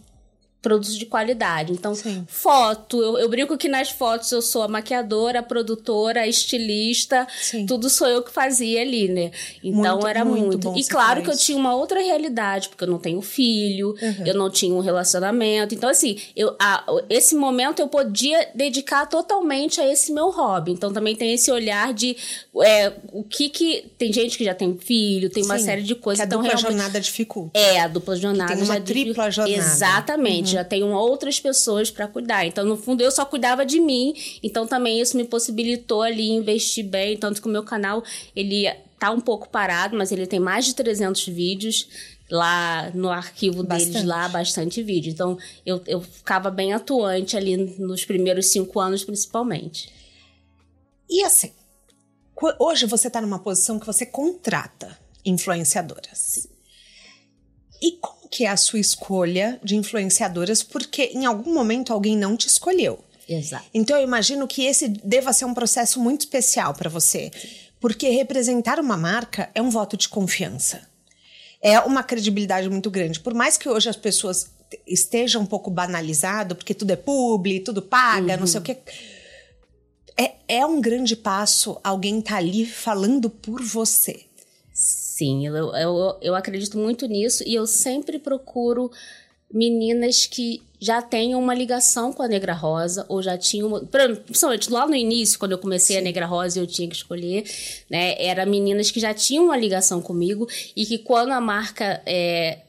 produtos 0.63 0.97
de 0.97 1.05
qualidade. 1.05 1.73
Então, 1.73 1.93
Sim. 1.93 2.25
foto, 2.25 2.99
eu, 3.01 3.17
eu, 3.17 3.27
brinco 3.27 3.57
que 3.57 3.67
nas 3.67 3.89
fotos 3.89 4.31
eu 4.31 4.41
sou 4.41 4.63
a 4.63 4.67
maquiadora, 4.67 5.39
a 5.39 5.43
produtora, 5.43 6.21
a 6.21 6.27
estilista, 6.27 7.27
Sim. 7.41 7.65
tudo 7.65 7.89
sou 7.89 8.07
eu 8.07 8.23
que 8.23 8.31
fazia 8.31 8.81
ali, 8.81 9.09
né? 9.09 9.29
Então 9.61 9.95
muito, 9.95 10.07
era 10.07 10.23
muito. 10.23 10.69
muito. 10.69 10.79
E 10.79 10.85
claro 10.85 11.21
que 11.21 11.29
eu 11.29 11.37
tinha 11.37 11.57
uma 11.57 11.75
outra 11.75 11.99
realidade, 11.99 12.69
porque 12.69 12.85
eu 12.85 12.87
não 12.87 12.97
tenho 12.97 13.21
filho, 13.21 13.89
uhum. 14.01 14.25
eu 14.25 14.33
não 14.33 14.49
tinha 14.49 14.73
um 14.73 14.79
relacionamento. 14.79 15.75
Então, 15.75 15.89
assim, 15.89 16.17
eu, 16.33 16.55
a, 16.57 16.85
esse 17.09 17.35
momento 17.35 17.81
eu 17.81 17.89
podia 17.89 18.47
dedicar 18.55 19.05
totalmente 19.05 19.81
a 19.81 19.91
esse 19.91 20.13
meu 20.13 20.29
hobby. 20.29 20.71
Então, 20.71 20.93
também 20.93 21.13
tem 21.13 21.33
esse 21.33 21.51
olhar 21.51 21.93
de 21.93 22.15
é, 22.63 22.93
o 23.11 23.21
que 23.21 23.49
que. 23.49 23.91
Tem 23.97 24.13
gente 24.13 24.37
que 24.37 24.45
já 24.45 24.55
tem 24.55 24.77
filho, 24.77 25.29
tem 25.29 25.43
uma 25.43 25.59
série 25.59 25.83
de 25.83 25.93
coisas. 25.93 26.19
Que 26.19 26.23
a 26.23 26.25
então, 26.25 26.41
dupla 26.41 26.57
jornada 26.57 27.01
dificulta. 27.01 27.59
É, 27.59 27.81
a 27.81 27.89
dupla 27.89 28.15
jornada. 28.15 28.53
Que 28.53 28.59
tem 28.59 28.63
uma 28.63 28.79
tripla 28.79 29.29
jornada. 29.29 29.57
Exatamente. 29.57 30.51
Uhum 30.51 30.52
já 30.53 30.63
tenho 30.63 30.87
outras 30.91 31.39
pessoas 31.39 31.91
para 31.91 32.07
cuidar. 32.07 32.45
Então, 32.45 32.65
no 32.65 32.77
fundo, 32.77 33.01
eu 33.01 33.11
só 33.11 33.25
cuidava 33.25 33.65
de 33.65 33.79
mim. 33.79 34.13
Então, 34.41 34.65
também 34.65 35.01
isso 35.01 35.17
me 35.17 35.25
possibilitou 35.25 36.01
ali 36.01 36.29
investir 36.29 36.85
bem. 36.85 37.17
Tanto 37.17 37.41
que 37.41 37.47
o 37.47 37.51
meu 37.51 37.63
canal, 37.63 38.03
ele 38.35 38.71
tá 38.99 39.11
um 39.11 39.19
pouco 39.19 39.49
parado, 39.49 39.97
mas 39.97 40.11
ele 40.11 40.25
tem 40.25 40.39
mais 40.39 40.65
de 40.65 40.75
300 40.75 41.27
vídeos 41.27 41.87
lá 42.29 42.89
no 42.95 43.09
arquivo 43.09 43.63
bastante. 43.63 43.91
deles 43.91 44.07
lá 44.07 44.27
bastante 44.29 44.81
vídeo 44.81 45.11
então 45.11 45.37
eu, 45.65 45.81
eu 45.85 46.01
ficava 46.01 46.49
bem 46.49 46.73
atuante 46.73 47.37
ali 47.37 47.57
nos 47.77 48.05
primeiros 48.05 48.47
cinco 48.47 48.79
anos 48.79 49.03
principalmente 49.03 49.93
e 51.09 51.23
assim 51.23 51.51
hoje 52.59 52.85
você 52.85 53.07
está 53.07 53.21
numa 53.21 53.39
posição 53.39 53.77
que 53.77 53.85
você 53.85 54.05
contrata 54.05 54.97
influenciadoras 55.23 56.17
Sim. 56.17 56.49
e 57.81 57.91
como 58.01 58.22
que 58.33 58.45
é 58.45 58.49
a 58.49 58.57
sua 58.57 58.79
escolha 58.79 59.59
de 59.63 59.75
influenciadoras, 59.75 60.63
porque 60.63 61.11
em 61.13 61.23
algum 61.23 61.53
momento 61.53 61.93
alguém 61.93 62.17
não 62.17 62.35
te 62.35 62.47
escolheu. 62.47 62.99
Exato. 63.29 63.65
Então 63.71 63.95
eu 63.95 64.03
imagino 64.03 64.47
que 64.47 64.65
esse 64.65 64.87
deva 64.87 65.31
ser 65.31 65.45
um 65.45 65.53
processo 65.53 65.99
muito 65.99 66.21
especial 66.21 66.73
para 66.73 66.89
você, 66.89 67.31
porque 67.79 68.09
representar 68.09 68.79
uma 68.79 68.97
marca 68.97 69.51
é 69.53 69.61
um 69.61 69.69
voto 69.69 69.95
de 69.95 70.09
confiança. 70.09 70.81
É 71.61 71.79
uma 71.81 72.01
credibilidade 72.01 72.67
muito 72.67 72.89
grande. 72.89 73.19
Por 73.19 73.35
mais 73.35 73.55
que 73.55 73.69
hoje 73.69 73.87
as 73.87 73.95
pessoas 73.95 74.49
estejam 74.87 75.43
um 75.43 75.45
pouco 75.45 75.69
banalizado, 75.69 76.55
porque 76.55 76.73
tudo 76.73 76.89
é 76.89 76.95
publi, 76.95 77.59
tudo 77.59 77.83
paga, 77.83 78.33
uhum. 78.33 78.39
não 78.39 78.47
sei 78.47 78.59
o 78.59 78.63
quê. 78.63 78.77
É, 80.17 80.31
é 80.47 80.65
um 80.65 80.81
grande 80.81 81.15
passo 81.15 81.79
alguém 81.83 82.19
tá 82.19 82.37
ali 82.37 82.65
falando 82.65 83.29
por 83.29 83.61
você. 83.61 84.25
Sim, 85.15 85.45
eu, 85.45 85.75
eu, 85.75 86.17
eu 86.23 86.33
acredito 86.33 86.75
muito 86.75 87.05
nisso 87.05 87.43
e 87.45 87.53
eu 87.53 87.67
sempre 87.67 88.17
procuro 88.17 88.89
meninas 89.53 90.25
que 90.25 90.59
já 90.79 91.03
tenham 91.03 91.39
uma 91.39 91.53
ligação 91.53 92.11
com 92.11 92.23
a 92.23 92.27
Negra 92.27 92.53
Rosa, 92.53 93.05
ou 93.07 93.21
já 93.21 93.37
tinham. 93.37 93.85
Principalmente 93.85 94.71
lá 94.71 94.87
no 94.87 94.95
início, 94.95 95.37
quando 95.37 95.51
eu 95.51 95.59
comecei 95.59 95.99
a 95.99 96.01
Negra 96.01 96.25
Rosa 96.25 96.59
eu 96.59 96.65
tinha 96.65 96.89
que 96.89 96.95
escolher, 96.95 97.43
né? 97.91 98.15
Era 98.17 98.43
meninas 98.43 98.89
que 98.89 98.99
já 98.99 99.13
tinham 99.13 99.45
uma 99.45 99.55
ligação 99.55 100.01
comigo 100.01 100.47
e 100.75 100.83
que 100.83 100.97
quando 100.97 101.31
a 101.31 101.39
marca. 101.39 102.01
É, 102.07 102.61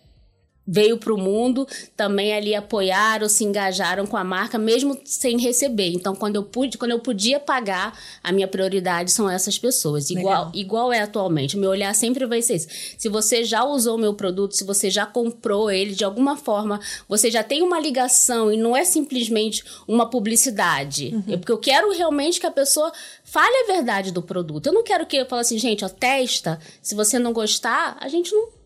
veio 0.67 0.97
para 0.99 1.13
o 1.13 1.19
mundo, 1.19 1.67
também 1.97 2.33
ali 2.33 2.55
apoiaram, 2.55 3.29
se 3.29 3.45
engajaram 3.45 4.07
com 4.07 4.17
a 4.17 4.25
marca, 4.25 4.59
mesmo 4.59 4.99
sem 5.05 5.39
receber. 5.39 5.89
Então, 5.89 6.15
quando 6.15 6.37
eu 6.37 6.43
pude, 6.43 6.79
quando 6.79 6.93
eu 6.93 7.01
podia 7.01 7.39
pagar, 7.39 7.99
a 8.23 8.33
minha 8.33 8.49
prioridade 8.49 9.13
são 9.13 9.29
essas 9.29 9.59
pessoas. 9.59 10.11
Igual, 10.11 10.51
igual 10.55 10.93
é 10.93 11.01
atualmente. 11.01 11.57
O 11.57 11.61
meu 11.61 11.71
olhar 11.71 11.95
sempre 11.95 12.27
vai 12.27 12.41
ser 12.41 12.55
esse. 12.55 12.95
Se 12.99 13.09
você 13.09 13.45
já 13.45 13.65
usou 13.65 13.97
o 13.97 14.01
meu 14.01 14.15
produto, 14.15 14.57
se 14.57 14.65
você 14.65 14.91
já 14.91 15.05
comprou 15.05 15.71
ele 15.71 15.95
de 15.95 16.05
alguma 16.05 16.37
forma, 16.37 16.81
você 17.09 17.31
já 17.31 17.43
tem 17.43 17.63
uma 17.63 17.79
ligação 17.79 18.53
e 18.53 18.57
não 18.57 18.77
é 18.77 18.85
simplesmente 18.85 19.65
uma 19.87 20.09
publicidade. 20.09 21.15
Uhum. 21.15 21.39
Porque 21.39 21.53
eu 21.53 21.59
quero 21.59 21.93
realmente 21.93 22.41
que 22.41 22.47
a 22.47 22.51
pessoa 22.51 22.93
fale 23.23 23.55
a 23.65 23.73
verdade 23.73 24.13
do 24.13 24.23
produto. 24.23 24.67
Eu 24.67 24.73
não 24.73 24.83
quero 24.83 25.07
que 25.07 25.17
eu 25.17 25.27
fale 25.27 25.43
assim, 25.43 25.59
gente, 25.59 25.85
ó, 25.85 25.89
testa. 25.89 26.59
Se 26.81 26.95
você 26.95 27.19
não 27.19 27.33
gostar, 27.33 27.97
a 28.01 28.09
gente 28.09 28.33
não 28.33 28.64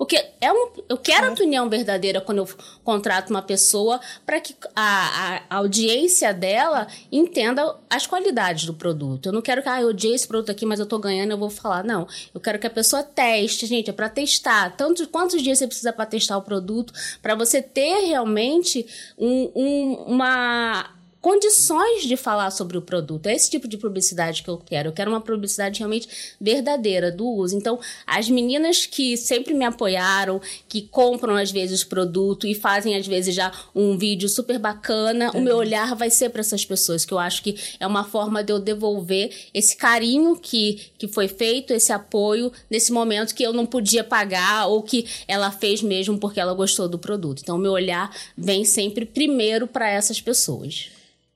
porque 0.00 0.16
é 0.40 0.50
um, 0.50 0.70
eu 0.88 0.96
quero 0.96 1.26
a 1.26 1.32
opinião 1.32 1.68
verdadeira 1.68 2.22
quando 2.22 2.38
eu 2.38 2.48
contrato 2.82 3.28
uma 3.28 3.42
pessoa 3.42 4.00
para 4.24 4.40
que 4.40 4.56
a, 4.74 5.42
a, 5.50 5.56
audiência 5.58 6.32
dela 6.32 6.86
entenda 7.12 7.76
as 7.90 8.06
qualidades 8.06 8.64
do 8.64 8.72
produto. 8.72 9.26
Eu 9.26 9.32
não 9.34 9.42
quero 9.42 9.62
que, 9.62 9.68
ah, 9.68 9.82
eu 9.82 9.88
odiei 9.88 10.14
esse 10.14 10.26
produto 10.26 10.48
aqui, 10.48 10.64
mas 10.64 10.80
eu 10.80 10.86
tô 10.86 10.98
ganhando, 10.98 11.32
eu 11.32 11.36
vou 11.36 11.50
falar. 11.50 11.84
Não. 11.84 12.08
Eu 12.32 12.40
quero 12.40 12.58
que 12.58 12.66
a 12.66 12.70
pessoa 12.70 13.02
teste, 13.02 13.66
gente, 13.66 13.90
é 13.90 13.92
para 13.92 14.08
testar. 14.08 14.74
Tanto, 14.74 15.06
quantos 15.06 15.42
dias 15.42 15.58
você 15.58 15.66
precisa 15.66 15.92
para 15.92 16.06
testar 16.06 16.38
o 16.38 16.42
produto, 16.42 16.94
para 17.20 17.34
você 17.34 17.60
ter 17.60 18.06
realmente 18.06 18.86
um, 19.18 19.52
um, 19.54 19.92
uma 20.06 20.98
condições 21.20 22.04
de 22.04 22.16
falar 22.16 22.50
sobre 22.50 22.78
o 22.78 22.82
produto. 22.82 23.26
É 23.26 23.34
esse 23.34 23.50
tipo 23.50 23.68
de 23.68 23.76
publicidade 23.76 24.42
que 24.42 24.48
eu 24.48 24.56
quero. 24.58 24.88
Eu 24.88 24.92
quero 24.92 25.10
uma 25.10 25.20
publicidade 25.20 25.78
realmente 25.78 26.08
verdadeira 26.40 27.10
do 27.10 27.26
uso. 27.26 27.56
Então, 27.56 27.78
as 28.06 28.28
meninas 28.28 28.86
que 28.86 29.16
sempre 29.16 29.52
me 29.52 29.64
apoiaram, 29.64 30.40
que 30.68 30.82
compram 30.82 31.36
às 31.36 31.50
vezes 31.50 31.84
produto 31.84 32.46
e 32.46 32.54
fazem 32.54 32.96
às 32.96 33.06
vezes 33.06 33.34
já 33.34 33.52
um 33.74 33.98
vídeo 33.98 34.28
super 34.28 34.58
bacana, 34.58 35.30
é. 35.34 35.38
o 35.38 35.42
meu 35.42 35.56
olhar 35.56 35.94
vai 35.94 36.10
ser 36.10 36.30
para 36.30 36.40
essas 36.40 36.64
pessoas, 36.64 37.04
que 37.04 37.12
eu 37.12 37.18
acho 37.18 37.42
que 37.42 37.56
é 37.78 37.86
uma 37.86 38.04
forma 38.04 38.42
de 38.42 38.52
eu 38.52 38.58
devolver 38.58 39.30
esse 39.52 39.76
carinho 39.76 40.36
que, 40.36 40.80
que 40.98 41.06
foi 41.06 41.28
feito, 41.28 41.72
esse 41.72 41.92
apoio 41.92 42.52
nesse 42.70 42.92
momento 42.92 43.34
que 43.34 43.42
eu 43.42 43.52
não 43.52 43.66
podia 43.66 44.02
pagar 44.02 44.66
ou 44.66 44.82
que 44.82 45.06
ela 45.28 45.50
fez 45.50 45.82
mesmo 45.82 46.18
porque 46.18 46.40
ela 46.40 46.54
gostou 46.54 46.88
do 46.88 46.98
produto. 46.98 47.40
Então, 47.42 47.56
o 47.56 47.58
meu 47.58 47.72
olhar 47.72 48.14
vem 48.36 48.64
sempre 48.64 49.04
primeiro 49.04 49.66
para 49.66 49.88
essas 49.88 50.20
pessoas. 50.20 50.90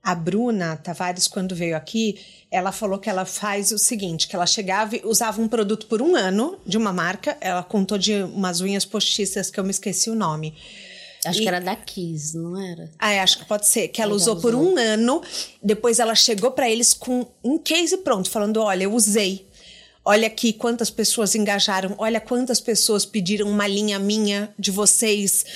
A 0.05 0.14
Bruna 0.14 0.77
Tavares, 0.77 1.27
quando 1.27 1.55
veio 1.55 1.75
aqui, 1.75 2.21
ela 2.51 2.71
falou 2.71 2.99
que 2.99 3.09
ela 3.09 3.25
faz 3.25 3.73
o 3.73 3.79
seguinte: 3.79 4.29
que 4.29 4.37
ela 4.37 4.47
chegava 4.47 4.95
e 4.97 5.03
usava 5.03 5.40
um 5.40 5.49
produto 5.49 5.87
por 5.87 6.03
um 6.03 6.14
ano 6.14 6.59
de 6.67 6.77
uma 6.77 6.93
marca. 6.93 7.38
Ela 7.40 7.62
contou 7.62 7.97
de 7.97 8.12
umas 8.23 8.61
unhas 8.61 8.85
postiças 8.85 9.51
que 9.51 9.59
eu 9.59 9.64
me 9.64 9.71
esqueci 9.71 10.11
o 10.11 10.14
nome. 10.14 10.55
Acho 11.25 11.38
e... 11.38 11.43
que 11.43 11.49
era 11.49 11.59
da 11.59 11.75
Kiss, 11.75 12.37
não 12.37 12.61
era? 12.61 12.90
Ah, 12.99 13.12
é, 13.12 13.21
acho 13.21 13.38
que 13.38 13.47
pode 13.47 13.67
ser. 13.67 13.88
Que 13.88 14.03
ela, 14.03 14.11
ela 14.11 14.17
usou, 14.17 14.37
usou 14.37 14.43
por 14.43 14.55
um 14.55 14.77
ano. 14.77 15.23
Depois 15.62 15.99
ela 15.99 16.14
chegou 16.14 16.51
para 16.51 16.69
eles 16.69 16.93
com 16.93 17.27
um 17.43 17.57
case 17.57 17.97
pronto, 17.97 18.29
falando: 18.31 18.61
olha, 18.61 18.85
eu 18.85 18.93
usei. 18.93 19.47
Olha 20.05 20.27
aqui 20.27 20.53
quantas 20.53 20.90
pessoas 20.90 21.35
engajaram. 21.35 21.95
Olha 21.97 22.21
quantas 22.21 22.61
pessoas 22.61 23.07
pediram 23.07 23.49
uma 23.49 23.67
linha 23.67 23.99
minha 23.99 24.53
de 24.59 24.71
vocês. 24.71 25.47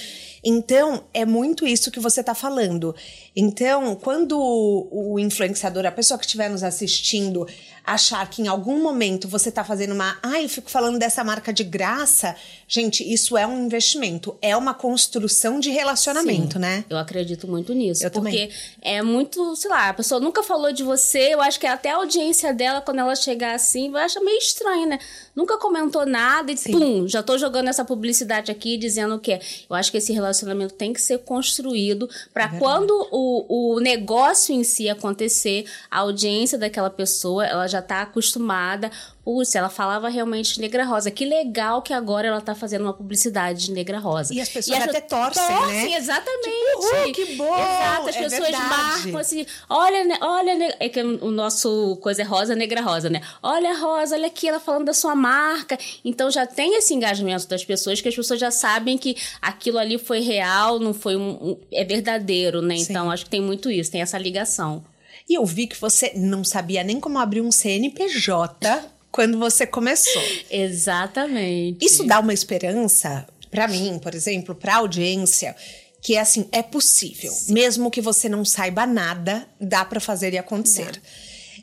Então, 0.44 1.05
é 1.12 1.24
muito 1.24 1.66
isso 1.66 1.90
que 1.90 2.01
você 2.01 2.20
está 2.20 2.35
falando. 2.35 2.94
Então, 3.35 3.94
quando 3.96 4.38
o 4.38 5.18
influenciador, 5.18 5.87
a 5.87 5.92
pessoa 5.92 6.18
que 6.18 6.24
estiver 6.24 6.48
nos 6.48 6.62
assistindo, 6.62 7.46
achar 7.92 8.29
que 8.29 8.42
em 8.42 8.48
algum 8.48 8.83
momento 8.83 9.27
você 9.27 9.48
está 9.48 9.64
fazendo 9.64 9.92
uma. 9.92 10.18
Ai, 10.22 10.44
eu 10.44 10.48
fico 10.48 10.70
falando 10.70 10.98
dessa 10.98 11.24
marca 11.24 11.53
de 11.53 11.64
graça. 11.64 12.37
Gente, 12.66 13.03
isso 13.03 13.37
é 13.37 13.46
um 13.46 13.64
investimento, 13.64 14.37
é 14.42 14.55
uma 14.55 14.74
construção 14.74 15.59
de 15.59 15.70
relacionamento, 15.70 16.55
Sim, 16.55 16.59
né? 16.59 16.85
Eu 16.90 16.98
acredito 16.98 17.48
muito 17.48 17.72
nisso. 17.72 18.05
Eu 18.05 18.11
porque 18.11 18.48
também. 18.48 18.51
é 18.83 19.03
muito, 19.03 19.57
sei 19.57 19.70
lá, 19.70 19.88
a 19.88 19.94
pessoa 19.94 20.20
nunca 20.20 20.42
falou 20.42 20.70
de 20.70 20.83
você. 20.83 21.33
Eu 21.33 21.40
acho 21.40 21.59
que 21.59 21.66
até 21.66 21.90
a 21.90 21.96
audiência 21.96 22.53
dela, 22.53 22.83
quando 22.83 22.98
ela 22.98 23.16
chegar 23.16 23.55
assim, 23.55 23.90
vai 23.90 24.05
achar 24.05 24.20
meio 24.20 24.37
estranho, 24.37 24.87
né? 24.87 24.98
Nunca 25.35 25.57
comentou 25.57 26.05
nada 26.05 26.53
e 26.53 26.57
Sim. 26.57 26.72
pum, 26.72 27.09
já 27.09 27.22
tô 27.22 27.38
jogando 27.38 27.68
essa 27.68 27.85
publicidade 27.85 28.51
aqui 28.51 28.77
dizendo 28.77 29.14
o 29.14 29.18
quê? 29.18 29.40
Eu 29.68 29.74
acho 29.74 29.90
que 29.90 29.96
esse 29.96 30.12
relacionamento 30.12 30.74
tem 30.74 30.92
que 30.92 31.01
ser 31.01 31.18
construído 31.20 32.09
para 32.35 32.44
é 32.44 32.59
quando 32.59 32.90
o, 33.11 33.77
o 33.77 33.81
negócio 33.81 34.55
em 34.55 34.62
si 34.62 34.90
acontecer, 34.90 35.64
a 35.90 36.01
audiência 36.01 36.59
daquela 36.59 36.90
pessoa, 36.90 37.46
ela 37.46 37.66
já 37.66 37.77
tá 37.82 38.02
acostumada 38.02 38.90
putz, 39.28 39.54
ela 39.54 39.68
falava 39.68 40.08
realmente 40.08 40.58
Negra 40.58 40.86
Rosa. 40.86 41.10
Que 41.10 41.26
legal 41.26 41.82
que 41.82 41.92
agora 41.92 42.28
ela 42.28 42.40
tá 42.40 42.54
fazendo 42.54 42.82
uma 42.84 42.94
publicidade 42.94 43.66
de 43.66 43.72
Negra 43.72 43.98
Rosa. 43.98 44.32
E 44.32 44.40
as 44.40 44.48
pessoas 44.48 44.78
e 44.78 44.82
até 44.82 45.02
torcem, 45.02 45.46
torcem, 45.46 45.90
né? 45.90 45.98
exatamente. 45.98 46.48
Tipo, 46.48 47.10
uh, 47.10 47.12
que 47.12 47.24
bom! 47.36 47.54
Exato, 47.54 48.08
as 48.08 48.16
é 48.16 48.22
pessoas 48.22 48.48
verdade. 48.48 48.68
marcam 48.70 49.18
assim, 49.18 49.46
olha, 49.68 50.18
olha, 50.22 50.76
é 50.80 50.88
que 50.88 51.02
o 51.02 51.30
nosso 51.30 51.98
coisa 52.00 52.22
é 52.22 52.24
rosa, 52.24 52.56
negra 52.56 52.80
rosa, 52.80 53.10
né? 53.10 53.20
Olha 53.42 53.76
rosa, 53.78 54.14
olha 54.14 54.28
aqui, 54.28 54.48
ela 54.48 54.60
falando 54.60 54.86
da 54.86 54.94
sua 54.94 55.14
marca. 55.14 55.78
Então 56.02 56.30
já 56.30 56.46
tem 56.46 56.78
esse 56.78 56.94
engajamento 56.94 57.46
das 57.48 57.62
pessoas, 57.62 58.00
que 58.00 58.08
as 58.08 58.16
pessoas 58.16 58.40
já 58.40 58.50
sabem 58.50 58.96
que 58.96 59.14
aquilo 59.42 59.76
ali 59.76 59.98
foi 59.98 60.20
real, 60.20 60.78
não 60.78 60.94
foi 60.94 61.16
um, 61.16 61.32
um 61.32 61.60
é 61.70 61.84
verdadeiro, 61.84 62.62
né? 62.62 62.76
Sim. 62.76 62.86
Então 62.88 63.10
acho 63.10 63.24
que 63.24 63.30
tem 63.30 63.42
muito 63.42 63.70
isso, 63.70 63.90
tem 63.90 64.00
essa 64.00 64.16
ligação. 64.16 64.82
E 65.28 65.34
eu 65.34 65.44
vi 65.44 65.66
que 65.66 65.78
você 65.78 66.12
não 66.16 66.42
sabia 66.42 66.82
nem 66.82 66.98
como 66.98 67.18
abrir 67.18 67.40
um 67.40 67.52
CNPJ 67.52 68.90
quando 69.12 69.38
você 69.38 69.66
começou. 69.66 70.22
Exatamente. 70.50 71.84
Isso 71.84 72.04
dá 72.04 72.18
uma 72.20 72.32
esperança 72.32 73.26
para 73.50 73.68
mim, 73.68 73.98
por 73.98 74.14
exemplo, 74.14 74.54
para 74.54 74.74
a 74.74 74.78
audiência, 74.78 75.54
que 76.02 76.14
é 76.14 76.20
assim, 76.20 76.48
é 76.52 76.62
possível. 76.62 77.32
Sim. 77.32 77.52
Mesmo 77.52 77.90
que 77.90 78.00
você 78.00 78.28
não 78.28 78.44
saiba 78.44 78.86
nada, 78.86 79.46
dá 79.60 79.84
para 79.84 80.00
fazer 80.00 80.32
e 80.32 80.38
acontecer. 80.38 80.92
Dá. 80.92 81.00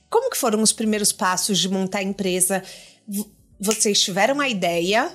Como 0.09 0.29
que 0.29 0.37
foram 0.37 0.61
os 0.61 0.71
primeiros 0.71 1.11
passos 1.11 1.57
de 1.59 1.69
montar 1.69 1.99
a 1.99 2.03
empresa? 2.03 2.63
Vocês 3.59 4.01
tiveram 4.01 4.39
a 4.39 4.49
ideia, 4.49 5.11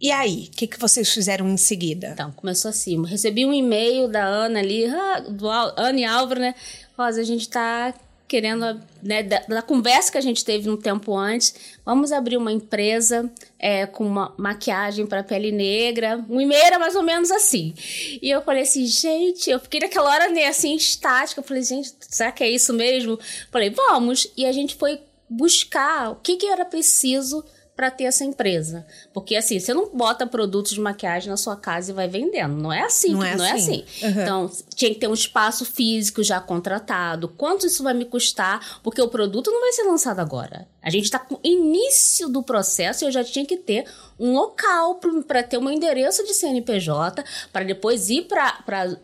e 0.00 0.10
aí, 0.10 0.50
o 0.52 0.56
que, 0.56 0.66
que 0.66 0.78
vocês 0.78 1.10
fizeram 1.12 1.48
em 1.48 1.56
seguida? 1.56 2.10
Então, 2.12 2.30
começou 2.32 2.68
assim. 2.68 3.02
Recebi 3.06 3.46
um 3.46 3.54
e-mail 3.54 4.08
da 4.08 4.24
Ana 4.24 4.58
ali, 4.58 4.86
ah, 4.86 5.20
do 5.20 5.48
Ana 5.48 5.98
e 5.98 6.04
Álvaro, 6.04 6.40
né? 6.40 6.54
Rosa, 6.96 7.20
a 7.20 7.24
gente 7.24 7.48
tá 7.48 7.94
querendo, 8.26 8.80
né, 9.02 9.22
da, 9.22 9.40
da, 9.40 9.62
conversa 9.62 10.10
que 10.10 10.18
a 10.18 10.20
gente 10.20 10.44
teve 10.44 10.68
um 10.68 10.76
tempo 10.76 11.16
antes, 11.16 11.54
vamos 11.84 12.10
abrir 12.10 12.36
uma 12.36 12.50
empresa 12.50 13.30
é, 13.58 13.86
com 13.86 14.04
uma 14.04 14.34
maquiagem 14.36 15.06
para 15.06 15.22
pele 15.22 15.52
negra. 15.52 16.24
Um 16.28 16.40
e-mail 16.40 16.80
mais 16.80 16.96
ou 16.96 17.02
menos 17.02 17.30
assim. 17.30 17.74
E 18.20 18.30
eu 18.30 18.42
falei 18.42 18.62
assim, 18.62 18.86
gente, 18.86 19.50
eu 19.50 19.60
fiquei 19.60 19.80
naquela 19.80 20.10
hora 20.10 20.28
né, 20.30 20.46
assim, 20.46 20.74
estática. 20.74 21.40
Eu 21.40 21.44
falei, 21.44 21.62
gente, 21.62 21.92
será 22.00 22.32
que 22.32 22.42
é 22.42 22.48
isso 22.48 22.72
mesmo? 22.72 23.18
Falei, 23.50 23.70
vamos. 23.70 24.26
E 24.36 24.46
a 24.46 24.52
gente 24.52 24.74
foi 24.74 25.00
buscar 25.28 26.10
o 26.10 26.16
que, 26.16 26.36
que 26.36 26.46
era 26.46 26.64
preciso 26.64 27.44
para 27.76 27.90
ter 27.90 28.04
essa 28.04 28.24
empresa. 28.24 28.86
Porque 29.12 29.36
assim, 29.36 29.58
você 29.58 29.74
não 29.74 29.88
bota 29.88 30.26
produtos 30.26 30.72
de 30.72 30.80
maquiagem 30.80 31.28
na 31.28 31.36
sua 31.36 31.56
casa 31.56 31.90
e 31.90 31.94
vai 31.94 32.08
vendendo. 32.08 32.54
Não 32.54 32.72
é 32.72 32.82
assim. 32.82 33.12
Não 33.12 33.24
é, 33.24 33.36
não 33.36 33.44
assim. 33.44 33.52
é 33.52 33.56
assim. 33.56 33.84
Uhum. 34.02 34.22
Então, 34.22 34.50
tinha 34.74 34.92
que 34.92 35.00
ter 35.00 35.08
um 35.08 35.14
espaço 35.14 35.64
físico 35.64 36.22
já 36.22 36.40
contratado. 36.40 37.28
Quanto 37.28 37.66
isso 37.66 37.82
vai 37.82 37.94
me 37.94 38.04
custar? 38.04 38.80
Porque 38.82 39.02
o 39.02 39.08
produto 39.08 39.50
não 39.50 39.60
vai 39.60 39.72
ser 39.72 39.82
lançado 39.82 40.20
agora. 40.20 40.68
A 40.80 40.90
gente 40.90 41.04
está 41.04 41.18
com 41.18 41.36
o 41.36 41.40
início 41.42 42.28
do 42.28 42.42
processo 42.42 43.04
e 43.04 43.06
eu 43.06 43.12
já 43.12 43.24
tinha 43.24 43.46
que 43.46 43.56
ter 43.56 43.86
um 44.20 44.34
local 44.34 45.00
para 45.26 45.42
ter 45.42 45.58
um 45.58 45.70
endereço 45.70 46.24
de 46.24 46.34
CNPJ, 46.34 47.24
para 47.52 47.64
depois 47.64 48.10
ir 48.10 48.28
para 48.28 48.98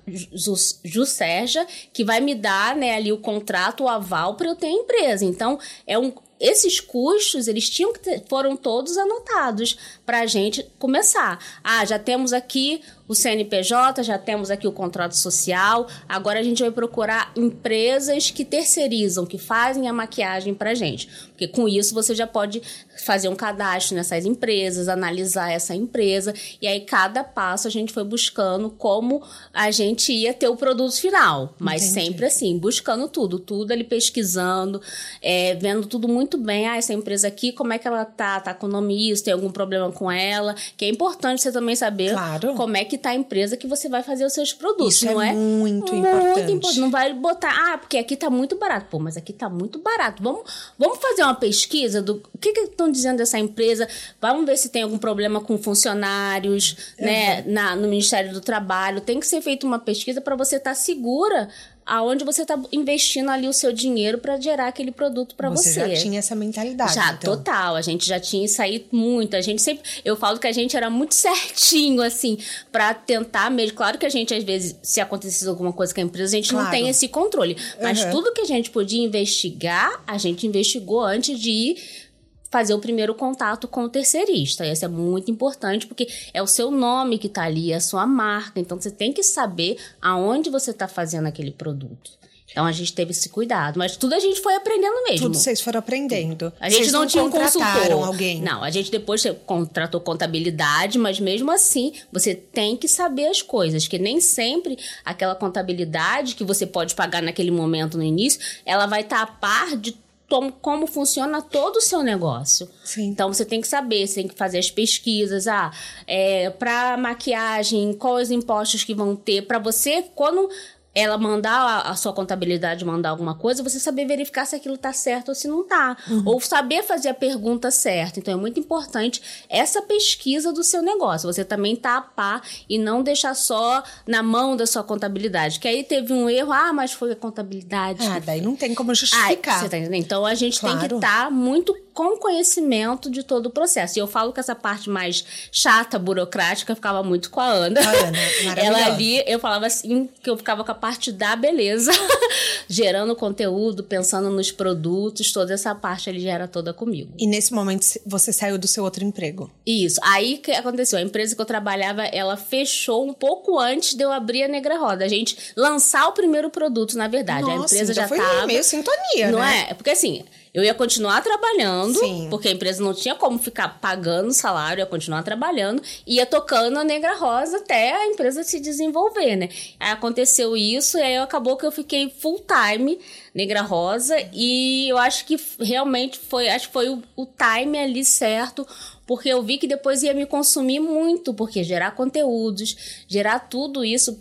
Juscerja, 0.85 1.67
que 1.93 2.05
vai 2.05 2.21
me 2.21 2.35
dar 2.35 2.77
né, 2.77 2.95
ali 2.95 3.13
o 3.13 3.19
contrato, 3.19 3.85
o 3.85 3.89
aval 3.89 4.37
para 4.37 4.49
eu 4.49 4.55
ter 4.55 4.67
a 4.67 4.71
empresa. 4.71 5.25
Então, 5.25 5.59
é 5.87 5.99
um, 5.99 6.13
esses 6.41 6.81
custos, 6.81 7.47
eles 7.47 7.69
tinham 7.69 7.93
que 7.93 8.01
ter, 8.01 8.25
foram 8.29 8.57
todos 8.57 8.97
anotados 8.97 9.77
para 10.07 10.21
a 10.21 10.27
gente 10.27 10.67
começar. 10.79 11.39
Ah, 11.63 11.85
já 11.85 11.99
temos 11.99 12.33
aqui 12.33 12.81
o 13.11 13.15
CNPJ, 13.17 14.05
já 14.05 14.17
temos 14.17 14.53
aqui 14.53 14.69
o 14.69 14.73
contrato 14.73 15.17
social. 15.17 15.89
Agora 16.09 16.39
a 16.39 16.45
gente 16.45 16.63
vai 16.63 16.71
procurar 16.71 17.33
empresas 17.35 18.31
que 18.31 18.45
terceirizam, 18.45 19.27
que 19.27 19.37
fazem 19.37 19.89
a 19.89 19.93
maquiagem 19.93 20.55
para 20.55 20.77
gente. 20.77 21.09
Porque 21.31 21.49
com 21.49 21.69
isso 21.69 21.93
você 21.93 22.15
já 22.15 22.25
pode 22.25 22.63
fazer 23.05 23.29
um 23.29 23.35
cadastro 23.35 23.97
nessas 23.97 24.25
empresas, 24.25 24.87
analisar 24.87 25.51
essa 25.51 25.75
empresa. 25.75 26.33
E 26.63 26.69
aí, 26.69 26.83
cada 26.83 27.25
passo 27.25 27.67
a 27.67 27.71
gente 27.71 27.93
foi 27.93 28.05
buscando 28.05 28.71
como 28.71 29.25
a 29.53 29.73
gente 29.73 30.13
ia 30.13 30.33
ter 30.33 30.47
o 30.47 30.55
produto 30.55 30.95
final. 30.95 31.53
Mas 31.59 31.83
Entendi. 31.83 32.07
sempre 32.07 32.27
assim, 32.27 32.57
buscando 32.59 33.09
tudo, 33.09 33.41
tudo 33.41 33.73
ali 33.73 33.83
pesquisando, 33.83 34.81
é, 35.21 35.57
vendo 35.57 35.85
tudo 35.85 36.07
muito 36.07 36.39
bem. 36.39 36.69
Ah, 36.69 36.77
essa 36.77 36.93
empresa 36.93 37.27
aqui, 37.27 37.51
como 37.51 37.73
é 37.73 37.79
que 37.79 37.89
ela 37.89 38.05
tá? 38.05 38.39
Tá 38.39 38.55
com 38.55 38.69
nome 38.69 39.11
isso? 39.11 39.25
Tem 39.25 39.33
algum 39.33 39.51
problema 39.51 39.91
com 39.91 40.09
ela? 40.09 40.55
Que 40.77 40.85
é 40.85 40.89
importante 40.89 41.43
você 41.43 41.51
também 41.51 41.75
saber 41.75 42.13
claro. 42.13 42.55
como 42.55 42.77
é 42.77 42.85
que 42.85 43.00
tá 43.01 43.11
a 43.11 43.15
empresa 43.15 43.57
que 43.57 43.67
você 43.67 43.89
vai 43.89 44.03
fazer 44.03 44.25
os 44.25 44.33
seus 44.33 44.53
produtos, 44.53 44.97
Isso 44.97 45.07
não 45.07 45.21
é? 45.21 45.31
é 45.31 45.33
muito, 45.33 45.93
muito 45.93 45.95
importante. 45.95 46.53
importante. 46.53 46.81
Não 46.81 46.91
vai 46.91 47.13
botar, 47.13 47.73
ah, 47.73 47.79
porque 47.79 47.99
aqui 47.99 48.17
tá 48.17 48.31
muito 48.31 48.57
barato. 48.57 48.87
Pô, 48.91 48.99
mas 48.99 49.17
aqui 49.17 49.33
tá 49.33 49.49
muito 49.49 49.79
barato. 49.79 50.23
Vamos, 50.23 50.73
vamos 50.79 50.99
fazer 50.99 51.23
uma 51.23 51.35
pesquisa 51.35 52.01
do 52.03 52.23
o 52.35 52.39
que 52.39 52.51
estão 52.51 52.91
dizendo 52.91 53.19
dessa 53.19 53.39
empresa. 53.39 53.89
Vamos 54.21 54.47
ver 54.47 54.57
se 54.57 54.69
tem 54.69 54.83
algum 54.83 54.99
problema 54.99 55.41
com 55.41 55.59
funcionários, 55.59 56.95
uhum. 56.99 57.07
né, 57.07 57.43
na, 57.43 57.75
no 57.75 57.89
Ministério 57.89 58.33
do 58.33 58.41
Trabalho. 58.41 59.01
Tem 59.01 59.19
que 59.19 59.27
ser 59.27 59.41
feita 59.41 59.67
uma 59.67 59.79
pesquisa 59.79 60.21
para 60.21 60.37
você 60.37 60.57
estar 60.57 60.71
tá 60.71 60.75
segura 60.75 61.49
aonde 61.85 62.25
você 62.25 62.43
está 62.43 62.61
investindo 62.73 63.31
ali 63.31 63.49
o 63.49 63.53
seu 63.53 63.73
dinheiro 63.73 64.19
para 64.19 64.39
gerar 64.39 64.69
aquele 64.69 64.93
produto 64.93 65.35
para 65.35 65.51
você. 65.51 65.73
Você 65.73 65.97
já 65.97 66.03
tinha 66.03 66.19
essa 66.19 66.35
mentalidade. 66.35 66.95
Já, 66.95 67.13
então. 67.13 67.37
total. 67.37 67.77
A 67.77 67.83
gente 67.83 68.07
já 68.07 68.21
tinha 68.21 68.47
saído 68.49 68.87
muito. 68.93 69.35
A 69.35 69.41
gente 69.41 69.61
sempre. 69.61 69.83
Eu 70.05 70.17
falo 70.17 70.39
que 70.39 70.47
a 70.47 70.53
gente 70.53 70.77
era 70.77 70.89
muito 70.89 71.15
certinho, 71.17 72.03
assim, 72.03 72.39
para 72.71 72.95
tentar 72.95 73.51
mesmo. 73.51 73.77
Claro 73.77 73.99
que 73.99 74.07
a 74.07 74.11
gente, 74.11 74.33
às 74.35 74.45
vezes, 74.45 74.77
se 74.83 75.01
acontecesse 75.01 75.49
alguma 75.49 75.73
coisa 75.73 75.93
com 75.93 76.01
a 76.01 76.05
empresa, 76.05 76.37
a 76.37 76.41
gente 76.41 76.51
claro. 76.51 76.65
não 76.65 76.71
tem 76.71 76.89
esse 76.89 77.09
controle. 77.09 77.57
Mas 77.83 78.03
uhum. 78.05 78.11
tudo 78.11 78.33
que 78.33 78.41
a 78.41 78.47
gente 78.47 78.71
podia 78.71 79.03
investigar, 79.03 80.03
a 80.07 80.19
gente 80.19 80.47
investigou 80.47 81.03
antes 81.03 81.39
de 81.39 81.51
ir 81.51 82.10
fazer 82.51 82.75
o 82.75 82.79
primeiro 82.79 83.15
contato 83.15 83.69
com 83.69 83.85
o 83.85 83.89
terceirista. 83.89 84.67
Isso 84.67 84.85
é 84.85 84.89
muito 84.89 85.31
importante 85.31 85.87
porque 85.87 86.09
é 86.35 86.43
o 86.43 86.47
seu 86.47 86.71
nome 86.71 87.19
que 87.19 87.29
está 87.29 87.45
ali, 87.45 87.73
é 87.73 87.77
a 87.77 87.81
sua 87.81 88.07
marca. 88.07 88.59
Então 88.59 88.81
você 88.81 88.91
tem 88.91 89.13
que 89.13 89.23
saber 89.23 89.79
aonde 90.03 90.51
você 90.51 90.73
está 90.73 90.89
fazendo 90.89 91.27
aquele 91.27 91.53
produto. 91.53 92.21
Então 92.51 92.67
a 92.67 92.73
gente 92.73 92.93
teve 92.93 93.13
esse 93.13 93.29
cuidado, 93.29 93.79
mas 93.79 93.97
tudo 93.97 94.13
a 94.13 94.19
gente 94.19 94.41
foi 94.41 94.57
aprendendo 94.57 95.05
mesmo. 95.05 95.27
Tudo 95.27 95.39
vocês 95.39 95.61
foram 95.61 95.79
aprendendo. 95.79 96.53
A 96.59 96.69
gente 96.69 96.81
Vocês 96.81 96.93
não, 96.93 97.07
tinha 97.07 97.23
um 97.23 97.31
consultor. 97.31 97.93
alguém. 98.05 98.43
Não, 98.43 98.65
a 98.65 98.71
gente 98.71 98.91
depois 98.91 99.23
contratou 99.47 100.01
contabilidade, 100.01 100.99
mas 100.99 101.21
mesmo 101.21 101.51
assim 101.53 101.93
você 102.13 102.35
tem 102.35 102.77
que 102.77 102.89
saber 102.89 103.29
as 103.29 103.41
coisas, 103.41 103.87
que 103.87 103.99
nem 103.99 104.21
sempre 104.21 104.77
aquela 105.05 105.37
contabilidade 105.37 106.35
que 106.35 106.43
você 106.43 106.67
pode 106.67 106.97
pagar 106.97 107.23
naquele 107.23 107.53
momento 107.53 107.97
no 107.97 108.03
início, 108.03 108.41
ela 108.67 108.87
vai 108.87 109.03
estar 109.03 109.23
a 109.23 109.27
par 109.27 109.77
de 109.77 109.97
tom- 110.31 110.53
como 110.53 110.87
funciona 110.87 111.43
todo 111.43 111.77
o 111.77 111.81
seu 111.81 112.03
negócio. 112.03 112.67
Sim. 112.85 113.09
Então 113.09 113.31
você 113.31 113.45
tem 113.45 113.61
que 113.61 113.67
saber, 113.69 114.07
você 114.07 114.15
tem 114.15 114.29
que 114.29 114.35
fazer 114.35 114.59
as 114.59 114.71
pesquisas, 114.71 115.47
ah, 115.47 115.71
é, 116.07 116.49
para 116.49 116.97
maquiagem, 116.97 117.93
quais 117.93 118.29
os 118.29 118.31
impostos 118.31 118.85
que 118.85 118.95
vão 118.95 119.15
ter, 119.17 119.43
para 119.43 119.59
você 119.59 120.05
quando 120.15 120.49
ela 120.95 121.17
mandar 121.17 121.83
a, 121.87 121.95
sua 121.95 122.13
contabilidade 122.13 122.85
mandar 122.85 123.11
alguma 123.11 123.35
coisa, 123.35 123.63
você 123.63 123.79
saber 123.79 124.07
verificar 124.07 124.45
se 124.47 124.57
aquilo 124.57 124.77
tá 124.77 124.93
certo 124.93 125.29
ou 125.29 125.35
se 125.35 125.47
não 125.47 125.65
tá, 125.67 125.97
ou 126.25 126.41
saber 126.41 126.83
fazer 126.83 127.09
a 127.11 127.15
pergunta 127.15 127.71
certa. 127.71 128.19
Então 128.19 128.35
é 128.35 128.37
muito 128.37 128.59
importante 128.59 129.23
essa 129.49 129.83
pesquisa 129.83 130.53
do 130.53 130.65
seu 130.65 130.83
negócio. 130.83 131.33
Você 131.33 131.45
também 131.45 131.77
tá 131.77 131.97
a 131.99 132.01
par 132.03 132.43
e 132.69 132.79
não 132.79 133.03
deixar 133.03 133.35
só 133.35 133.83
na 134.07 134.23
mão 134.23 134.57
da 134.57 134.67
sua 134.67 134.83
contabilidade, 134.83 135.61
que 135.61 135.69
aí 135.69 135.85
teve 135.85 136.13
um 136.13 136.29
erro, 136.29 136.53
ah, 136.53 136.73
mas 136.73 136.93
foi 136.93 137.13
a 137.13 137.17
contabilidade. 137.17 138.05
Ah, 138.07 138.19
daí 138.19 138.41
não 138.41 138.57
tem 138.57 138.75
como 138.75 138.95
justificar. 138.95 139.61
você 139.61 139.69
tá 139.69 139.79
entendendo? 139.79 140.01
Então 140.03 140.27
a 140.27 140.35
gente 140.35 140.61
tem 140.61 140.71
que 140.73 140.89
Claro. 140.89 140.97
estar 140.97 141.31
muito 141.31 141.77
com 141.95 142.17
conhecimento 142.19 143.11
de 143.11 143.23
todo 143.23 143.47
o 143.47 143.51
processo. 143.51 143.99
E 143.99 144.01
eu 144.01 144.07
falo 144.07 144.33
que 144.33 144.41
essa 144.41 144.55
parte 144.55 144.89
mais 144.89 145.25
chata, 145.53 145.99
burocrática, 145.99 146.75
ficava 146.75 147.03
muito 147.03 147.31
com 147.31 147.41
a 147.41 147.47
Ana. 147.47 147.81
A 147.81 147.91
Ana, 148.07 148.19
Ela 148.57 148.79
maravilhosa. 148.79 148.87
ali, 148.93 149.25
eu 149.27 149.39
falava 149.39 149.67
assim, 149.67 150.09
que 150.23 150.31
eu 150.31 150.37
ficava 150.37 150.65
com 150.65 150.71
a 150.73 150.75
parte 150.75 151.13
da 151.13 151.35
beleza, 151.37 151.91
gerando 152.69 153.15
conteúdo, 153.17 153.83
pensando 153.85 154.31
nos 154.31 154.51
produtos, 154.51 155.33
toda 155.33 155.55
essa 155.55 155.75
parte 155.75 156.09
ali 156.09 156.21
já 156.21 156.31
era 156.33 156.49
toda 156.49 156.73
comigo. 156.73 157.13
E 157.19 157.27
nesse 157.27 157.53
momento 157.53 157.85
você 158.07 158.33
saiu 158.33 158.59
do 158.59 158.67
seu 158.69 158.85
outro 158.85 159.05
emprego. 159.05 159.51
Isso. 159.67 160.01
Aí 160.03 160.39
que 160.39 160.53
aconteceu? 160.53 160.99
A 160.99 161.03
empresa 161.03 161.35
que 161.35 161.41
eu 161.41 161.47
trabalhava, 161.47 162.05
ela 162.05 162.37
fechou 162.37 163.07
um 163.09 163.13
pouco 163.13 163.59
antes 163.59 163.95
de 163.95 164.03
eu 164.05 164.13
abrir 164.13 164.43
a 164.45 164.49
Negra 164.49 164.77
Roda. 164.79 165.05
A 165.05 165.09
gente 165.09 165.37
lançar 165.57 166.09
o 166.09 166.13
primeiro 166.13 166.51
produto, 166.51 166.97
na 166.97 167.09
verdade. 167.09 167.43
a 167.51 167.57
Nossa, 167.57 167.75
empresa 167.75 167.93
então 167.93 168.03
já 168.03 168.09
foi 168.09 168.19
tava. 168.19 168.47
meio 168.47 168.63
sintonia, 168.65 169.31
Não 169.31 169.39
né? 169.41 169.67
É 169.71 169.75
porque 169.75 169.91
assim, 169.91 170.25
eu 170.53 170.65
ia 170.65 170.75
continuar 170.75 171.23
trabalhando, 171.23 171.99
Sim. 171.99 172.27
porque 172.29 172.49
a 172.49 172.51
empresa 172.51 172.83
não 172.83 172.93
tinha 172.93 173.15
como 173.15 173.39
ficar 173.39 173.81
pagando 173.81 174.33
salário, 174.33 174.81
eu 174.81 174.85
ia 174.85 174.91
continuar 174.91 175.23
trabalhando, 175.23 175.83
e 176.07 176.17
ia 176.17 176.27
tocando 176.27 176.79
a 176.79 176.85
Negra 176.85 177.17
Rosa 177.17 177.59
até 177.59 177.95
a 177.95 178.07
empresa 178.07 178.43
se 178.43 178.59
desenvolver, 178.59 179.37
né? 179.37 179.49
Aí 179.79 179.91
aconteceu 179.91 180.57
isso, 180.57 180.99
e 180.99 181.03
aí 181.03 181.17
acabou 181.19 181.57
que 181.57 181.65
eu 181.65 181.71
fiquei 181.71 182.11
full 182.11 182.45
time 182.47 182.99
Negra 183.35 183.63
Rosa, 183.63 184.17
e 184.33 184.89
eu 184.89 184.99
acho 184.99 185.25
que 185.25 185.39
realmente 185.61 186.19
foi, 186.19 186.49
acho 186.49 186.67
que 186.67 186.73
foi 186.73 186.89
o, 186.89 187.03
o 187.15 187.27
time 187.27 187.79
ali 187.79 188.05
certo, 188.05 188.67
porque 189.07 189.29
eu 189.29 189.43
vi 189.43 189.57
que 189.59 189.67
depois 189.67 190.03
ia 190.03 190.15
me 190.15 190.27
consumir 190.27 190.81
muito, 190.81 191.33
porque 191.33 191.63
gerar 191.63 191.93
conteúdos, 191.93 193.05
gerar 193.09 193.39
tudo 193.41 193.85
isso. 193.85 194.19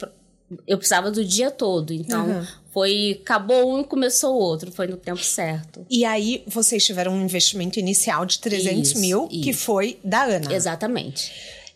Eu 0.68 0.78
precisava 0.78 1.12
do 1.12 1.24
dia 1.24 1.52
todo, 1.52 1.94
então 1.94 2.28
Uhum. 2.28 2.48
Foi 2.80 3.20
acabou 3.22 3.76
um 3.76 3.82
e 3.82 3.84
começou 3.84 4.36
o 4.36 4.40
outro, 4.40 4.72
foi 4.72 4.88
no 4.88 4.96
tempo 4.96 5.22
certo. 5.22 5.86
E 5.90 6.06
aí 6.06 6.44
vocês 6.48 6.86
tiveram 6.86 7.14
um 7.14 7.22
investimento 7.22 7.78
inicial 7.78 8.26
de 8.26 8.40
300 8.40 8.92
Isso, 8.92 9.00
mil, 9.00 9.28
que 9.28 9.50
isso. 9.50 9.66
foi 9.66 10.00
da 10.02 10.24
Ana. 10.24 10.54
Exatamente. 10.54 11.30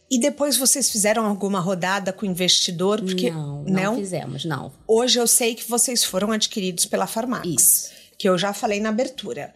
E 0.10 0.18
depois 0.18 0.56
vocês 0.56 0.90
fizeram 0.90 1.26
alguma 1.26 1.60
rodada 1.60 2.14
com 2.14 2.26
o 2.26 2.30
investidor? 2.30 3.02
Porque 3.02 3.32
não, 3.32 3.64
não, 3.64 3.96
fizemos, 3.98 4.46
não. 4.46 4.72
Hoje 4.88 5.20
eu 5.20 5.28
sei 5.28 5.56
que 5.56 5.70
vocês 5.70 6.04
foram 6.06 6.32
adquiridos 6.32 6.86
pela 6.86 7.06
Farmax. 7.06 7.48
Isso. 7.48 7.92
Que 8.18 8.30
eu 8.30 8.38
já 8.38 8.54
falei 8.54 8.80
na 8.80 8.90
abertura. 8.90 9.54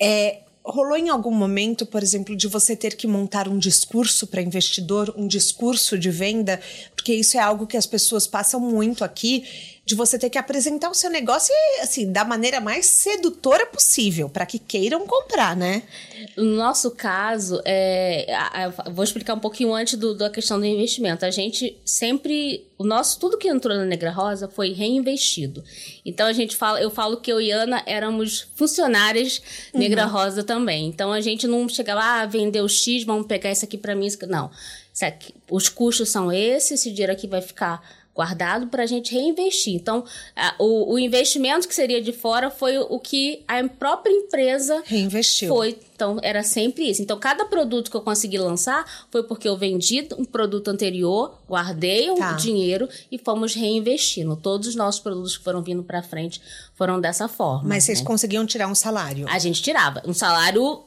É, 0.00 0.40
rolou 0.64 0.96
em 0.96 1.08
algum 1.08 1.32
momento, 1.32 1.84
por 1.84 2.02
exemplo, 2.02 2.36
de 2.36 2.46
você 2.46 2.74
ter 2.76 2.96
que 2.96 3.06
montar 3.06 3.48
um 3.48 3.58
discurso 3.58 4.26
para 4.26 4.40
investidor, 4.40 5.12
um 5.16 5.26
discurso 5.26 5.98
de 5.98 6.10
venda? 6.10 6.60
Porque 7.00 7.14
isso 7.14 7.38
é 7.38 7.40
algo 7.40 7.66
que 7.66 7.78
as 7.78 7.86
pessoas 7.86 8.26
passam 8.26 8.60
muito 8.60 9.02
aqui, 9.02 9.42
de 9.86 9.94
você 9.94 10.18
ter 10.18 10.28
que 10.28 10.36
apresentar 10.38 10.90
o 10.90 10.94
seu 10.94 11.08
negócio 11.10 11.52
assim, 11.82 12.12
da 12.12 12.24
maneira 12.24 12.60
mais 12.60 12.84
sedutora 12.84 13.64
possível, 13.66 14.28
para 14.28 14.44
que 14.44 14.58
queiram 14.58 15.06
comprar, 15.06 15.56
né? 15.56 15.82
No 16.36 16.44
nosso 16.56 16.90
caso, 16.90 17.60
é, 17.64 18.26
vou 18.92 19.02
explicar 19.02 19.32
um 19.34 19.38
pouquinho 19.40 19.72
antes 19.74 19.94
do- 19.98 20.14
da 20.14 20.28
questão 20.28 20.60
do 20.60 20.66
investimento. 20.66 21.24
A 21.24 21.30
gente 21.30 21.76
sempre, 21.84 22.66
o 22.78 22.84
nosso 22.84 23.18
tudo 23.18 23.38
que 23.38 23.48
entrou 23.48 23.74
na 23.74 23.86
Negra 23.86 24.10
Rosa 24.12 24.46
foi 24.46 24.72
reinvestido. 24.74 25.64
Então 26.04 26.26
a 26.26 26.32
gente 26.34 26.54
fala, 26.54 26.80
eu 26.80 26.90
falo 26.90 27.16
que 27.16 27.32
eu 27.32 27.40
e 27.40 27.50
Ana 27.50 27.82
éramos 27.86 28.46
funcionárias 28.54 29.40
Negra 29.74 30.04
Rosa 30.04 30.44
também. 30.44 30.86
Então 30.86 31.10
a 31.10 31.20
gente 31.22 31.48
não 31.48 31.66
chegava, 31.68 32.02
ah, 32.02 32.26
vendeu 32.26 32.68
X, 32.68 33.02
vamos 33.04 33.26
pegar 33.26 33.50
isso 33.50 33.64
aqui 33.64 33.78
para 33.78 33.94
mim. 33.96 34.06
isso 34.06 34.18
aqui-" 34.18 34.26
Não, 34.30 34.50
aqui- 35.04 35.34
os 35.50 35.68
custos 35.68 36.08
são 36.08 36.32
esses, 36.32 36.72
esse 36.72 36.90
dinheiro 36.90 37.12
aqui 37.12 37.26
vai 37.26 37.40
ficar 37.42 37.80
guardado 38.12 38.66
para 38.66 38.82
a 38.82 38.86
gente 38.86 39.14
reinvestir. 39.14 39.72
Então, 39.74 40.04
a- 40.36 40.54
o, 40.58 40.94
o 40.94 40.98
investimento 40.98 41.66
que 41.66 41.74
seria 41.74 42.02
de 42.02 42.12
fora 42.12 42.50
foi 42.50 42.76
o 42.76 42.98
que 42.98 43.42
a 43.48 43.66
própria 43.68 44.12
empresa 44.12 44.82
Reinvestiu. 44.84 45.48
foi. 45.48 45.78
Então, 45.94 46.18
era 46.22 46.42
sempre 46.42 46.90
isso. 46.90 47.00
Então, 47.00 47.18
cada 47.18 47.44
produto 47.46 47.90
que 47.90 47.96
eu 47.96 48.00
consegui 48.00 48.36
lançar 48.36 48.84
foi 49.10 49.22
porque 49.22 49.48
eu 49.48 49.56
vendi 49.56 50.06
um 50.18 50.24
produto 50.24 50.68
anterior, 50.68 51.38
guardei 51.48 52.10
o 52.10 52.16
Tá. 52.16 52.32
dinheiro 52.32 52.88
e 53.10 53.16
fomos 53.16 53.54
reinvestindo. 53.54 54.36
Todos 54.36 54.68
os 54.68 54.74
nossos 54.74 55.00
produtos 55.00 55.36
que 55.38 55.44
foram 55.44 55.62
vindo 55.62 55.82
para 55.82 56.02
frente 56.02 56.42
foram 56.74 57.00
dessa 57.00 57.28
forma. 57.28 57.68
Mas 57.68 57.84
vocês 57.84 58.00
né? 58.00 58.06
conseguiam 58.06 58.44
tirar 58.44 58.66
um 58.66 58.74
salário. 58.74 59.24
A 59.30 59.38
gente 59.38 59.62
tirava 59.62 60.02
um 60.04 60.12
salário 60.12 60.82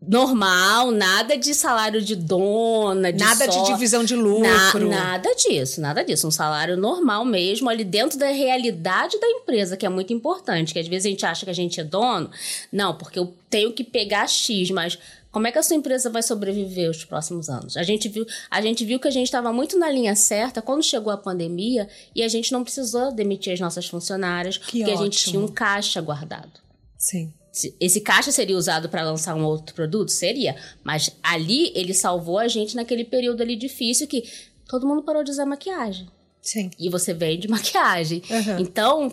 normal, 0.00 0.90
nada 0.90 1.36
de 1.36 1.54
salário 1.54 2.00
de 2.00 2.16
dona, 2.16 3.12
de 3.12 3.18
Nada 3.22 3.46
de 3.46 3.54
só- 3.54 3.64
divisão 3.64 4.04
de 4.04 4.16
Na- 4.16 4.22
lucro. 4.22 4.88
nada 4.88 5.34
disso, 5.34 5.80
nada 5.80 6.02
disso. 6.02 6.26
Um 6.26 6.30
salário 6.30 6.76
normal 6.76 7.24
mesmo, 7.24 7.68
ali 7.68 7.84
dentro 7.84 8.18
da 8.18 8.28
realidade 8.28 9.18
da 9.20 9.26
empresa, 9.28 9.76
que 9.76 9.84
é 9.84 9.88
muito 9.88 10.12
importante. 10.12 10.72
Que 10.72 10.78
às 10.78 10.88
vezes 10.88 11.06
a 11.06 11.10
gente 11.10 11.26
acha 11.26 11.44
que 11.44 11.50
a 11.50 11.54
gente 11.54 11.80
é 11.80 11.84
dono. 11.84 12.30
Não, 12.72 12.94
porque 12.96 13.18
eu 13.18 13.34
tenho 13.48 13.72
que 13.72 13.84
pegar 13.84 14.26
X, 14.26 14.70
mas 14.70 14.98
como 15.30 15.46
é 15.46 15.52
que 15.52 15.58
a 15.58 15.62
sua 15.62 15.76
empresa 15.76 16.08
vai 16.10 16.22
sobreviver 16.22 16.90
os 16.90 17.04
próximos 17.04 17.48
anos? 17.48 17.76
A 17.76 17.82
gente 17.82 18.08
viu, 18.08 18.26
a 18.50 18.60
gente 18.60 18.84
viu 18.84 18.98
que 18.98 19.06
a 19.06 19.12
gente 19.12 19.26
estava 19.26 19.52
muito 19.52 19.78
na 19.78 19.90
linha 19.90 20.16
certa 20.16 20.60
quando 20.62 20.82
chegou 20.82 21.12
a 21.12 21.16
pandemia 21.16 21.88
e 22.14 22.22
a 22.22 22.28
gente 22.28 22.50
não 22.52 22.64
precisou 22.64 23.12
demitir 23.12 23.52
as 23.52 23.60
nossas 23.60 23.86
funcionárias, 23.86 24.56
Que 24.56 24.78
porque 24.78 24.82
a 24.92 24.96
gente 24.96 25.16
ótimo. 25.18 25.32
tinha 25.32 25.40
um 25.44 25.48
caixa 25.48 26.00
guardado. 26.00 26.50
Sim. 26.98 27.32
Se- 27.52 27.74
Esse 27.80 28.00
caixa 28.00 28.30
seria 28.30 28.56
usado 28.56 28.88
para 28.88 29.02
lançar 29.02 29.34
um 29.34 29.44
outro 29.44 29.74
produto? 29.74 30.10
Seria. 30.10 30.56
Mas 30.84 31.10
ali 31.22 31.72
ele 31.74 31.92
salvou 31.94 32.38
a 32.38 32.46
gente 32.48 32.76
naquele 32.76 33.04
período 33.04 33.42
ali 33.42 33.56
difícil 33.56 34.06
que 34.06 34.24
todo 34.68 34.86
mundo 34.86 35.02
parou 35.02 35.24
de 35.24 35.30
usar 35.30 35.46
maquiagem. 35.46 36.06
Sim. 36.42 36.70
E 36.78 36.88
você 36.88 37.12
vende 37.12 37.46
maquiagem. 37.50 38.22
Uhum. 38.30 38.58
Então, 38.60 39.12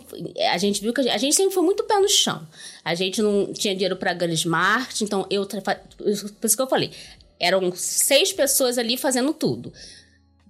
a 0.51 0.57
gente 0.57 0.81
viu 0.81 0.93
que 0.93 1.01
a 1.01 1.03
gente, 1.03 1.13
a 1.13 1.17
gente 1.17 1.35
sempre 1.35 1.53
foi 1.53 1.63
muito 1.63 1.83
pé 1.83 1.99
no 1.99 2.07
chão. 2.07 2.47
A 2.85 2.95
gente 2.95 3.21
não 3.21 3.51
tinha 3.53 3.73
dinheiro 3.73 3.95
para 3.97 4.13
grandes 4.13 4.45
marketing, 4.45 5.03
então 5.03 5.25
eu. 5.29 5.45
Por 5.45 6.07
isso 6.45 6.55
que 6.55 6.61
eu 6.61 6.67
falei. 6.67 6.91
Eram 7.39 7.71
seis 7.75 8.31
pessoas 8.33 8.77
ali 8.77 8.97
fazendo 8.97 9.33
tudo. 9.33 9.71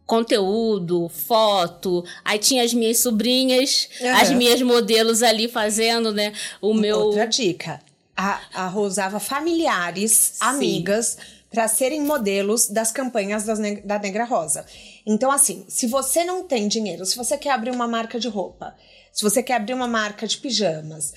Conteúdo, 0.07 1.09
foto, 1.09 2.03
aí 2.23 2.39
tinha 2.39 2.63
as 2.63 2.73
minhas 2.73 2.99
sobrinhas, 2.99 3.89
Uhum. 4.01 4.15
as 4.15 4.31
minhas 4.31 4.61
modelos 4.61 5.21
ali 5.21 5.47
fazendo, 5.47 6.11
né? 6.13 6.33
O 6.61 6.73
meu. 6.73 6.97
Outra 6.99 7.25
dica. 7.27 7.79
A, 8.15 8.39
a 8.53 8.79
usava 8.79 9.19
familiares, 9.19 10.35
amigas, 10.39 11.17
para 11.51 11.67
serem 11.67 12.01
modelos 12.01 12.67
das 12.67 12.91
campanhas 12.91 13.43
das 13.43 13.59
ne- 13.59 13.81
da 13.81 13.99
Negra 13.99 14.23
Rosa. 14.25 14.65
Então, 15.05 15.29
assim, 15.31 15.65
se 15.67 15.85
você 15.87 16.23
não 16.23 16.43
tem 16.43 16.67
dinheiro, 16.67 17.05
se 17.05 17.15
você 17.15 17.37
quer 17.37 17.51
abrir 17.51 17.69
uma 17.71 17.87
marca 17.87 18.19
de 18.19 18.27
roupa, 18.27 18.75
se 19.13 19.21
você 19.23 19.43
quer 19.43 19.55
abrir 19.55 19.73
uma 19.73 19.87
marca 19.87 20.25
de 20.27 20.37
pijamas, 20.37 21.13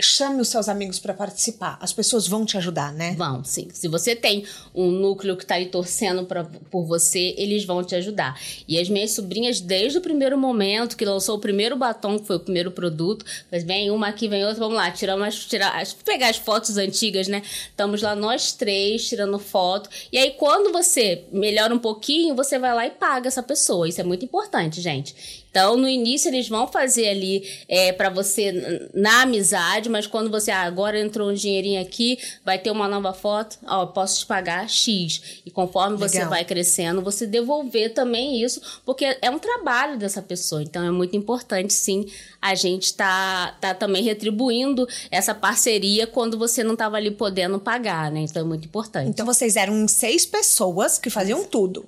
chame 0.00 0.40
os 0.40 0.48
seus 0.48 0.68
amigos 0.68 0.98
para 0.98 1.14
participar. 1.14 1.78
As 1.80 1.92
pessoas 1.92 2.26
vão 2.26 2.44
te 2.44 2.56
ajudar, 2.56 2.92
né? 2.92 3.14
Vão, 3.16 3.44
sim. 3.44 3.68
Se 3.72 3.86
você 3.86 4.16
tem 4.16 4.44
um 4.74 4.90
núcleo 4.90 5.36
que 5.36 5.46
tá 5.46 5.54
aí 5.54 5.66
torcendo 5.66 6.24
pra, 6.24 6.44
por 6.44 6.84
você, 6.84 7.34
eles 7.38 7.64
vão 7.64 7.82
te 7.84 7.94
ajudar. 7.94 8.38
E 8.66 8.78
as 8.78 8.88
minhas 8.88 9.12
sobrinhas, 9.12 9.60
desde 9.60 9.98
o 9.98 10.00
primeiro 10.00 10.36
momento 10.36 10.96
que 10.96 11.04
lançou 11.04 11.36
o 11.36 11.40
primeiro 11.40 11.76
batom, 11.76 12.18
que 12.18 12.26
foi 12.26 12.36
o 12.36 12.40
primeiro 12.40 12.72
produto, 12.72 13.24
mas 13.52 13.62
vem 13.62 13.90
uma 13.90 14.08
aqui, 14.08 14.26
vem 14.26 14.44
outra, 14.44 14.58
vamos 14.58 14.76
lá, 14.76 14.90
tirar 14.90 15.16
umas, 15.16 15.36
tirar, 15.46 15.80
as- 15.80 15.92
pegar 15.92 16.28
as 16.30 16.36
fotos 16.38 16.76
antigas, 16.76 17.28
né? 17.28 17.42
Estamos 17.68 18.02
lá 18.02 18.16
nós 18.16 18.52
três 18.52 19.08
tirando 19.08 19.38
foto. 19.38 19.88
E 20.10 20.18
aí, 20.18 20.32
quando 20.32 20.72
você 20.72 21.24
melhora 21.30 21.72
um 21.74 21.78
pouquinho, 21.78 22.34
você 22.34 22.58
vai 22.58 22.74
lá 22.74 22.84
e 22.86 22.90
paga 22.90 23.28
essa 23.28 23.42
pessoa. 23.42 23.88
Isso 23.88 24.00
é 24.00 24.04
muito 24.04 24.24
importante, 24.24 24.80
gente. 24.80 25.43
Então, 25.54 25.76
no 25.76 25.88
início, 25.88 26.28
eles 26.30 26.48
vão 26.48 26.66
fazer 26.66 27.06
ali 27.06 27.48
é, 27.68 27.92
para 27.92 28.10
você 28.10 28.90
na 28.92 29.22
amizade, 29.22 29.88
mas 29.88 30.04
quando 30.04 30.28
você 30.28 30.50
ah, 30.50 30.62
agora 30.62 30.98
entrou 30.98 31.30
um 31.30 31.32
dinheirinho 31.32 31.80
aqui, 31.80 32.18
vai 32.44 32.58
ter 32.58 32.72
uma 32.72 32.88
nova 32.88 33.12
foto, 33.12 33.56
ó, 33.64 33.86
posso 33.86 34.18
te 34.18 34.26
pagar 34.26 34.68
X. 34.68 35.40
E 35.46 35.52
conforme 35.52 35.94
Legal. 35.96 36.08
você 36.08 36.24
vai 36.24 36.44
crescendo, 36.44 37.00
você 37.00 37.24
devolver 37.24 37.94
também 37.94 38.42
isso, 38.42 38.60
porque 38.84 39.16
é 39.22 39.30
um 39.30 39.38
trabalho 39.38 39.96
dessa 39.96 40.20
pessoa. 40.20 40.60
Então, 40.60 40.84
é 40.84 40.90
muito 40.90 41.16
importante, 41.16 41.72
sim, 41.72 42.04
a 42.42 42.56
gente 42.56 42.92
tá, 42.92 43.56
tá 43.60 43.72
também 43.72 44.02
retribuindo 44.02 44.88
essa 45.08 45.36
parceria 45.36 46.04
quando 46.04 46.36
você 46.36 46.64
não 46.64 46.72
estava 46.72 46.96
ali 46.96 47.12
podendo 47.12 47.60
pagar, 47.60 48.10
né? 48.10 48.22
Então, 48.22 48.42
é 48.42 48.44
muito 48.44 48.64
importante. 48.64 49.08
Então, 49.08 49.24
vocês 49.24 49.54
eram 49.54 49.86
seis 49.86 50.26
pessoas 50.26 50.98
que 50.98 51.10
faziam 51.10 51.44
tudo. 51.44 51.86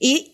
E 0.00 0.29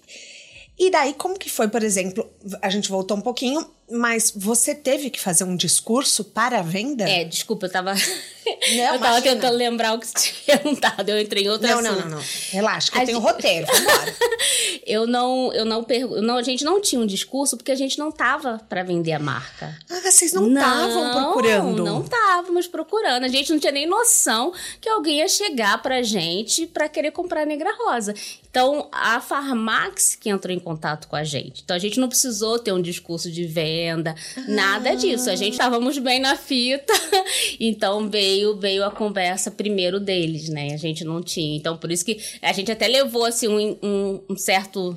e 0.79 0.91
daí, 0.91 1.15
como 1.15 1.39
que 1.39 1.51
foi, 1.51 1.69
por 1.69 1.83
exemplo, 1.83 2.29
a 2.61 2.69
gente 2.71 2.89
voltou 2.89 3.17
um 3.17 3.21
pouquinho, 3.21 3.67
mas 3.91 4.33
você 4.35 4.75
teve 4.75 5.11
que 5.11 5.21
fazer 5.21 5.45
um 5.45 5.57
discurso 5.57 6.25
para 6.25 6.59
a 6.59 6.63
venda? 6.63 7.09
É, 7.09 7.25
desculpa, 7.25 7.67
eu 7.67 7.71
tava. 7.71 7.95
Não, 7.95 8.95
eu 8.95 8.99
tava 8.99 9.23
tentando 9.23 9.57
lembrar 9.57 9.95
o 9.95 10.01
que 10.01 10.07
você 10.07 10.33
tinha 10.33 10.59
perguntado. 10.59 11.09
Eu 11.09 11.21
entrei 11.21 11.45
em 11.45 11.49
outra 11.49 11.69
não, 11.69 11.83
não, 11.83 12.01
não, 12.01 12.09
não. 12.11 12.23
Relaxa, 12.51 12.91
que 12.91 12.99
a 12.99 13.03
eu 13.03 13.07
tenho 13.07 13.21
gente... 13.21 13.31
roteiro. 13.31 13.67
Vambora. 13.67 14.15
eu 14.87 15.07
não, 15.07 15.53
eu 15.53 15.65
não 15.65 15.85
pergunto. 15.85 16.21
Não, 16.21 16.37
a 16.37 16.43
gente 16.43 16.65
não 16.65 16.81
tinha 16.81 17.01
um 17.01 17.07
discurso 17.07 17.57
porque 17.57 17.71
a 17.71 17.77
gente 17.77 17.99
não 17.99 18.11
tava 18.11 18.61
para 18.69 18.83
vender 18.83 19.13
a 19.13 19.21
marca. 19.21 19.77
Ah, 19.89 20.01
vocês 20.01 20.33
não 20.33 20.49
estavam 20.49 21.13
procurando? 21.13 21.85
Não 21.85 22.03
estávamos 22.03 22.67
procurando. 22.67 23.25
A 23.25 23.29
gente 23.29 23.53
não 23.53 23.59
tinha 23.61 23.73
nem 23.73 23.87
noção 23.87 24.53
que 24.81 24.89
alguém 24.89 25.19
ia 25.19 25.29
chegar 25.29 25.81
pra 25.81 26.03
gente 26.03 26.67
para 26.67 26.89
querer 26.89 27.13
comprar 27.13 27.43
a 27.43 27.47
Negra 27.47 27.73
Rosa. 27.77 28.15
Então, 28.57 28.89
a 28.91 29.21
Farmax 29.21 30.17
que 30.17 30.31
entrou 30.31 30.55
em 30.55 30.59
contato 30.59 31.09
com 31.09 31.15
a 31.15 31.23
gente. 31.23 31.63
Então, 31.63 31.77
a 31.77 31.79
gente 31.79 32.01
não 32.01 32.09
precisou 32.09 32.59
ter 32.59 32.73
um 32.73 32.81
discurso 32.81 33.31
de 33.31 33.45
venda, 33.45 33.76
nada 34.49 34.95
disso. 34.95 35.31
A 35.31 35.37
gente 35.37 35.53
estávamos 35.53 35.99
bem 35.99 36.21
na 36.21 36.37
fita. 36.37 36.93
então, 37.61 38.09
veio 38.09 38.57
veio 38.57 38.85
a 38.85 38.91
conversa 38.91 39.51
primeiro 39.51 40.01
deles, 40.01 40.49
né? 40.49 40.73
A 40.73 40.77
gente 40.77 41.05
não 41.05 41.23
tinha. 41.23 41.57
Então, 41.57 41.77
por 41.77 41.91
isso 41.93 42.05
que 42.05 42.19
a 42.43 42.53
gente 42.53 42.71
até 42.71 42.87
levou, 42.89 43.25
assim, 43.25 43.49
um, 43.49 43.79
um, 43.83 44.23
um 44.31 44.37
certo 44.37 44.97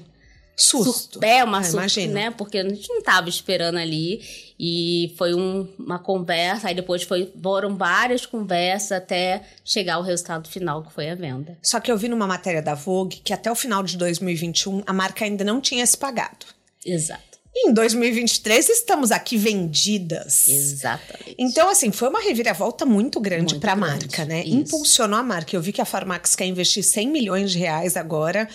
susto. 0.60 1.24
É, 1.24 1.44
uma 1.44 1.60
ah, 1.60 1.64
susto, 1.64 2.08
né? 2.08 2.32
Porque 2.32 2.58
a 2.58 2.68
gente 2.68 2.90
não 2.90 3.00
estava 3.00 3.30
esperando 3.30 3.78
ali. 3.78 4.22
E 4.60 5.14
foi 5.18 5.34
um, 5.34 5.68
uma 5.80 5.98
conversa, 5.98 6.68
aí 6.68 6.76
depois 6.76 7.04
foi, 7.04 7.32
foram 7.42 7.78
várias 7.78 8.26
conversas 8.26 8.92
até 8.92 9.44
chegar 9.64 9.96
ao 9.96 10.04
resultado 10.04 10.50
final, 10.50 10.84
que 10.84 10.92
foi 10.92 11.10
a 11.10 11.16
venda. 11.16 11.58
Só 11.64 11.80
que 11.80 11.90
eu 11.90 11.98
vi 11.98 12.10
numa 12.10 12.28
matéria 12.28 12.62
da 12.62 12.76
Vogue 12.76 13.22
que 13.24 13.32
até 13.32 13.50
o 13.50 13.56
final 13.56 13.82
de 13.82 13.98
2021 13.98 14.84
a 14.86 14.92
marca 14.92 15.24
ainda 15.24 15.46
não 15.46 15.62
tinha 15.62 15.86
se 15.86 15.98
pagado. 15.98 16.46
Exato. 16.86 17.29
Em 17.56 17.74
2023 17.74 18.70
estamos 18.70 19.12
aqui 19.12 19.36
vendidas. 19.36 20.48
Exatamente. 20.48 21.36
Então, 21.38 21.68
assim, 21.68 21.92
foi 21.92 22.08
uma 22.08 22.22
reviravolta 22.22 22.86
muito 22.86 23.20
grande 23.20 23.58
para 23.58 23.74
a 23.74 23.76
marca, 23.76 24.24
né? 24.24 24.44
Isso. 24.46 24.56
Impulsionou 24.56 25.18
a 25.18 25.24
marca. 25.24 25.56
Eu 25.56 25.62
vi 25.62 25.74
que 25.74 25.82
a 25.82 25.86
Farmax 25.86 26.36
quer 26.36 26.46
investir 26.46 26.84
100 26.84 27.10
milhões 27.10 27.52
de 27.52 27.58
reais 27.58 27.98
agora 27.98 28.48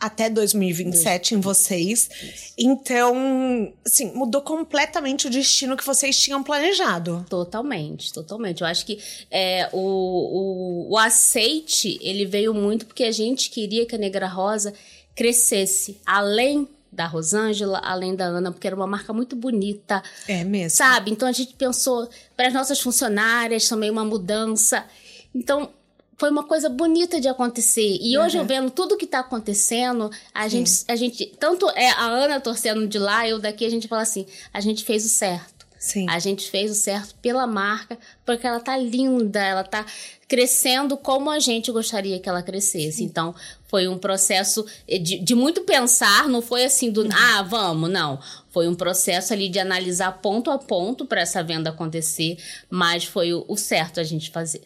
até 0.00 0.30
2027 0.30 1.34
em 1.34 1.40
vocês. 1.40 2.08
Isso. 2.10 2.54
Então, 2.58 3.72
assim, 3.84 4.12
mudou 4.12 4.40
completamente 4.40 5.26
o 5.26 5.30
destino 5.30 5.76
que 5.76 5.84
vocês 5.84 6.18
tinham 6.18 6.42
planejado. 6.42 7.26
Totalmente, 7.28 8.12
totalmente. 8.12 8.62
Eu 8.62 8.66
acho 8.66 8.86
que 8.86 8.98
é, 9.30 9.68
o, 9.72 9.78
o, 9.78 10.92
o 10.92 10.98
aceite, 10.98 11.98
ele 12.00 12.24
veio 12.24 12.54
muito 12.54 12.86
porque 12.86 13.04
a 13.04 13.12
gente 13.12 13.50
queria 13.50 13.84
que 13.84 13.94
a 13.94 13.98
Negra 13.98 14.26
Rosa 14.26 14.72
crescesse 15.14 16.00
além 16.06 16.66
da 16.98 17.06
Rosângela, 17.06 17.78
além 17.78 18.16
da 18.16 18.24
Ana, 18.24 18.50
porque 18.50 18.66
era 18.66 18.74
uma 18.74 18.88
marca 18.88 19.12
muito 19.12 19.36
bonita. 19.36 20.02
É 20.26 20.42
mesmo. 20.42 20.76
Sabe? 20.76 21.12
Então 21.12 21.28
a 21.28 21.32
gente 21.32 21.54
pensou 21.54 22.10
para 22.36 22.48
as 22.48 22.52
nossas 22.52 22.80
funcionárias 22.80 23.68
também 23.68 23.88
uma 23.88 24.04
mudança. 24.04 24.84
Então 25.32 25.70
foi 26.18 26.28
uma 26.28 26.42
coisa 26.42 26.68
bonita 26.68 27.20
de 27.20 27.28
acontecer. 27.28 27.98
E 28.00 28.18
uhum. 28.18 28.24
hoje 28.24 28.36
eu 28.36 28.44
vendo 28.44 28.68
tudo 28.68 28.96
que 28.96 29.04
está 29.04 29.20
acontecendo, 29.20 30.10
a 30.34 30.48
gente, 30.48 30.72
a 30.88 30.96
gente, 30.96 31.26
tanto 31.38 31.70
é 31.70 31.88
a 31.90 32.06
Ana 32.06 32.40
torcendo 32.40 32.84
de 32.88 32.98
lá, 32.98 33.28
eu 33.28 33.38
daqui, 33.38 33.64
a 33.64 33.70
gente 33.70 33.86
fala 33.86 34.02
assim, 34.02 34.26
a 34.52 34.60
gente 34.60 34.84
fez 34.84 35.04
o 35.06 35.08
certo. 35.08 35.68
Sim. 35.78 36.06
A 36.10 36.18
gente 36.18 36.50
fez 36.50 36.72
o 36.72 36.74
certo 36.74 37.14
pela 37.22 37.46
marca, 37.46 37.96
porque 38.26 38.44
ela 38.44 38.58
tá 38.58 38.76
linda, 38.76 39.40
ela 39.40 39.62
tá 39.62 39.86
crescendo 40.28 40.96
como 40.98 41.30
a 41.30 41.38
gente 41.38 41.72
gostaria 41.72 42.20
que 42.20 42.28
ela 42.28 42.42
crescesse. 42.42 42.98
Sim. 42.98 43.04
Então, 43.04 43.34
foi 43.66 43.88
um 43.88 43.98
processo 43.98 44.64
de, 44.86 45.18
de, 45.18 45.34
muito 45.34 45.62
pensar, 45.62 46.28
não 46.28 46.42
foi 46.42 46.64
assim 46.64 46.90
do, 46.90 47.08
ah, 47.10 47.42
vamos, 47.42 47.90
não. 47.90 48.20
Foi 48.50 48.68
um 48.68 48.74
processo 48.74 49.32
ali 49.32 49.48
de 49.48 49.58
analisar 49.58 50.12
ponto 50.20 50.50
a 50.50 50.58
ponto 50.58 51.06
para 51.06 51.22
essa 51.22 51.42
venda 51.42 51.70
acontecer, 51.70 52.36
mas 52.68 53.04
foi 53.04 53.32
o, 53.32 53.44
o 53.48 53.56
certo 53.56 53.98
a 53.98 54.04
gente 54.04 54.30
fazer. 54.30 54.62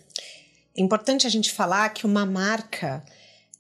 É 0.77 0.83
importante 0.83 1.27
a 1.27 1.31
gente 1.31 1.53
falar 1.53 1.89
que 1.91 2.05
uma 2.05 2.27
marca 2.27 3.05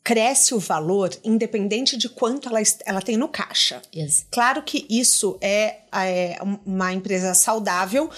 cresce 0.03 0.55
o 0.55 0.59
valor 0.59 1.11
independente 1.23 1.97
de 1.97 2.09
quanto 2.09 2.49
ela, 2.49 2.61
ela 2.85 3.01
tem 3.01 3.17
no 3.17 3.29
caixa. 3.29 3.81
Yes. 3.95 4.27
Claro 4.31 4.63
que 4.63 4.85
isso 4.91 5.39
é, 5.41 5.83
é 5.93 6.39
uma 6.67 6.93
empresa 6.93 7.35
saudável, 7.35 8.11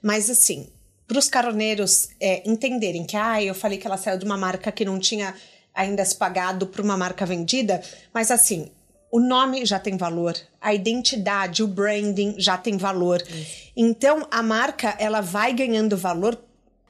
mas 0.00 0.30
assim, 0.30 0.68
para 1.12 1.18
os 1.18 1.28
caroneiros 1.28 2.08
é, 2.18 2.42
entenderem 2.48 3.04
que, 3.04 3.18
ah, 3.18 3.42
eu 3.42 3.54
falei 3.54 3.76
que 3.76 3.86
ela 3.86 3.98
saiu 3.98 4.16
de 4.16 4.24
uma 4.24 4.38
marca 4.38 4.72
que 4.72 4.82
não 4.82 4.98
tinha 4.98 5.34
ainda 5.74 6.02
se 6.06 6.16
pagado 6.16 6.66
para 6.66 6.80
uma 6.80 6.96
marca 6.96 7.26
vendida, 7.26 7.82
mas 8.14 8.30
assim, 8.30 8.70
o 9.10 9.20
nome 9.20 9.66
já 9.66 9.78
tem 9.78 9.94
valor, 9.98 10.34
a 10.58 10.72
identidade, 10.72 11.62
o 11.62 11.68
branding 11.68 12.36
já 12.38 12.56
tem 12.56 12.78
valor. 12.78 13.22
Então, 13.76 14.26
a 14.30 14.42
marca, 14.42 14.96
ela 14.98 15.20
vai 15.20 15.52
ganhando 15.52 15.98
valor. 15.98 16.38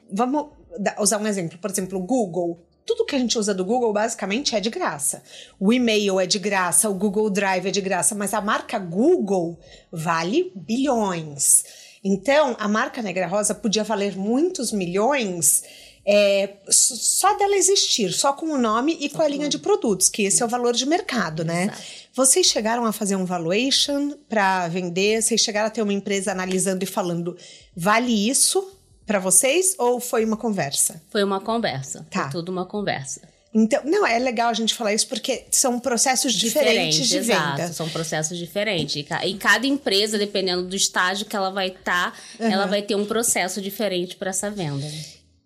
Vamos 0.09 0.51
usar 0.99 1.17
um 1.17 1.27
exemplo, 1.27 1.57
por 1.57 1.69
exemplo, 1.69 1.99
o 1.99 2.03
Google 2.03 2.65
tudo 2.85 3.05
que 3.05 3.15
a 3.15 3.19
gente 3.19 3.39
usa 3.39 3.53
do 3.53 3.63
Google 3.63 3.93
basicamente 3.93 4.57
é 4.57 4.59
de 4.59 4.69
graça. 4.69 5.23
O 5.57 5.71
e-mail 5.71 6.19
é 6.19 6.25
de 6.25 6.37
graça, 6.37 6.89
o 6.89 6.93
Google 6.93 7.29
Drive 7.29 7.67
é 7.67 7.71
de 7.71 7.79
graça, 7.79 8.13
mas 8.13 8.33
a 8.33 8.41
marca 8.41 8.77
Google 8.77 9.57
vale 9.89 10.51
bilhões. 10.53 11.63
Então, 12.03 12.55
a 12.59 12.67
marca 12.67 13.01
Negra 13.01 13.27
Rosa 13.27 13.55
podia 13.55 13.83
valer 13.83 14.17
muitos 14.17 14.71
milhões 14.71 15.63
é, 16.05 16.55
só 16.67 17.37
dela 17.37 17.55
existir, 17.55 18.11
só 18.11 18.33
com 18.33 18.47
o 18.47 18.57
nome 18.57 18.97
e 18.99 19.09
com 19.09 19.21
a 19.21 19.27
linha 19.27 19.47
de 19.47 19.57
produtos, 19.57 20.09
que 20.09 20.23
esse 20.23 20.43
é 20.43 20.45
o 20.45 20.49
valor 20.49 20.73
de 20.73 20.85
mercado, 20.85 21.45
né? 21.45 21.63
Exato. 21.63 21.81
Vocês 22.13 22.47
chegaram 22.47 22.85
a 22.85 22.91
fazer 22.91 23.15
um 23.15 23.25
valuation 23.25 24.11
para 24.27 24.67
vender? 24.67 25.21
Vocês 25.21 25.39
chegaram 25.39 25.67
a 25.67 25.69
ter 25.69 25.81
uma 25.81 25.93
empresa 25.93 26.31
analisando 26.31 26.83
e 26.83 26.87
falando, 26.87 27.37
vale 27.75 28.29
isso? 28.29 28.69
para 29.05 29.19
vocês 29.19 29.75
ou 29.77 29.99
foi 29.99 30.25
uma 30.25 30.37
conversa? 30.37 31.01
Foi 31.09 31.23
uma 31.23 31.39
conversa. 31.39 32.05
Tá. 32.09 32.23
Foi 32.23 32.31
tudo 32.31 32.51
uma 32.51 32.65
conversa. 32.65 33.21
Então, 33.53 33.81
não, 33.85 34.05
é 34.05 34.17
legal 34.17 34.49
a 34.49 34.53
gente 34.53 34.73
falar 34.73 34.93
isso 34.93 35.07
porque 35.07 35.45
são 35.51 35.79
processos 35.79 36.33
diferentes 36.33 37.07
Diferente, 37.07 37.09
de 37.09 37.17
exato, 37.17 37.57
venda. 37.57 37.73
São 37.73 37.87
processos 37.87 38.37
diferentes. 38.37 38.95
E 39.23 39.35
cada 39.35 39.67
empresa, 39.67 40.17
dependendo 40.17 40.63
do 40.63 40.75
estágio 40.75 41.25
que 41.27 41.35
ela 41.35 41.51
vai 41.51 41.67
estar, 41.67 42.11
tá, 42.11 42.17
uhum. 42.39 42.51
ela 42.51 42.65
vai 42.65 42.81
ter 42.81 42.95
um 42.95 43.05
processo 43.05 43.61
diferente 43.61 44.15
para 44.15 44.31
essa 44.31 44.49
venda. 44.49 44.89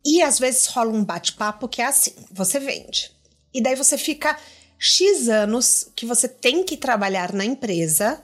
E 0.05 0.21
às 0.21 0.39
vezes 0.39 0.67
rola 0.67 0.91
um 0.91 1.03
bate-papo 1.03 1.67
que 1.67 1.81
é 1.81 1.85
assim: 1.85 2.13
você 2.31 2.59
vende. 2.59 3.11
E 3.53 3.61
daí 3.61 3.75
você 3.75 3.97
fica 3.97 4.37
X 4.79 5.27
anos 5.27 5.91
que 5.93 6.05
você 6.05 6.29
tem 6.29 6.63
que 6.63 6.77
trabalhar 6.77 7.33
na 7.33 7.43
empresa 7.43 8.21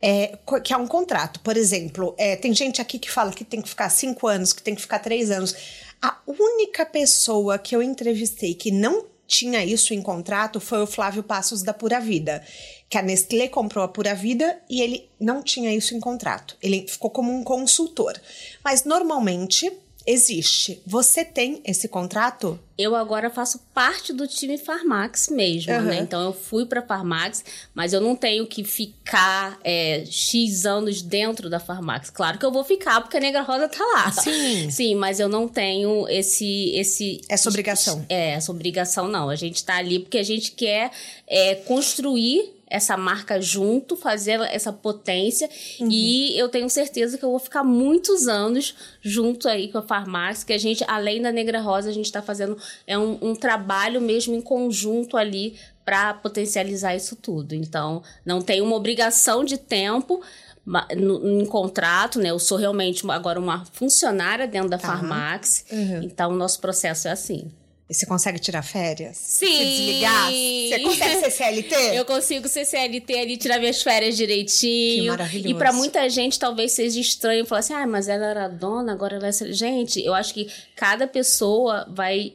é, 0.00 0.38
que 0.62 0.72
é 0.72 0.76
um 0.76 0.86
contrato. 0.86 1.40
Por 1.40 1.56
exemplo, 1.56 2.14
é, 2.16 2.36
tem 2.36 2.54
gente 2.54 2.80
aqui 2.80 2.98
que 2.98 3.10
fala 3.10 3.32
que 3.32 3.44
tem 3.44 3.60
que 3.60 3.68
ficar 3.68 3.90
cinco 3.90 4.26
anos, 4.26 4.52
que 4.52 4.62
tem 4.62 4.74
que 4.74 4.80
ficar 4.80 4.98
três 4.98 5.30
anos. 5.30 5.54
A 6.00 6.16
única 6.26 6.86
pessoa 6.86 7.58
que 7.58 7.74
eu 7.74 7.82
entrevistei 7.82 8.54
que 8.54 8.70
não 8.70 9.04
tinha 9.26 9.64
isso 9.64 9.92
em 9.92 10.02
contrato 10.02 10.60
foi 10.60 10.82
o 10.82 10.86
Flávio 10.86 11.22
Passos 11.22 11.62
da 11.62 11.74
Pura 11.74 12.00
Vida, 12.00 12.42
que 12.88 12.96
a 12.96 13.02
Nestlé 13.02 13.48
comprou 13.48 13.84
a 13.84 13.88
Pura 13.88 14.14
Vida 14.14 14.58
e 14.68 14.80
ele 14.80 15.08
não 15.18 15.42
tinha 15.42 15.74
isso 15.74 15.94
em 15.94 16.00
contrato. 16.00 16.56
Ele 16.62 16.86
ficou 16.86 17.10
como 17.10 17.32
um 17.32 17.42
consultor. 17.42 18.20
Mas 18.64 18.84
normalmente 18.84 19.72
existe. 20.06 20.80
Você 20.86 21.24
tem 21.24 21.60
esse 21.64 21.88
contrato? 21.88 22.58
Eu 22.78 22.94
agora 22.94 23.30
faço 23.30 23.58
parte 23.74 24.12
do 24.12 24.26
time 24.26 24.56
Farmax 24.58 25.28
mesmo, 25.30 25.72
uhum. 25.72 25.82
né? 25.82 25.98
Então 25.98 26.22
eu 26.22 26.32
fui 26.32 26.66
para 26.66 26.82
Farmax, 26.82 27.42
mas 27.74 27.92
eu 27.92 28.00
não 28.00 28.14
tenho 28.14 28.46
que 28.46 28.62
ficar 28.62 29.58
é, 29.64 30.04
X 30.06 30.66
anos 30.66 31.02
dentro 31.02 31.48
da 31.48 31.58
Farmax. 31.58 32.10
Claro 32.10 32.38
que 32.38 32.44
eu 32.44 32.52
vou 32.52 32.62
ficar, 32.62 33.00
porque 33.00 33.16
a 33.16 33.20
Negra 33.20 33.42
Rosa 33.42 33.68
tá 33.68 33.84
lá. 33.84 34.12
Sim. 34.12 34.68
Sim, 34.70 34.94
mas 34.94 35.18
eu 35.18 35.28
não 35.28 35.48
tenho 35.48 36.06
esse. 36.08 36.70
esse 36.76 37.20
essa 37.28 37.48
obrigação. 37.48 38.04
É, 38.08 38.32
essa 38.32 38.52
obrigação 38.52 39.08
não. 39.08 39.28
A 39.30 39.36
gente 39.36 39.64
tá 39.64 39.76
ali 39.76 39.98
porque 39.98 40.18
a 40.18 40.24
gente 40.24 40.52
quer 40.52 40.92
é, 41.26 41.54
construir 41.54 42.55
essa 42.68 42.96
marca 42.96 43.40
junto, 43.40 43.96
fazer 43.96 44.40
essa 44.50 44.72
potência. 44.72 45.48
Uhum. 45.80 45.88
E 45.90 46.38
eu 46.38 46.48
tenho 46.48 46.68
certeza 46.68 47.16
que 47.16 47.24
eu 47.24 47.30
vou 47.30 47.38
ficar 47.38 47.62
muitos 47.62 48.26
anos 48.26 48.74
junto 49.00 49.48
aí 49.48 49.70
com 49.70 49.78
a 49.78 49.82
farmácia, 49.82 50.46
que 50.46 50.52
a 50.52 50.58
gente, 50.58 50.84
além 50.88 51.22
da 51.22 51.30
Negra 51.30 51.60
Rosa, 51.60 51.88
a 51.88 51.92
gente 51.92 52.06
está 52.06 52.20
fazendo 52.20 52.56
é 52.86 52.98
um, 52.98 53.18
um 53.22 53.34
trabalho 53.34 54.00
mesmo 54.00 54.34
em 54.34 54.40
conjunto 54.40 55.16
ali 55.16 55.56
para 55.84 56.14
potencializar 56.14 56.96
isso 56.96 57.14
tudo. 57.14 57.54
Então, 57.54 58.02
não 58.24 58.42
tem 58.42 58.60
uma 58.60 58.74
obrigação 58.74 59.44
de 59.44 59.56
tempo 59.56 60.20
no, 60.96 61.40
em 61.40 61.46
contrato, 61.46 62.18
né? 62.18 62.30
Eu 62.30 62.40
sou 62.40 62.58
realmente 62.58 63.08
agora 63.08 63.38
uma 63.38 63.64
funcionária 63.66 64.48
dentro 64.48 64.68
da 64.68 64.78
tá. 64.78 64.88
Farmax. 64.88 65.64
Uhum. 65.70 66.02
Então, 66.02 66.32
o 66.32 66.36
nosso 66.36 66.60
processo 66.60 67.06
é 67.06 67.12
assim. 67.12 67.52
E 67.88 67.94
você 67.94 68.04
consegue 68.04 68.38
tirar 68.40 68.62
férias? 68.62 69.16
Sim. 69.16 69.46
Se 69.46 69.64
desligar? 69.64 70.30
Você 70.30 70.80
consegue 70.80 71.20
ser 71.20 71.30
CLT? 71.30 71.74
Eu 71.94 72.04
consigo 72.04 72.48
ser 72.48 72.64
CLT 72.64 73.18
ali, 73.18 73.36
tirar 73.36 73.60
minhas 73.60 73.80
férias 73.80 74.16
direitinho. 74.16 75.04
Que 75.04 75.08
maravilhoso. 75.10 75.48
E 75.48 75.54
para 75.54 75.72
muita 75.72 76.08
gente 76.10 76.36
talvez 76.36 76.72
seja 76.72 76.98
estranho 76.98 77.46
falar 77.46 77.60
assim: 77.60 77.74
ah, 77.74 77.86
mas 77.86 78.08
ela 78.08 78.26
era 78.26 78.48
dona, 78.48 78.92
agora 78.92 79.16
ela 79.16 79.28
é. 79.28 79.32
Gente, 79.32 80.04
eu 80.04 80.14
acho 80.14 80.34
que 80.34 80.50
cada 80.74 81.06
pessoa 81.06 81.86
vai 81.88 82.34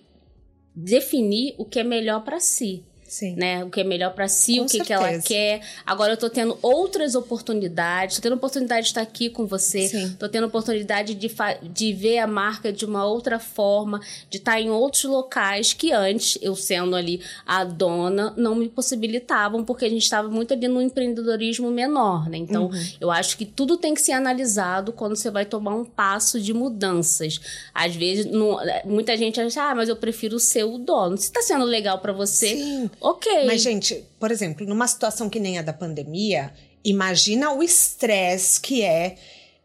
definir 0.73 1.53
o 1.57 1.65
que 1.65 1.79
é 1.79 1.83
melhor 1.83 2.23
para 2.23 2.39
si. 2.39 2.85
Sim. 3.11 3.35
né? 3.35 3.61
O 3.61 3.69
que 3.69 3.81
é 3.81 3.83
melhor 3.83 4.13
para 4.13 4.29
si, 4.29 4.55
com 4.55 4.63
o 4.63 4.65
que, 4.65 4.79
que 4.79 4.93
ela 4.93 5.19
quer. 5.19 5.59
Agora 5.85 6.13
eu 6.13 6.17
tô 6.17 6.29
tendo 6.29 6.57
outras 6.61 7.13
oportunidades, 7.13 8.15
tô 8.15 8.21
tendo 8.21 8.35
oportunidade 8.35 8.83
de 8.83 8.91
estar 8.91 9.01
aqui 9.01 9.29
com 9.29 9.45
você, 9.45 9.89
Sim. 9.89 10.15
tô 10.17 10.29
tendo 10.29 10.47
oportunidade 10.47 11.13
de, 11.13 11.29
de 11.61 11.91
ver 11.91 12.19
a 12.19 12.25
marca 12.25 12.71
de 12.71 12.85
uma 12.85 13.05
outra 13.05 13.37
forma, 13.37 13.99
de 14.29 14.37
estar 14.37 14.61
em 14.61 14.69
outros 14.69 15.03
locais 15.03 15.73
que 15.73 15.91
antes, 15.91 16.37
eu 16.41 16.55
sendo 16.55 16.95
ali 16.95 17.21
a 17.45 17.65
dona, 17.65 18.33
não 18.37 18.55
me 18.55 18.69
possibilitavam, 18.69 19.65
porque 19.65 19.83
a 19.83 19.89
gente 19.89 20.03
estava 20.03 20.29
muito 20.29 20.53
ali 20.53 20.69
no 20.69 20.81
empreendedorismo 20.81 21.69
menor, 21.69 22.29
né? 22.29 22.37
Então, 22.37 22.67
uhum. 22.67 22.85
eu 23.01 23.11
acho 23.11 23.37
que 23.37 23.45
tudo 23.45 23.75
tem 23.75 23.93
que 23.93 24.01
ser 24.01 24.13
analisado 24.13 24.93
quando 24.93 25.17
você 25.17 25.29
vai 25.29 25.43
tomar 25.43 25.75
um 25.75 25.83
passo 25.83 26.39
de 26.39 26.53
mudanças. 26.53 27.41
Às 27.73 27.93
vezes, 27.93 28.25
não, 28.25 28.57
muita 28.85 29.17
gente 29.17 29.41
acha, 29.41 29.63
ah, 29.63 29.75
mas 29.75 29.89
eu 29.89 29.97
prefiro 29.97 30.39
ser 30.39 30.63
o 30.63 30.77
dono. 30.77 31.17
Se 31.17 31.29
tá 31.29 31.41
sendo 31.41 31.65
legal 31.65 31.99
para 31.99 32.13
você, 32.13 32.55
Sim. 32.55 32.89
Ok. 33.01 33.45
Mas, 33.47 33.61
gente, 33.61 34.05
por 34.19 34.31
exemplo, 34.31 34.65
numa 34.65 34.87
situação 34.87 35.29
que 35.29 35.39
nem 35.39 35.57
a 35.57 35.63
da 35.63 35.73
pandemia, 35.73 36.53
imagina 36.85 37.51
o 37.51 37.63
estresse 37.63 38.61
que 38.61 38.83
é 38.83 39.15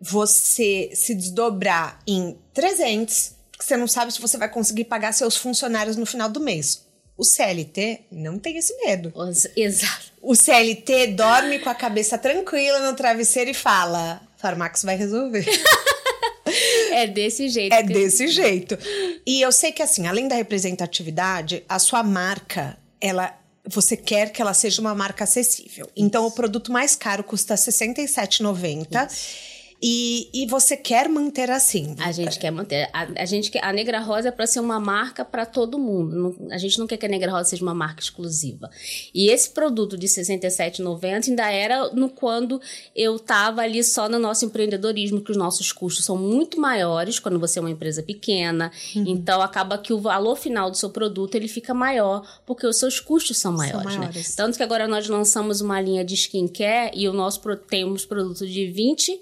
você 0.01 0.91
se 0.95 1.15
desdobrar 1.15 2.01
em 2.07 2.37
300, 2.55 3.33
que 3.59 3.65
você 3.65 3.77
não 3.77 3.87
sabe 3.87 4.13
se 4.13 4.21
você 4.21 4.39
vai 4.39 4.49
conseguir 4.49 4.85
pagar 4.85 5.13
seus 5.13 5.37
funcionários 5.37 5.97
no 5.97 6.07
final 6.07 6.29
do 6.29 6.41
mês. 6.41 6.87
O 7.17 7.25
CLT 7.25 8.01
não 8.11 8.39
tem 8.39 8.59
esse 8.59 8.77
medo. 8.85 9.13
Exato. 9.57 10.13
O 10.21 10.35
CLT 10.35 11.09
dorme 11.09 11.59
com 11.59 11.71
a 11.71 11.75
cabeça 11.75 12.19
tranquila 12.19 12.91
no 12.91 12.97
travesseiro 12.97 13.51
e 13.51 13.55
fala: 13.55 14.21
Farmax 14.37 14.83
vai 14.83 14.97
resolver. 14.97 15.47
é 16.93 17.07
desse 17.07 17.49
jeito. 17.49 17.73
É 17.73 17.83
desse 17.83 18.29
jeito. 18.29 18.79
E 19.27 19.41
eu 19.41 19.51
sei 19.51 19.73
que, 19.73 19.83
assim, 19.83 20.07
além 20.07 20.29
da 20.29 20.35
representatividade, 20.35 21.65
a 21.67 21.79
sua 21.79 22.03
marca 22.03 22.77
ela 23.01 23.37
você 23.69 23.97
quer 23.97 24.31
que 24.31 24.41
ela 24.41 24.55
seja 24.55 24.81
uma 24.81 24.95
marca 24.95 25.25
acessível. 25.25 25.91
Então, 25.97 26.25
o 26.25 26.31
produto 26.31 26.71
mais 26.71 26.95
caro 26.95 27.25
custa 27.25 27.55
R$ 27.55 27.61
67,90. 27.61 29.56
E, 29.89 30.29
e 30.35 30.47
você 30.47 30.77
quer 30.77 31.09
manter 31.09 31.49
assim? 31.49 31.95
A 32.01 32.11
gente 32.11 32.41
quer 32.41 32.51
manter. 32.51 32.91
A, 32.93 33.23
a 33.23 33.25
gente 33.25 33.53
quer, 33.53 33.65
a 33.65 33.73
Negra 33.73 34.01
Rosa 34.01 34.31
é 34.31 34.31
para 34.33 34.45
ser 34.45 34.59
uma 34.59 34.81
marca 34.81 35.25
para 35.25 35.47
todo 35.47 35.79
mundo. 35.79 36.17
Não, 36.17 36.51
a 36.51 36.59
gente 36.59 36.77
não 36.77 36.89
quer 36.89 36.97
que 36.97 37.07
a 37.07 37.09
Negra 37.09 37.31
Rosa 37.31 37.51
seja 37.51 37.63
uma 37.63 37.73
marca 37.73 38.01
exclusiva. 38.01 38.69
E 39.15 39.31
esse 39.31 39.49
produto 39.51 39.97
de 39.97 40.09
R$ 40.09 40.13
67,90 40.13 41.29
ainda 41.29 41.49
era 41.53 41.89
no 41.91 42.09
quando 42.09 42.61
eu 42.97 43.15
estava 43.15 43.63
ali 43.63 43.85
só 43.85 44.09
no 44.09 44.19
nosso 44.19 44.45
empreendedorismo, 44.45 45.21
que 45.21 45.31
os 45.31 45.37
nossos 45.37 45.71
custos 45.71 46.05
são 46.05 46.17
muito 46.17 46.61
maiores 46.61 47.21
quando 47.21 47.39
você 47.39 47.61
é 47.61 47.63
uma 47.63 47.71
empresa 47.71 48.03
pequena. 48.03 48.73
Uhum. 48.97 49.05
Então 49.07 49.41
acaba 49.41 49.79
que 49.79 49.93
o 49.93 50.01
valor 50.01 50.35
final 50.35 50.69
do 50.69 50.77
seu 50.77 50.91
produto 50.91 51.37
ele 51.37 51.47
fica 51.47 51.73
maior 51.73 52.27
porque 52.45 52.67
os 52.67 52.77
seus 52.77 52.99
custos 52.99 53.39
são 53.39 53.53
maiores. 53.53 53.93
São 53.93 54.01
maiores. 54.01 54.31
Né? 54.31 54.35
Tanto 54.37 54.57
que 54.57 54.65
agora 54.65 54.89
nós 54.89 55.07
lançamos 55.07 55.61
uma 55.61 55.81
linha 55.81 56.05
de 56.05 56.15
skincare 56.15 56.91
e 56.93 57.09
o 57.09 57.13
nosso 57.13 57.41
temos 57.69 58.05
produto 58.05 58.45
de 58.45 58.67
20 58.67 59.21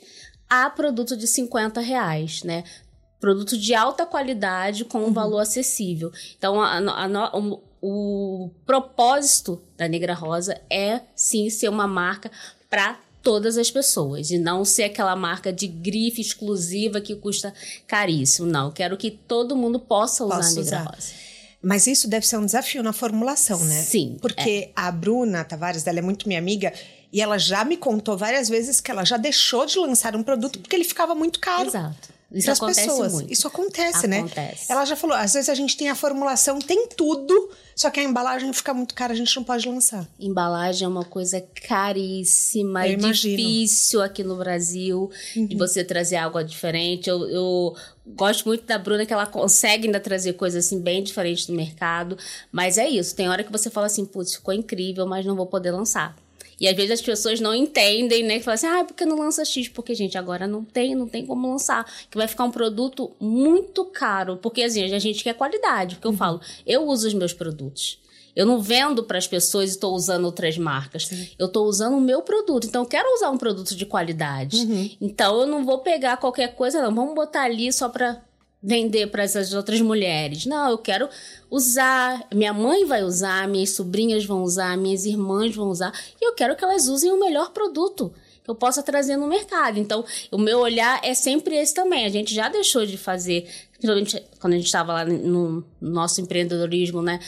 a 0.49 0.69
produto 0.71 1.17
de 1.17 1.27
50 1.27 1.81
reais, 1.81 2.43
né? 2.43 2.65
Produto 3.21 3.57
de 3.57 3.75
alta 3.75 4.05
qualidade 4.05 4.85
com 4.85 4.99
um 4.99 5.05
uhum. 5.05 5.13
valor 5.13 5.41
acessível. 5.41 6.13
Então, 6.37 6.61
a, 6.61 6.79
a, 6.79 7.07
a, 7.07 7.39
o, 7.39 7.63
o 7.81 8.51
propósito 8.67 9.63
da 9.77 9.89
Negra 9.89 10.15
Rosa 10.15 10.61
é 10.69 11.01
sim 11.15 11.49
ser 11.51 11.69
uma 11.69 11.87
marca 11.87 12.31
para 12.69 12.99
todas 13.23 13.57
as 13.57 13.71
pessoas 13.71 14.31
e 14.31 14.39
não 14.39 14.65
ser 14.65 14.85
aquela 14.85 15.17
marca 15.17 15.51
de 15.51 15.67
grife 15.67 16.21
exclusiva 16.21 17.01
que 17.01 17.17
custa 17.17 17.53
caríssimo. 17.87 18.47
Não, 18.47 18.71
quero 18.71 18.97
que 18.99 19.11
todo 19.11 19.57
mundo 19.57 19.81
possa 19.81 20.25
usar 20.25 20.37
Posso 20.37 20.49
a 20.49 20.63
Negra 20.63 20.63
usar. 20.63 20.91
Rosa. 20.95 21.25
Mas 21.63 21.87
isso 21.87 22.07
deve 22.07 22.27
ser 22.27 22.37
um 22.37 22.45
desafio 22.45 22.83
na 22.83 22.93
formulação, 22.93 23.59
né? 23.65 23.83
Sim. 23.83 24.19
Porque 24.21 24.69
é. 24.69 24.71
a 24.77 24.93
Bruna 24.93 25.43
Tavares, 25.43 25.83
dela 25.83 25.99
é 25.99 26.03
muito 26.03 26.29
minha 26.29 26.39
amiga, 26.39 26.75
e 27.15 27.21
ela 27.21 27.39
já 27.39 27.65
me 27.65 27.77
contou 27.77 28.19
várias 28.19 28.49
vezes 28.49 28.81
que 28.81 28.91
ela 28.91 29.05
já 29.05 29.17
deixou 29.17 29.65
de 29.65 29.79
lançar 29.79 30.17
um 30.17 30.23
produto 30.25 30.59
porque 30.59 30.75
ele 30.75 30.83
ficava 30.83 31.15
muito 31.15 31.39
caro. 31.39 31.69
Exato. 31.69 32.13
Isso 32.33 32.51
acontece 32.51 32.89
pessoas. 32.89 33.13
muito. 33.13 33.33
Isso 33.33 33.47
acontece, 33.47 34.07
né? 34.09 34.19
acontece, 34.19 34.63
né? 34.63 34.67
Ela 34.69 34.85
já 34.85 34.97
falou, 34.97 35.17
às 35.17 35.33
vezes 35.33 35.49
a 35.49 35.55
gente 35.55 35.77
tem 35.77 35.89
a 35.89 35.95
formulação, 35.95 36.59
tem 36.59 36.89
tudo, 36.89 37.51
só 37.77 37.89
que 37.89 38.01
a 38.01 38.03
embalagem 38.03 38.53
fica 38.53 38.75
muito 38.75 38.97
cara, 38.97 39.13
a 39.13 39.17
gente 39.17 39.35
não 39.37 39.45
pode 39.45 39.69
lançar. 39.69 40.05
Embalagem 40.19 40.85
é 40.85 40.89
uma 40.89 41.05
coisa 41.05 41.41
caríssima, 41.69 42.89
eu 42.89 42.97
difícil 42.97 44.03
aqui 44.03 44.25
no 44.25 44.35
Brasil, 44.35 45.09
uhum. 45.37 45.47
de 45.47 45.57
você 45.57 45.85
trazer 45.85 46.17
algo 46.17 46.43
diferente. 46.43 47.09
Eu, 47.09 47.29
eu 47.29 47.77
gosto 48.05 48.47
muito 48.47 48.65
da 48.67 48.77
Bruna, 48.77 49.07
que 49.07 49.13
ela 49.13 49.27
consegue 49.27 49.87
ainda 49.87 50.01
trazer 50.01 50.33
coisas 50.33 50.67
assim 50.67 50.81
bem 50.81 51.01
diferentes 51.01 51.47
do 51.47 51.53
mercado. 51.53 52.19
Mas 52.51 52.77
é 52.77 52.89
isso, 52.89 53.15
tem 53.15 53.29
hora 53.29 53.45
que 53.45 53.53
você 53.53 53.71
fala 53.71 53.87
assim, 53.87 54.05
putz, 54.05 54.35
ficou 54.35 54.53
incrível, 54.53 55.07
mas 55.07 55.25
não 55.25 55.37
vou 55.37 55.47
poder 55.47 55.71
lançar. 55.71 56.17
E 56.61 56.69
às 56.69 56.77
vezes 56.77 56.93
as 56.93 57.03
pessoas 57.03 57.41
não 57.41 57.55
entendem, 57.55 58.23
né? 58.23 58.39
Que 58.39 58.45
falam 58.45 58.55
assim, 58.55 58.67
ah, 58.67 58.85
por 58.85 58.95
que 58.95 59.05
não 59.05 59.19
lança 59.19 59.45
X? 59.45 59.69
Porque, 59.69 59.95
gente, 59.95 60.17
agora 60.17 60.47
não 60.47 60.65
tem, 60.65 60.95
não 60.95 61.09
tem 61.09 61.27
como 61.27 61.51
lançar. 61.51 61.85
Que 62.11 62.17
vai 62.17 62.29
ficar 62.29 62.45
um 62.45 62.51
produto 62.51 63.13
muito 63.21 63.85
caro. 63.87 64.37
Porque, 64.37 64.63
assim, 64.63 64.83
a 64.93 64.99
gente 64.99 65.23
quer 65.23 65.35
qualidade. 65.35 65.97
Porque 65.97 66.07
eu 66.07 66.13
uhum. 66.13 66.17
falo, 66.17 66.41
eu 66.67 66.87
uso 66.87 67.07
os 67.09 67.15
meus 67.15 67.33
produtos. 67.33 67.99
Eu 68.35 68.47
não 68.47 68.61
vendo 68.61 69.05
para 69.05 69.17
as 69.17 69.29
pessoas 69.29 69.71
e 69.71 69.73
estou 69.75 69.95
usando 69.95 70.25
outras 70.25 70.59
marcas. 70.59 71.07
Sim. 71.07 71.29
Eu 71.39 71.47
estou 71.47 71.67
usando 71.67 71.97
o 71.97 72.01
meu 72.01 72.23
produto. 72.23 72.67
Então, 72.67 72.83
eu 72.83 72.89
quero 72.89 73.09
usar 73.15 73.31
um 73.31 73.39
produto 73.39 73.77
de 73.77 73.87
qualidade. 73.87 74.57
Uhum. 74.57 74.91
Então, 75.01 75.41
eu 75.41 75.47
não 75.47 75.65
vou 75.65 75.79
pegar 75.79 76.17
qualquer 76.17 76.55
coisa, 76.55 76.83
não. 76.83 76.95
Vamos 76.95 77.15
botar 77.15 77.43
ali 77.43 77.73
só 77.73 77.89
para 77.89 78.21
vender 78.65 79.09
para 79.09 79.23
essas 79.23 79.53
outras 79.53 79.81
mulheres. 79.83 80.47
Não, 80.47 80.71
eu 80.71 80.79
quero 80.79 81.09
usar, 81.51 82.27
minha 82.35 82.55
mãe 82.55 82.87
vai 82.87 83.05
usar, 83.05 83.47
minhas 83.47 83.71
sobrinhas 83.71 84.25
vão 84.25 84.43
usar, 84.43 84.77
minhas 84.79 85.05
irmãs 85.05 85.55
vão 85.55 85.69
usar, 85.69 85.93
e 86.21 86.27
eu 86.27 86.33
quero 86.33 86.57
que 86.57 86.65
elas 86.65 86.89
usem 86.89 87.13
o 87.13 87.21
melhor 87.21 87.51
produto 87.51 88.11
que 88.43 88.51
eu 88.51 88.55
possa 88.55 88.83
trazer 88.83 89.17
no 89.17 89.27
mercado. 89.27 89.79
Então, 89.79 90.05
o 90.31 90.39
meu 90.39 90.59
olhar 90.59 91.01
é 91.03 91.15
sempre 91.15 91.57
esse 91.57 91.73
também. 91.73 92.05
A 92.05 92.11
gente 92.11 92.35
já 92.35 92.49
deixou 92.49 92.85
de 92.85 92.99
fazer, 92.99 93.49
principalmente 93.85 94.39
quando 94.41 94.53
a 94.55 94.57
gente 94.57 94.67
estava 94.67 94.93
lá 94.93 95.05
no 95.05 95.65
nosso 95.81 96.21
empreendedorismo, 96.21 97.03
né? 97.03 97.21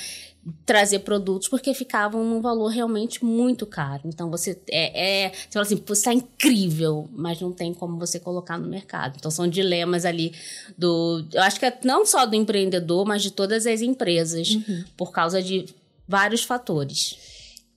trazer 0.65 1.01
produtos 1.01 1.49
porque 1.49 1.75
ficavam 1.75 2.23
num 2.23 2.41
valor 2.41 2.69
realmente 2.69 3.25
muito 3.25 3.67
caro. 3.67 4.03
Então 4.05 4.31
você 4.31 4.57
é, 4.71 5.25
é 5.25 5.31
você 5.31 5.49
fala 5.51 5.67
assim, 5.67 5.83
você 5.85 6.01
está 6.01 6.13
incrível, 6.13 7.09
mas 7.13 7.41
não 7.41 7.51
tem 7.51 7.75
como 7.75 7.99
você 7.99 8.21
colocar 8.21 8.57
no 8.57 8.69
mercado. 8.69 9.17
Então 9.19 9.29
são 9.29 9.49
dilemas 9.49 10.05
ali 10.05 10.33
do, 10.79 11.27
eu 11.33 11.43
acho 11.43 11.59
que 11.59 11.67
é 11.67 11.77
não 11.83 12.07
só 12.07 12.25
do 12.25 12.37
empreendedor, 12.37 13.05
mas 13.05 13.23
de 13.23 13.33
todas 13.33 13.67
as 13.67 13.81
empresas, 13.81 14.51
uhum. 14.51 14.85
por 14.97 15.11
causa 15.11 15.43
de 15.43 15.67
vários 16.07 16.45
fatores. 16.45 17.17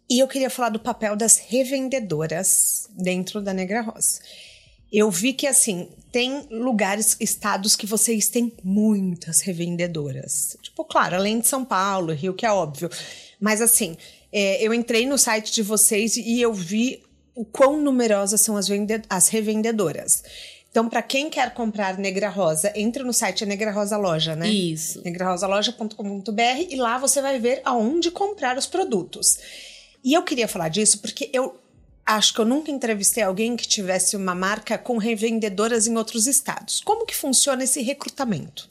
E 0.07 0.19
eu 0.19 0.27
queria 0.27 0.49
falar 0.49 0.69
do 0.69 0.79
papel 0.79 1.15
das 1.15 1.37
revendedoras 1.37 2.87
dentro 2.95 3.41
da 3.41 3.53
Negra 3.53 3.81
Rosa. 3.81 4.19
Eu 4.91 5.11
vi 5.11 5.33
que, 5.33 5.45
assim, 5.45 5.89
tem 6.11 6.47
lugares, 6.49 7.15
estados 7.19 7.75
que 7.75 7.85
vocês 7.85 8.27
têm 8.29 8.51
muitas 8.63 9.41
revendedoras. 9.41 10.57
Tipo, 10.61 10.83
claro, 10.83 11.15
além 11.15 11.39
de 11.39 11.47
São 11.47 11.63
Paulo, 11.63 12.13
Rio, 12.13 12.33
que 12.33 12.45
é 12.45 12.51
óbvio. 12.51 12.89
Mas, 13.39 13.61
assim, 13.61 13.95
é, 14.31 14.65
eu 14.65 14.73
entrei 14.73 15.05
no 15.05 15.17
site 15.17 15.53
de 15.53 15.61
vocês 15.61 16.17
e 16.17 16.41
eu 16.41 16.53
vi 16.53 17.03
o 17.35 17.45
quão 17.45 17.81
numerosas 17.81 18.41
são 18.41 18.57
as, 18.57 18.67
as 19.09 19.29
revendedoras. 19.29 20.23
Então, 20.69 20.87
para 20.87 21.01
quem 21.01 21.29
quer 21.29 21.53
comprar 21.53 21.97
Negra 21.97 22.29
Rosa, 22.29 22.71
entre 22.75 23.03
no 23.03 23.13
site 23.13 23.43
é 23.43 23.47
Negra 23.47 23.71
Rosa 23.71 23.97
Loja, 23.97 24.35
né? 24.35 24.47
Isso. 24.49 25.01
negrarosaloja.com.br 25.03 26.67
e 26.69 26.75
lá 26.75 26.97
você 26.97 27.21
vai 27.21 27.39
ver 27.39 27.61
aonde 27.65 28.11
comprar 28.11 28.57
os 28.57 28.67
produtos. 28.67 29.39
E 30.03 30.13
eu 30.13 30.21
queria 30.21 30.47
falar 30.47 30.69
disso 30.69 30.99
porque 30.99 31.29
eu 31.33 31.55
acho 32.15 32.33
que 32.33 32.41
eu 32.41 32.45
nunca 32.45 32.71
entrevistei 32.71 33.21
alguém 33.21 33.55
que 33.55 33.67
tivesse 33.67 34.15
uma 34.15 34.33
marca 34.33 34.77
com 34.77 34.97
revendedoras 34.97 35.85
em 35.85 35.95
outros 35.95 36.25
estados. 36.25 36.81
Como 36.83 37.05
que 37.05 37.15
funciona 37.15 37.63
esse 37.63 37.81
recrutamento? 37.81 38.67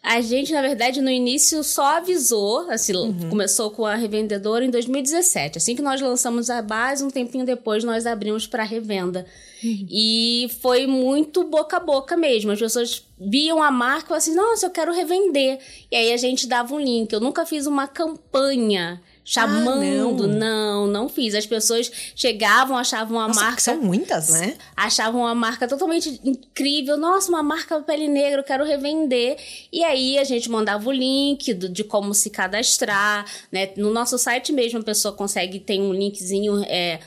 A 0.00 0.20
gente, 0.20 0.52
na 0.52 0.62
verdade, 0.62 1.00
no 1.00 1.10
início 1.10 1.62
só 1.64 1.96
avisou, 1.96 2.70
assim, 2.70 2.94
uhum. 2.94 3.30
começou 3.30 3.72
com 3.72 3.84
a 3.84 3.96
revendedora 3.96 4.64
em 4.64 4.70
2017. 4.70 5.58
Assim 5.58 5.74
que 5.74 5.82
nós 5.82 6.00
lançamos 6.00 6.48
a 6.48 6.62
base, 6.62 7.02
um 7.02 7.10
tempinho 7.10 7.44
depois 7.44 7.82
nós 7.82 8.06
abrimos 8.06 8.46
para 8.46 8.62
revenda. 8.62 9.26
Uhum. 9.62 9.86
E 9.90 10.48
foi 10.60 10.86
muito 10.86 11.42
boca 11.44 11.78
a 11.78 11.80
boca 11.80 12.16
mesmo. 12.16 12.52
As 12.52 12.60
pessoas 12.60 13.04
viam 13.20 13.60
a 13.60 13.72
marca 13.72 14.14
e 14.14 14.16
assim, 14.16 14.34
nossa, 14.36 14.66
eu 14.66 14.70
quero 14.70 14.92
revender. 14.92 15.58
E 15.90 15.96
aí 15.96 16.12
a 16.12 16.16
gente 16.16 16.46
dava 16.46 16.72
um 16.72 16.80
link. 16.80 17.12
Eu 17.12 17.20
nunca 17.20 17.44
fiz 17.44 17.66
uma 17.66 17.88
campanha 17.88 19.02
chamando. 19.28 20.24
Ah, 20.24 20.26
não. 20.26 20.26
não. 20.26 20.86
não, 20.86 21.08
fiz. 21.08 21.34
As 21.34 21.44
pessoas 21.44 21.92
chegavam, 22.16 22.78
achavam 22.78 23.20
a 23.20 23.28
Nossa, 23.28 23.40
marca. 23.40 23.60
São 23.60 23.76
muitas, 23.78 24.30
né? 24.30 24.56
Achavam 24.74 25.26
a 25.26 25.34
marca 25.34 25.68
totalmente 25.68 26.18
incrível. 26.24 26.96
Nossa, 26.96 27.28
uma 27.28 27.42
marca 27.42 27.78
pele 27.80 28.08
negra, 28.08 28.40
eu 28.40 28.44
quero 28.44 28.64
revender. 28.64 29.36
E 29.70 29.84
aí 29.84 30.18
a 30.18 30.24
gente 30.24 30.50
mandava 30.50 30.88
o 30.88 30.92
link 30.92 31.52
do, 31.52 31.68
de 31.68 31.84
como 31.84 32.14
se 32.14 32.30
cadastrar, 32.30 33.26
né? 33.52 33.70
No 33.76 33.92
nosso 33.92 34.16
site 34.16 34.50
mesmo 34.50 34.80
a 34.80 34.82
pessoa 34.82 35.12
consegue, 35.12 35.60
tem 35.60 35.82
um 35.82 35.92
linkzinho. 35.92 36.64
É, 36.66 36.98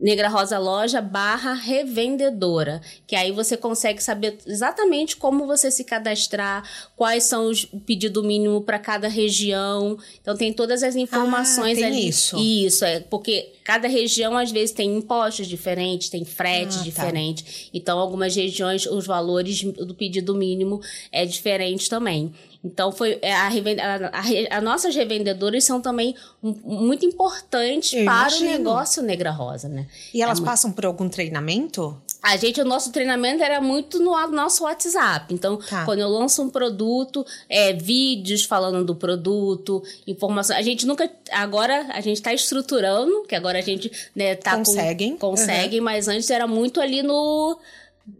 Negra 0.00 0.28
Rosa 0.28 0.58
Loja 0.58 1.00
barra 1.00 1.54
revendedora, 1.54 2.80
que 3.06 3.16
aí 3.16 3.32
você 3.32 3.56
consegue 3.56 4.02
saber 4.02 4.38
exatamente 4.46 5.16
como 5.16 5.46
você 5.46 5.70
se 5.70 5.82
cadastrar, 5.82 6.62
quais 6.94 7.24
são 7.24 7.46
os 7.46 7.64
pedido 7.64 8.22
mínimo 8.22 8.60
para 8.60 8.78
cada 8.78 9.08
região. 9.08 9.98
Então 10.20 10.36
tem 10.36 10.52
todas 10.52 10.82
as 10.82 10.94
informações 10.94 11.82
ah, 11.82 11.86
ali. 11.86 12.08
Isso. 12.08 12.38
Isso 12.38 12.84
é 12.84 13.00
porque 13.00 13.52
cada 13.64 13.88
região 13.88 14.36
às 14.36 14.52
vezes 14.52 14.72
tem 14.72 14.94
impostos 14.94 15.46
diferentes, 15.46 16.10
tem 16.10 16.24
frete 16.24 16.74
ah, 16.74 16.78
tá. 16.78 16.84
diferente. 16.84 17.44
Tá. 17.44 17.50
Então 17.74 17.98
algumas 17.98 18.36
regiões 18.36 18.86
os 18.86 19.06
valores 19.06 19.62
do 19.62 19.94
pedido 19.94 20.34
mínimo 20.34 20.80
é 21.10 21.24
diferente 21.24 21.88
também. 21.88 22.32
Então, 22.64 22.90
foi 22.90 23.18
é, 23.22 23.32
a, 23.32 23.46
a, 23.46 24.52
a, 24.52 24.58
a 24.58 24.60
nossas 24.60 24.94
revendedoras 24.94 25.62
são 25.62 25.80
também 25.80 26.14
muito 26.42 27.06
importantes 27.06 27.92
Eu 27.92 28.04
para 28.04 28.28
imagino. 28.28 28.48
o 28.48 28.52
negócio 28.52 29.02
Negra 29.02 29.30
Rosa, 29.30 29.68
né? 29.68 29.77
E 30.12 30.22
elas 30.22 30.40
é 30.40 30.44
passam 30.44 30.72
por 30.72 30.86
algum 30.86 31.08
treinamento? 31.08 32.00
A 32.22 32.36
gente, 32.36 32.60
o 32.60 32.64
nosso 32.64 32.90
treinamento 32.90 33.42
era 33.42 33.60
muito 33.60 34.00
no 34.00 34.14
nosso 34.28 34.64
WhatsApp. 34.64 35.32
Então, 35.32 35.56
tá. 35.56 35.84
quando 35.84 36.00
eu 36.00 36.08
lanço 36.08 36.42
um 36.42 36.50
produto, 36.50 37.24
é, 37.48 37.72
vídeos 37.72 38.44
falando 38.44 38.84
do 38.84 38.94
produto, 38.94 39.82
informação. 40.06 40.56
A 40.56 40.62
gente 40.62 40.84
nunca. 40.86 41.10
Agora 41.30 41.86
a 41.90 42.00
gente 42.00 42.16
está 42.16 42.34
estruturando, 42.34 43.22
que 43.22 43.34
agora 43.34 43.58
a 43.58 43.62
gente 43.62 43.90
né, 44.14 44.34
tá 44.34 44.56
Conseguem. 44.56 45.12
Com, 45.16 45.30
consegue, 45.30 45.78
uhum. 45.78 45.84
mas 45.84 46.08
antes 46.08 46.28
era 46.28 46.46
muito 46.46 46.80
ali 46.80 47.02
no 47.02 47.58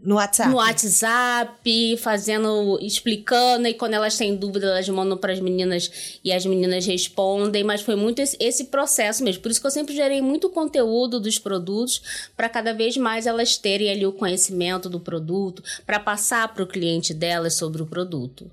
no 0.03 0.16
WhatsApp. 0.16 0.51
No 0.51 0.57
WhatsApp, 0.57 1.97
fazendo, 1.99 2.78
explicando, 2.80 3.66
e 3.66 3.74
quando 3.74 3.95
elas 3.95 4.16
têm 4.16 4.36
dúvida, 4.36 4.66
elas 4.66 4.89
mandam 4.89 5.16
para 5.16 5.32
as 5.32 5.41
meninas 5.41 6.20
e 6.22 6.32
as 6.32 6.45
meninas 6.47 6.86
respondem. 6.86 7.64
Mas 7.64 7.80
foi 7.80 7.97
muito 7.97 8.20
esse, 8.20 8.36
esse, 8.39 8.64
processo 8.64 9.24
mesmo. 9.24 9.43
Por 9.43 9.51
isso 9.51 9.61
que 9.61 9.66
eu 9.66 9.70
sempre 9.70 9.95
gerei 9.95 10.20
muito 10.20 10.51
conteúdo 10.51 11.18
dos 11.18 11.39
produtos, 11.39 12.30
para 12.36 12.49
cada 12.49 12.72
vez 12.72 12.97
mais 12.97 13.26
elas 13.26 13.57
terem 13.57 13.91
ali 13.91 14.07
o 14.07 14.12
conhecimento 14.12 14.89
do 14.89 15.01
produto, 15.01 15.62
para 15.84 15.99
passar 15.99 16.53
para 16.55 16.62
o 16.62 16.66
cliente 16.66 17.12
delas 17.12 17.55
sobre 17.55 17.82
o 17.82 17.86
produto. 17.86 18.51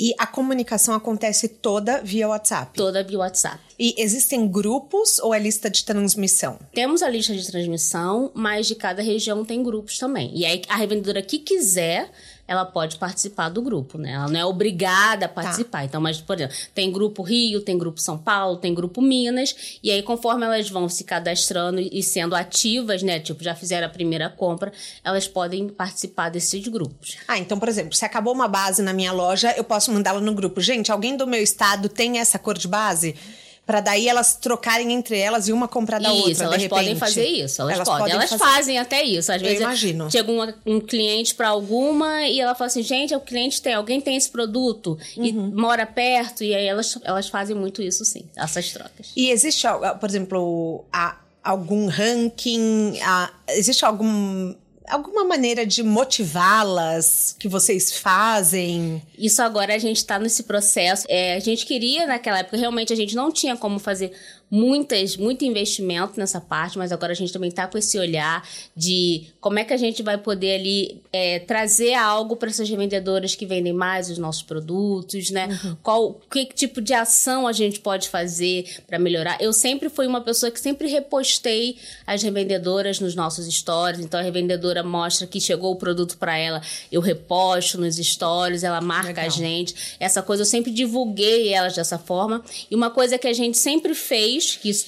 E 0.00 0.14
a 0.16 0.26
comunicação 0.26 0.94
acontece 0.94 1.46
toda 1.46 2.00
via 2.00 2.26
WhatsApp? 2.26 2.72
Toda 2.74 3.04
via 3.04 3.18
WhatsApp. 3.18 3.60
E 3.78 3.94
existem 3.98 4.48
grupos 4.48 5.18
ou 5.18 5.34
é 5.34 5.38
lista 5.38 5.68
de 5.68 5.84
transmissão? 5.84 6.58
Temos 6.72 7.02
a 7.02 7.08
lista 7.10 7.34
de 7.34 7.46
transmissão, 7.46 8.30
mas 8.34 8.66
de 8.66 8.74
cada 8.74 9.02
região 9.02 9.44
tem 9.44 9.62
grupos 9.62 9.98
também. 9.98 10.30
E 10.34 10.46
aí 10.46 10.62
a 10.70 10.76
revendedora 10.76 11.20
que 11.20 11.38
quiser 11.38 12.10
ela 12.50 12.64
pode 12.64 12.96
participar 12.96 13.48
do 13.48 13.62
grupo, 13.62 13.96
né? 13.96 14.10
Ela 14.10 14.26
não 14.26 14.40
é 14.40 14.44
obrigada 14.44 15.26
a 15.26 15.28
tá. 15.28 15.34
participar. 15.34 15.78
Tá. 15.78 15.84
Então, 15.84 16.00
mas, 16.00 16.20
por 16.20 16.34
exemplo, 16.34 16.56
tem 16.74 16.90
grupo 16.90 17.22
Rio, 17.22 17.60
tem 17.60 17.78
grupo 17.78 18.00
São 18.00 18.18
Paulo, 18.18 18.56
tem 18.56 18.74
grupo 18.74 19.00
Minas, 19.00 19.78
e 19.80 19.88
aí, 19.88 20.02
conforme 20.02 20.44
elas 20.44 20.68
vão 20.68 20.88
se 20.88 21.04
cadastrando 21.04 21.80
e 21.80 22.02
sendo 22.02 22.34
ativas, 22.34 23.04
né? 23.04 23.20
Tipo, 23.20 23.44
já 23.44 23.54
fizeram 23.54 23.86
a 23.86 23.90
primeira 23.90 24.28
compra, 24.28 24.72
elas 25.04 25.28
podem 25.28 25.68
participar 25.68 26.28
desses 26.28 26.66
grupos. 26.66 27.18
Ah, 27.28 27.38
então, 27.38 27.56
por 27.56 27.68
exemplo, 27.68 27.94
se 27.94 28.04
acabou 28.04 28.34
uma 28.34 28.48
base 28.48 28.82
na 28.82 28.92
minha 28.92 29.12
loja, 29.12 29.54
eu 29.56 29.62
posso 29.62 29.92
mandá-la 29.92 30.20
no 30.20 30.34
grupo. 30.34 30.60
Gente, 30.60 30.90
alguém 30.90 31.16
do 31.16 31.28
meu 31.28 31.40
estado 31.40 31.88
tem 31.88 32.18
essa 32.18 32.36
cor 32.36 32.58
de 32.58 32.66
base? 32.66 33.14
Para 33.70 33.80
daí 33.80 34.08
elas 34.08 34.34
trocarem 34.34 34.92
entre 34.92 35.16
elas 35.16 35.46
e 35.46 35.52
uma 35.52 35.68
comprar 35.68 36.00
da 36.00 36.08
isso, 36.08 36.16
outra. 36.16 36.32
Isso, 36.32 36.42
elas 36.42 36.66
podem 36.66 36.96
fazer 36.96 37.24
isso. 37.24 37.62
Elas, 37.62 37.74
elas 37.76 37.88
podem. 37.88 38.00
podem. 38.00 38.16
Elas 38.16 38.30
fazer... 38.30 38.44
fazem 38.44 38.78
até 38.80 39.04
isso. 39.04 39.30
Às 39.30 39.40
vezes 39.40 39.60
Eu 39.60 39.62
imagino. 39.62 40.10
chega 40.10 40.32
uma, 40.32 40.52
um 40.66 40.80
cliente 40.80 41.36
para 41.36 41.50
alguma 41.50 42.26
e 42.26 42.40
ela 42.40 42.56
fala 42.56 42.66
assim: 42.66 42.82
gente, 42.82 43.14
o 43.14 43.20
cliente 43.20 43.62
tem, 43.62 43.74
alguém 43.74 44.00
tem 44.00 44.16
esse 44.16 44.28
produto 44.28 44.98
uhum. 45.16 45.24
e 45.24 45.32
mora 45.32 45.86
perto, 45.86 46.42
e 46.42 46.52
aí 46.52 46.66
elas, 46.66 46.98
elas 47.04 47.28
fazem 47.28 47.54
muito 47.54 47.80
isso 47.80 48.04
sim, 48.04 48.24
essas 48.36 48.72
trocas. 48.72 49.12
E 49.14 49.30
existe, 49.30 49.68
por 50.00 50.08
exemplo, 50.08 50.84
a, 50.92 51.18
algum 51.40 51.86
ranking? 51.86 52.98
A, 53.02 53.30
existe 53.50 53.84
algum 53.84 54.52
alguma 54.90 55.24
maneira 55.24 55.64
de 55.64 55.82
motivá-las 55.82 57.36
que 57.38 57.48
vocês 57.48 57.92
fazem? 57.98 59.02
Isso 59.18 59.40
agora 59.42 59.74
a 59.74 59.78
gente 59.78 59.98
está 59.98 60.18
nesse 60.18 60.42
processo. 60.42 61.06
É, 61.08 61.36
a 61.36 61.40
gente 61.40 61.64
queria, 61.64 62.06
naquela 62.06 62.40
época, 62.40 62.56
realmente 62.56 62.92
a 62.92 62.96
gente 62.96 63.14
não 63.14 63.30
tinha 63.30 63.56
como 63.56 63.78
fazer 63.78 64.12
muitas, 64.50 65.16
muito 65.16 65.44
investimento 65.44 66.18
nessa 66.18 66.40
parte, 66.40 66.76
mas 66.76 66.90
agora 66.90 67.12
a 67.12 67.14
gente 67.14 67.32
também 67.32 67.48
está 67.48 67.68
com 67.68 67.78
esse 67.78 67.96
olhar 67.98 68.46
de 68.74 69.26
como 69.40 69.58
é 69.60 69.64
que 69.64 69.72
a 69.72 69.76
gente 69.76 70.02
vai 70.02 70.18
poder 70.18 70.56
ali 70.56 71.00
é, 71.12 71.38
trazer 71.38 71.94
algo 71.94 72.34
para 72.34 72.50
essas 72.50 72.68
revendedoras 72.68 73.36
que 73.36 73.46
vendem 73.46 73.72
mais 73.72 74.10
os 74.10 74.18
nossos 74.18 74.42
produtos, 74.42 75.30
né? 75.30 75.46
Uhum. 75.64 75.76
Qual 75.82 76.20
que 76.28 76.46
tipo 76.46 76.80
de 76.80 76.92
ação 76.92 77.46
a 77.46 77.52
gente 77.52 77.78
pode 77.78 78.08
fazer 78.08 78.78
para 78.88 78.98
melhorar? 78.98 79.40
Eu 79.40 79.52
sempre 79.52 79.88
fui 79.88 80.06
uma 80.06 80.20
pessoa 80.20 80.50
que 80.50 80.58
sempre 80.58 80.88
repostei 80.88 81.76
as 82.04 82.22
revendedoras 82.22 82.98
nos 82.98 83.14
nossos 83.14 83.46
stories, 83.46 84.00
então 84.00 84.18
a 84.18 84.22
revendedora 84.22 84.82
mostra 84.82 85.28
que 85.28 85.40
chegou 85.40 85.72
o 85.72 85.76
produto 85.76 86.18
para 86.18 86.36
ela, 86.36 86.60
eu 86.90 87.00
reposto 87.00 87.78
nos 87.78 87.96
stories, 87.96 88.64
ela 88.64 88.80
marca 88.80 89.08
Legal. 89.08 89.26
a 89.26 89.28
gente. 89.28 89.96
Essa 90.00 90.22
coisa 90.22 90.42
eu 90.42 90.46
sempre 90.46 90.72
divulguei 90.72 91.52
elas 91.52 91.76
dessa 91.76 91.98
forma. 91.98 92.42
E 92.68 92.74
uma 92.74 92.90
coisa 92.90 93.16
que 93.16 93.28
a 93.28 93.32
gente 93.32 93.56
sempre 93.56 93.94
fez 93.94 94.39
que 94.44 94.70
isso, 94.70 94.86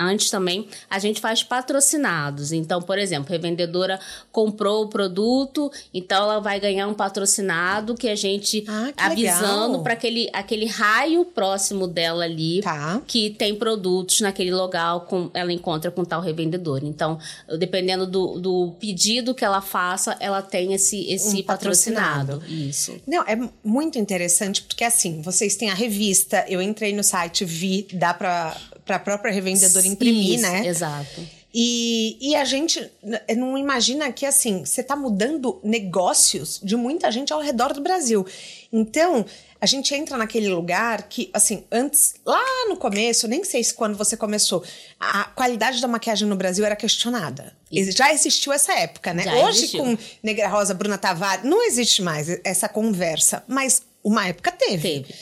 antes 0.00 0.30
também, 0.30 0.66
a 0.88 0.98
gente 0.98 1.20
faz 1.20 1.42
patrocinados. 1.42 2.52
Então, 2.52 2.80
por 2.80 2.98
exemplo, 2.98 3.28
a 3.28 3.32
revendedora 3.32 4.00
comprou 4.32 4.84
o 4.84 4.88
produto, 4.88 5.70
então 5.92 6.24
ela 6.24 6.40
vai 6.40 6.58
ganhar 6.58 6.88
um 6.88 6.94
patrocinado 6.94 7.94
que 7.94 8.08
a 8.08 8.14
gente 8.14 8.64
ah, 8.66 8.92
que 8.96 9.02
avisando 9.02 9.80
para 9.82 9.92
aquele, 9.92 10.30
aquele 10.32 10.64
raio 10.64 11.26
próximo 11.26 11.86
dela 11.86 12.24
ali 12.24 12.62
tá. 12.62 13.02
que 13.06 13.30
tem 13.30 13.54
produtos 13.54 14.20
naquele 14.20 14.52
local 14.52 15.02
com 15.02 15.30
ela 15.34 15.52
encontra 15.52 15.90
com 15.90 16.04
tal 16.04 16.22
revendedor. 16.22 16.80
Então, 16.82 17.18
dependendo 17.58 18.06
do, 18.06 18.40
do 18.40 18.76
pedido 18.80 19.34
que 19.34 19.44
ela 19.44 19.60
faça, 19.60 20.16
ela 20.18 20.40
tem 20.40 20.72
esse, 20.72 21.10
esse 21.12 21.40
um 21.40 21.42
patrocinado. 21.42 22.38
patrocinado. 22.38 22.68
Isso. 22.70 22.96
Não, 23.06 23.22
é 23.24 23.38
muito 23.62 23.98
interessante 23.98 24.62
porque 24.62 24.84
assim, 24.84 25.20
vocês 25.20 25.56
têm 25.56 25.70
a 25.70 25.74
revista, 25.74 26.44
eu 26.48 26.62
entrei 26.62 26.94
no 26.94 27.04
site, 27.04 27.44
vi, 27.44 27.86
dá 27.92 28.14
para 28.14 28.56
para 28.84 28.96
a 28.96 28.98
própria 28.98 29.32
revendedora 29.32 29.86
imprimir, 29.86 30.34
Isso, 30.34 30.42
né? 30.42 30.66
Exato. 30.66 31.40
E, 31.52 32.16
e 32.20 32.36
a 32.36 32.44
gente 32.44 32.90
não 33.36 33.58
imagina 33.58 34.12
que 34.12 34.24
assim, 34.24 34.64
você 34.64 34.82
está 34.82 34.94
mudando 34.94 35.60
negócios 35.64 36.60
de 36.62 36.76
muita 36.76 37.10
gente 37.10 37.32
ao 37.32 37.40
redor 37.40 37.72
do 37.72 37.80
Brasil. 37.80 38.24
Então, 38.72 39.26
a 39.60 39.66
gente 39.66 39.92
entra 39.94 40.16
naquele 40.16 40.48
lugar 40.48 41.08
que, 41.08 41.28
assim, 41.34 41.64
antes, 41.70 42.14
lá 42.24 42.40
no 42.68 42.76
começo, 42.76 43.26
nem 43.28 43.44
sei 43.44 43.62
se 43.62 43.74
quando 43.74 43.96
você 43.96 44.16
começou, 44.16 44.64
a 44.98 45.24
qualidade 45.24 45.82
da 45.82 45.88
maquiagem 45.88 46.26
no 46.26 46.36
Brasil 46.36 46.64
era 46.64 46.76
questionada. 46.76 47.52
Isso. 47.70 47.96
Já 47.96 48.12
existiu 48.12 48.52
essa 48.52 48.72
época, 48.72 49.12
né? 49.12 49.24
Já 49.24 49.34
Hoje, 49.34 49.58
existiu. 49.58 49.84
com 49.84 49.98
Negra 50.22 50.48
Rosa, 50.48 50.72
Bruna 50.72 50.96
Tavares, 50.96 51.44
não 51.44 51.62
existe 51.66 52.00
mais 52.00 52.28
essa 52.42 52.68
conversa, 52.68 53.44
mas 53.46 53.82
uma 54.02 54.28
época 54.28 54.50
teve. 54.52 55.00
Teve. 55.00 55.14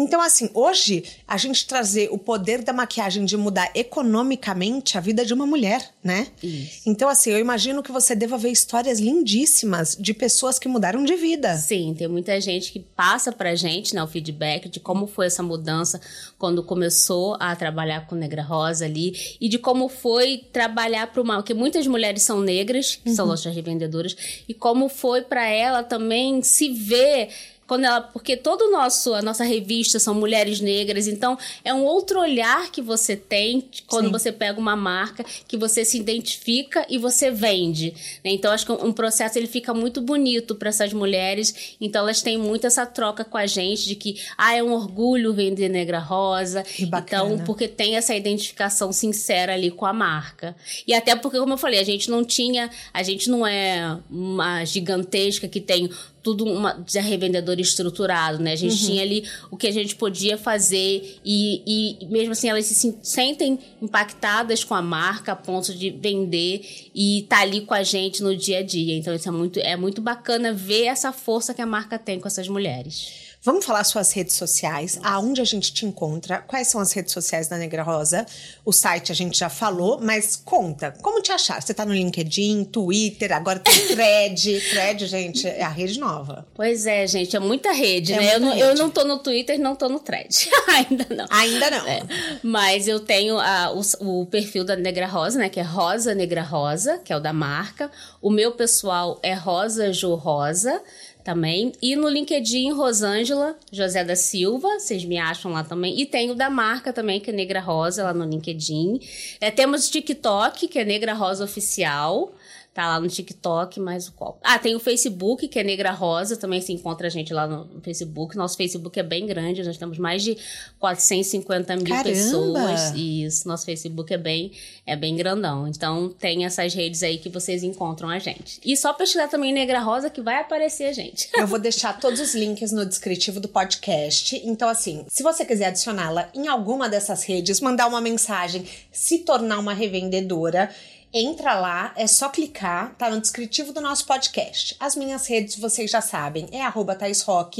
Então, 0.00 0.20
assim, 0.22 0.48
hoje 0.54 1.04
a 1.28 1.36
gente 1.36 1.66
trazer 1.66 2.08
o 2.10 2.16
poder 2.16 2.62
da 2.62 2.72
maquiagem 2.72 3.24
de 3.26 3.36
mudar 3.36 3.70
economicamente 3.74 4.96
a 4.96 5.00
vida 5.00 5.26
de 5.26 5.34
uma 5.34 5.46
mulher, 5.46 5.90
né? 6.02 6.28
Isso. 6.42 6.82
Então, 6.86 7.06
assim, 7.08 7.30
eu 7.30 7.38
imagino 7.38 7.82
que 7.82 7.92
você 7.92 8.14
deva 8.14 8.38
ver 8.38 8.50
histórias 8.50 8.98
lindíssimas 8.98 9.94
de 10.00 10.14
pessoas 10.14 10.58
que 10.58 10.68
mudaram 10.68 11.04
de 11.04 11.14
vida. 11.16 11.54
Sim, 11.56 11.94
tem 11.96 12.08
muita 12.08 12.40
gente 12.40 12.72
que 12.72 12.80
passa 12.80 13.30
pra 13.30 13.54
gente, 13.54 13.94
né, 13.94 14.02
o 14.02 14.06
feedback 14.06 14.70
de 14.70 14.80
como 14.80 15.06
foi 15.06 15.26
essa 15.26 15.42
mudança 15.42 16.00
quando 16.38 16.62
começou 16.62 17.36
a 17.38 17.54
trabalhar 17.54 18.06
com 18.06 18.14
Negra 18.14 18.42
Rosa 18.42 18.86
ali 18.86 19.36
e 19.38 19.50
de 19.50 19.58
como 19.58 19.88
foi 19.88 20.46
trabalhar 20.50 21.08
para 21.08 21.20
uma, 21.20 21.36
porque 21.36 21.52
muitas 21.52 21.86
mulheres 21.86 22.22
são 22.22 22.40
negras, 22.40 22.96
que 22.96 23.10
uhum. 23.10 23.14
são 23.14 23.26
nossas 23.26 23.54
revendedoras, 23.54 24.16
e 24.48 24.54
como 24.54 24.88
foi 24.88 25.20
para 25.20 25.46
ela 25.46 25.82
também 25.82 26.42
se 26.42 26.70
ver 26.70 27.28
quando 27.70 27.84
ela, 27.84 28.00
porque 28.00 28.36
todo 28.36 28.62
o 28.62 28.72
nosso, 28.72 29.14
a 29.14 29.22
nossa 29.22 29.44
revista 29.44 30.00
são 30.00 30.12
mulheres 30.12 30.60
negras, 30.60 31.06
então 31.06 31.38
é 31.64 31.72
um 31.72 31.84
outro 31.84 32.18
olhar 32.18 32.68
que 32.72 32.82
você 32.82 33.14
tem 33.14 33.70
quando 33.86 34.06
Sim. 34.06 34.10
você 34.10 34.32
pega 34.32 34.58
uma 34.58 34.74
marca 34.74 35.24
que 35.46 35.56
você 35.56 35.84
se 35.84 35.96
identifica 35.96 36.84
e 36.90 36.98
você 36.98 37.30
vende. 37.30 37.94
Né? 38.24 38.32
Então 38.32 38.50
acho 38.50 38.66
que 38.66 38.72
um 38.72 38.92
processo 38.92 39.38
ele 39.38 39.46
fica 39.46 39.72
muito 39.72 40.00
bonito 40.00 40.56
para 40.56 40.70
essas 40.70 40.92
mulheres. 40.92 41.76
Então 41.80 42.02
elas 42.02 42.20
têm 42.20 42.36
muito 42.36 42.66
essa 42.66 42.84
troca 42.84 43.24
com 43.24 43.38
a 43.38 43.46
gente 43.46 43.86
de 43.86 43.94
que 43.94 44.20
ah 44.36 44.52
é 44.52 44.60
um 44.60 44.72
orgulho 44.72 45.32
vender 45.32 45.68
negra 45.68 46.00
rosa. 46.00 46.64
Que 46.64 46.86
bacana. 46.86 47.34
Então 47.34 47.44
porque 47.44 47.68
tem 47.68 47.94
essa 47.94 48.16
identificação 48.16 48.90
sincera 48.90 49.54
ali 49.54 49.70
com 49.70 49.86
a 49.86 49.92
marca. 49.92 50.56
E 50.88 50.92
até 50.92 51.14
porque 51.14 51.38
como 51.38 51.52
eu 51.52 51.58
falei 51.58 51.78
a 51.78 51.84
gente 51.84 52.10
não 52.10 52.24
tinha, 52.24 52.68
a 52.92 53.04
gente 53.04 53.30
não 53.30 53.46
é 53.46 53.96
uma 54.10 54.64
gigantesca 54.64 55.46
que 55.46 55.60
tem 55.60 55.88
tudo 56.22 56.44
uma, 56.44 56.74
de 56.74 56.98
revendedor 56.98 57.58
estruturado, 57.58 58.42
né? 58.42 58.52
A 58.52 58.56
gente 58.56 58.80
uhum. 58.80 58.86
tinha 58.88 59.02
ali 59.02 59.24
o 59.50 59.56
que 59.56 59.66
a 59.66 59.72
gente 59.72 59.96
podia 59.96 60.36
fazer 60.36 61.18
e, 61.24 61.98
e 62.02 62.06
mesmo 62.06 62.32
assim 62.32 62.48
elas 62.48 62.66
se 62.66 62.98
sentem 63.02 63.58
impactadas 63.80 64.62
com 64.64 64.74
a 64.74 64.82
marca 64.82 65.32
a 65.32 65.36
ponto 65.36 65.74
de 65.74 65.90
vender 65.90 66.90
e 66.94 67.20
estar 67.20 67.36
tá 67.36 67.42
ali 67.42 67.62
com 67.62 67.74
a 67.74 67.82
gente 67.82 68.22
no 68.22 68.36
dia 68.36 68.58
a 68.58 68.62
dia. 68.62 68.96
Então 68.96 69.14
isso 69.14 69.28
é 69.28 69.32
muito, 69.32 69.60
é 69.60 69.76
muito 69.76 70.00
bacana 70.00 70.52
ver 70.52 70.84
essa 70.84 71.12
força 71.12 71.54
que 71.54 71.62
a 71.62 71.66
marca 71.66 71.98
tem 71.98 72.20
com 72.20 72.28
essas 72.28 72.48
mulheres. 72.48 73.29
Vamos 73.42 73.64
falar 73.64 73.84
suas 73.84 74.12
redes 74.12 74.34
sociais, 74.34 75.00
aonde 75.02 75.40
a 75.40 75.44
gente 75.44 75.72
te 75.72 75.86
encontra, 75.86 76.44
quais 76.46 76.68
são 76.68 76.78
as 76.78 76.92
redes 76.92 77.10
sociais 77.14 77.48
da 77.48 77.56
Negra 77.56 77.82
Rosa. 77.82 78.26
O 78.66 78.70
site 78.70 79.10
a 79.10 79.14
gente 79.14 79.38
já 79.38 79.48
falou, 79.48 79.98
mas 79.98 80.36
conta, 80.36 80.94
como 81.00 81.22
te 81.22 81.32
achar? 81.32 81.62
Você 81.62 81.72
tá 81.72 81.86
no 81.86 81.94
LinkedIn, 81.94 82.64
Twitter, 82.64 83.32
agora 83.32 83.58
tem 83.58 83.72
Thread. 83.88 84.60
Thread, 84.68 85.06
gente, 85.06 85.48
é 85.48 85.62
a 85.62 85.70
rede 85.70 85.98
nova. 85.98 86.46
Pois 86.54 86.84
é, 86.84 87.06
gente, 87.06 87.34
é 87.34 87.40
muita 87.40 87.72
rede, 87.72 88.12
é 88.12 88.16
né? 88.16 88.22
Muita 88.22 88.34
eu, 88.34 88.40
não, 88.40 88.50
rede. 88.50 88.60
eu 88.60 88.74
não 88.74 88.90
tô 88.90 89.04
no 89.04 89.18
Twitter, 89.20 89.58
não 89.58 89.74
tô 89.74 89.88
no 89.88 90.00
Thread. 90.00 90.50
Ainda 90.68 91.06
não. 91.08 91.26
Ainda 91.30 91.70
não. 91.70 91.86
É. 91.86 92.02
Mas 92.42 92.88
eu 92.88 93.00
tenho 93.00 93.38
a, 93.38 93.72
o, 93.72 93.80
o 94.20 94.26
perfil 94.26 94.64
da 94.64 94.76
Negra 94.76 95.06
Rosa, 95.06 95.38
né? 95.38 95.48
Que 95.48 95.60
é 95.60 95.62
Rosa 95.62 96.14
Negra 96.14 96.42
Rosa, 96.42 96.98
que 96.98 97.10
é 97.10 97.16
o 97.16 97.20
da 97.20 97.32
marca. 97.32 97.90
O 98.20 98.30
meu 98.30 98.52
pessoal 98.52 99.18
é 99.22 99.32
Rosa 99.32 99.94
Jo 99.94 100.14
Rosa 100.14 100.82
também. 101.24 101.72
E 101.80 101.96
no 101.96 102.08
LinkedIn, 102.08 102.72
Rosângela 102.72 103.56
José 103.72 104.04
da 104.04 104.16
Silva, 104.16 104.68
vocês 104.78 105.04
me 105.04 105.18
acham 105.18 105.52
lá 105.52 105.62
também. 105.62 106.00
E 106.00 106.06
tem 106.06 106.30
o 106.30 106.34
da 106.34 106.50
marca 106.50 106.92
também, 106.92 107.20
que 107.20 107.30
é 107.30 107.32
Negra 107.32 107.60
Rosa, 107.60 108.04
lá 108.04 108.14
no 108.14 108.24
LinkedIn. 108.24 109.00
É, 109.40 109.50
temos 109.50 109.88
TikTok, 109.88 110.68
que 110.68 110.78
é 110.78 110.84
Negra 110.84 111.14
Rosa 111.14 111.44
Oficial. 111.44 112.32
Tá 112.72 112.86
lá 112.86 113.00
no 113.00 113.08
TikTok, 113.08 113.80
mais 113.80 114.06
o 114.06 114.12
qual? 114.12 114.38
Ah, 114.44 114.56
tem 114.56 114.76
o 114.76 114.80
Facebook, 114.80 115.48
que 115.48 115.58
é 115.58 115.64
Negra 115.64 115.90
Rosa, 115.90 116.36
também 116.36 116.60
se 116.60 116.72
encontra 116.72 117.08
a 117.08 117.10
gente 117.10 117.34
lá 117.34 117.44
no 117.46 117.80
Facebook. 117.82 118.36
Nosso 118.36 118.56
Facebook 118.56 118.98
é 118.98 119.02
bem 119.02 119.26
grande, 119.26 119.64
nós 119.64 119.76
temos 119.76 119.98
mais 119.98 120.22
de 120.22 120.36
450 120.78 121.76
mil 121.76 121.86
Caramba. 121.86 122.04
pessoas. 122.04 122.92
E 122.94 123.24
isso, 123.24 123.48
nosso 123.48 123.64
Facebook 123.66 124.14
é 124.14 124.18
bem, 124.18 124.52
é 124.86 124.94
bem 124.94 125.16
grandão. 125.16 125.66
Então 125.66 126.10
tem 126.10 126.44
essas 126.44 126.72
redes 126.72 127.02
aí 127.02 127.18
que 127.18 127.28
vocês 127.28 127.64
encontram 127.64 128.08
a 128.08 128.20
gente. 128.20 128.60
E 128.64 128.76
só 128.76 128.92
pesquisar 128.92 129.26
também 129.26 129.52
Negra 129.52 129.80
Rosa 129.80 130.08
que 130.08 130.20
vai 130.20 130.36
aparecer 130.36 130.84
a 130.84 130.92
gente. 130.92 131.28
Eu 131.34 131.48
vou 131.48 131.58
deixar 131.58 131.98
todos 131.98 132.20
os 132.20 132.36
links 132.36 132.70
no 132.70 132.86
descritivo 132.86 133.40
do 133.40 133.48
podcast. 133.48 134.40
Então, 134.44 134.68
assim, 134.68 135.04
se 135.08 135.24
você 135.24 135.44
quiser 135.44 135.66
adicioná-la 135.66 136.28
em 136.32 136.46
alguma 136.46 136.88
dessas 136.88 137.24
redes, 137.24 137.60
mandar 137.60 137.88
uma 137.88 138.00
mensagem, 138.00 138.64
se 138.92 139.18
tornar 139.18 139.58
uma 139.58 139.74
revendedora 139.74 140.70
Entra 141.12 141.54
lá, 141.54 141.92
é 141.96 142.06
só 142.06 142.28
clicar, 142.28 142.94
tá 142.94 143.10
no 143.10 143.20
descritivo 143.20 143.72
do 143.72 143.80
nosso 143.80 144.06
podcast. 144.06 144.76
As 144.78 144.94
minhas 144.94 145.26
redes 145.26 145.56
vocês 145.56 145.90
já 145.90 146.00
sabem, 146.00 146.48
é 146.52 146.62
arroba. 146.62 146.96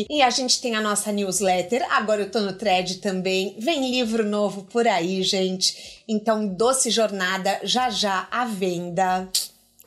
E 0.08 0.22
a 0.22 0.30
gente 0.30 0.60
tem 0.60 0.76
a 0.76 0.80
nossa 0.80 1.10
newsletter, 1.10 1.84
agora 1.92 2.22
eu 2.22 2.30
tô 2.30 2.38
no 2.40 2.52
thread 2.52 2.98
também. 2.98 3.56
Vem 3.58 3.90
livro 3.90 4.24
novo 4.24 4.62
por 4.62 4.86
aí, 4.86 5.24
gente. 5.24 6.04
Então, 6.06 6.46
Doce 6.46 6.90
Jornada 6.90 7.58
já 7.64 7.90
já 7.90 8.28
à 8.30 8.44
venda. 8.44 9.28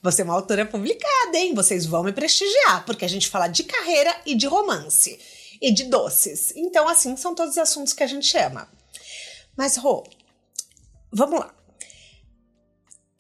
Você 0.01 0.24
é 0.24 0.26
uma 0.26 0.34
autora 0.34 0.66
publicada, 0.66 1.38
hein? 1.38 1.53
Vocês 1.55 1.86
vão 1.86 2.03
me 2.03 2.11
prestigiar, 2.11 2.86
porque 2.86 3.05
a 3.05 3.09
gente 3.09 3.30
fala 3.30 3.47
de 3.47 3.64
carreira 3.64 4.14
e 4.26 4.36
de 4.36 4.45
romance. 4.45 5.18
E 5.61 5.72
de 5.72 5.86
doces. 5.86 6.51
Então, 6.57 6.89
assim, 6.89 7.16
são 7.16 7.34
todos 7.34 7.53
os 7.53 7.57
assuntos 7.57 7.93
que 7.93 8.03
a 8.03 8.07
gente 8.07 8.28
chama. 8.28 8.68
Mas, 9.55 9.78
Rô, 9.78 10.03
vamos 11.14 11.39
lá 11.39 11.62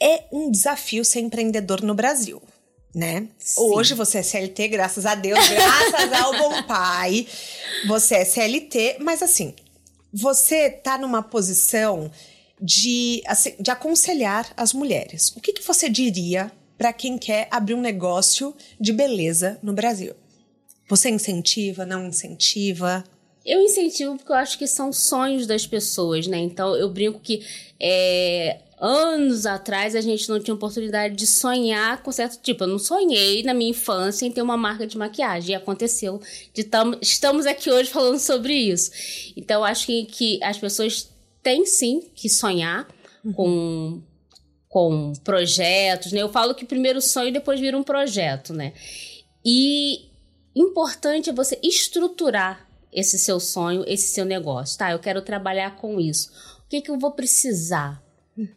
é 0.03 0.25
um 0.33 0.51
desafio 0.51 1.05
ser 1.05 1.21
empreendedor 1.21 1.81
no 1.81 1.95
Brasil. 1.95 2.41
Né? 2.93 3.27
Hoje 3.57 3.95
você 3.95 4.19
é 4.19 4.21
CLT, 4.21 4.67
graças 4.67 5.05
a 5.05 5.15
Deus, 5.15 5.39
graças 5.47 6.13
ao 6.13 6.37
bom 6.37 6.61
pai. 6.67 7.25
Você 7.87 8.15
é 8.15 8.25
CLT, 8.25 8.97
mas 8.99 9.23
assim, 9.23 9.55
você 10.13 10.69
tá 10.69 10.97
numa 10.97 11.23
posição 11.23 12.11
de, 12.61 13.23
assim, 13.25 13.55
de 13.59 13.71
aconselhar 13.71 14.53
as 14.55 14.73
mulheres. 14.73 15.33
O 15.35 15.41
que, 15.41 15.53
que 15.53 15.63
você 15.63 15.89
diria 15.89 16.51
para 16.77 16.93
quem 16.93 17.17
quer 17.17 17.47
abrir 17.49 17.73
um 17.73 17.81
negócio 17.81 18.53
de 18.79 18.91
beleza 18.91 19.57
no 19.63 19.73
Brasil? 19.73 20.13
Você 20.87 21.09
incentiva, 21.09 21.85
não 21.85 22.05
incentiva? 22.05 23.03
Eu 23.45 23.59
incentivo 23.61 24.17
porque 24.17 24.31
eu 24.31 24.35
acho 24.35 24.57
que 24.59 24.67
são 24.67 24.93
sonhos 24.93 25.47
das 25.47 25.65
pessoas, 25.65 26.27
né? 26.27 26.37
Então 26.37 26.75
eu 26.75 26.89
brinco 26.89 27.19
que 27.19 27.43
é, 27.79 28.59
anos 28.79 29.45
atrás 29.45 29.95
a 29.95 30.01
gente 30.01 30.27
não 30.29 30.39
tinha 30.39 30.53
oportunidade 30.53 31.15
de 31.15 31.25
sonhar 31.25 32.01
com 32.03 32.11
certo 32.11 32.41
tipo. 32.41 32.63
Eu 32.63 32.67
não 32.67 32.79
sonhei 32.79 33.43
na 33.43 33.53
minha 33.53 33.71
infância 33.71 34.25
em 34.25 34.31
ter 34.31 34.41
uma 34.41 34.57
marca 34.57 34.85
de 34.85 34.97
maquiagem. 34.97 35.51
E 35.51 35.55
aconteceu. 35.55 36.21
De 36.53 36.63
tam, 36.63 36.97
estamos 37.01 37.45
aqui 37.45 37.69
hoje 37.69 37.89
falando 37.89 38.19
sobre 38.19 38.53
isso. 38.53 38.91
Então, 39.35 39.63
acho 39.63 39.85
que, 39.85 40.05
que 40.05 40.43
as 40.43 40.57
pessoas 40.57 41.09
têm 41.41 41.65
sim 41.65 42.09
que 42.15 42.29
sonhar 42.29 42.87
uhum. 43.23 43.33
com, 43.33 44.01
com 44.67 45.13
projetos. 45.23 46.11
Né? 46.11 46.21
Eu 46.21 46.29
falo 46.29 46.55
que 46.55 46.65
primeiro 46.65 47.01
sonho 47.01 47.31
depois 47.31 47.59
vira 47.59 47.77
um 47.77 47.83
projeto, 47.83 48.53
né? 48.53 48.73
E 49.45 50.09
importante 50.55 51.29
é 51.29 51.33
você 51.33 51.59
estruturar 51.61 52.67
esse 52.91 53.17
seu 53.17 53.39
sonho, 53.39 53.83
esse 53.87 54.13
seu 54.13 54.23
negócio. 54.23 54.77
Tá, 54.77 54.91
eu 54.91 54.99
quero 54.99 55.21
trabalhar 55.21 55.75
com 55.75 55.99
isso. 55.99 56.31
O 56.65 56.69
que, 56.69 56.81
que 56.81 56.91
eu 56.91 56.97
vou 56.97 57.11
precisar? 57.11 58.01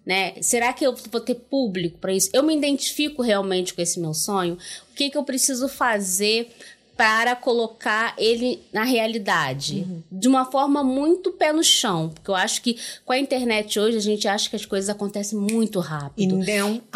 Né? 0.05 0.41
Será 0.41 0.73
que 0.73 0.87
eu 0.87 0.95
vou 0.95 1.21
ter 1.21 1.35
público 1.35 1.99
para 1.99 2.13
isso? 2.13 2.31
Eu 2.33 2.43
me 2.43 2.57
identifico 2.57 3.23
realmente 3.23 3.75
com 3.75 3.83
esse 3.83 4.01
meu 4.01 4.15
sonho? 4.15 4.55
O 4.91 4.95
que, 4.95 5.11
que 5.11 5.19
eu 5.19 5.25
preciso 5.25 5.69
fazer 5.69 6.51
para 6.97 7.37
colocar 7.37 8.15
ele 8.17 8.61
na 8.73 8.83
realidade. 8.83 9.85
Uhum. 9.87 10.03
De 10.11 10.27
uma 10.27 10.47
forma 10.47 10.83
muito 10.83 11.31
pé 11.33 11.53
no 11.53 11.63
chão. 11.63 12.09
Porque 12.09 12.31
eu 12.31 12.35
acho 12.35 12.63
que 12.63 12.79
com 13.05 13.13
a 13.13 13.19
internet 13.19 13.79
hoje 13.79 13.99
a 13.99 14.01
gente 14.01 14.27
acha 14.27 14.49
que 14.49 14.57
as 14.57 14.65
coisas 14.65 14.89
acontecem 14.89 15.39
muito 15.39 15.79
rápido. 15.79 16.23
E 16.23 16.27
não 16.27 16.41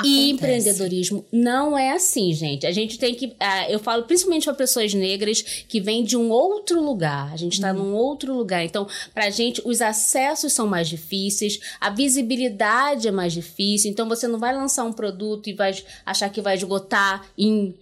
E 0.03 0.31
empreendedorismo 0.31 1.25
não 1.31 1.77
é 1.77 1.93
assim, 1.93 2.33
gente. 2.33 2.67
A 2.67 2.73
gente 2.73 2.99
tem 2.99 3.15
que. 3.15 3.27
Uh, 3.27 3.69
eu 3.69 3.79
falo 3.79 4.05
principalmente 4.05 4.45
para 4.45 4.55
pessoas 4.55 4.95
negras 4.95 5.43
que 5.69 5.81
vêm 5.81 6.03
de 6.03 6.17
um 6.17 6.31
outro 6.31 6.83
lugar. 6.83 7.33
A 7.33 7.37
gente 7.37 7.55
está 7.55 7.73
uhum. 7.73 7.79
num 7.79 7.95
outro 7.95 8.35
lugar. 8.35 8.65
Então, 8.65 8.87
para 9.13 9.27
a 9.27 9.31
gente, 9.31 9.61
os 9.67 9.83
acessos 9.83 10.53
são 10.55 10.67
mais 10.67 10.89
difíceis, 10.89 11.61
a 11.79 11.91
visibilidade 11.91 13.07
é 13.07 13.11
mais 13.11 13.35
difícil. 13.35 13.91
Então, 13.91 14.09
você 14.09 14.27
não 14.27 14.39
vai 14.39 14.57
lançar 14.57 14.85
um 14.85 14.93
produto 14.93 15.51
e 15.51 15.53
vai 15.53 15.75
achar 16.07 16.31
que 16.31 16.41
vai 16.41 16.57
esgotar 16.57 17.27
em 17.37 17.75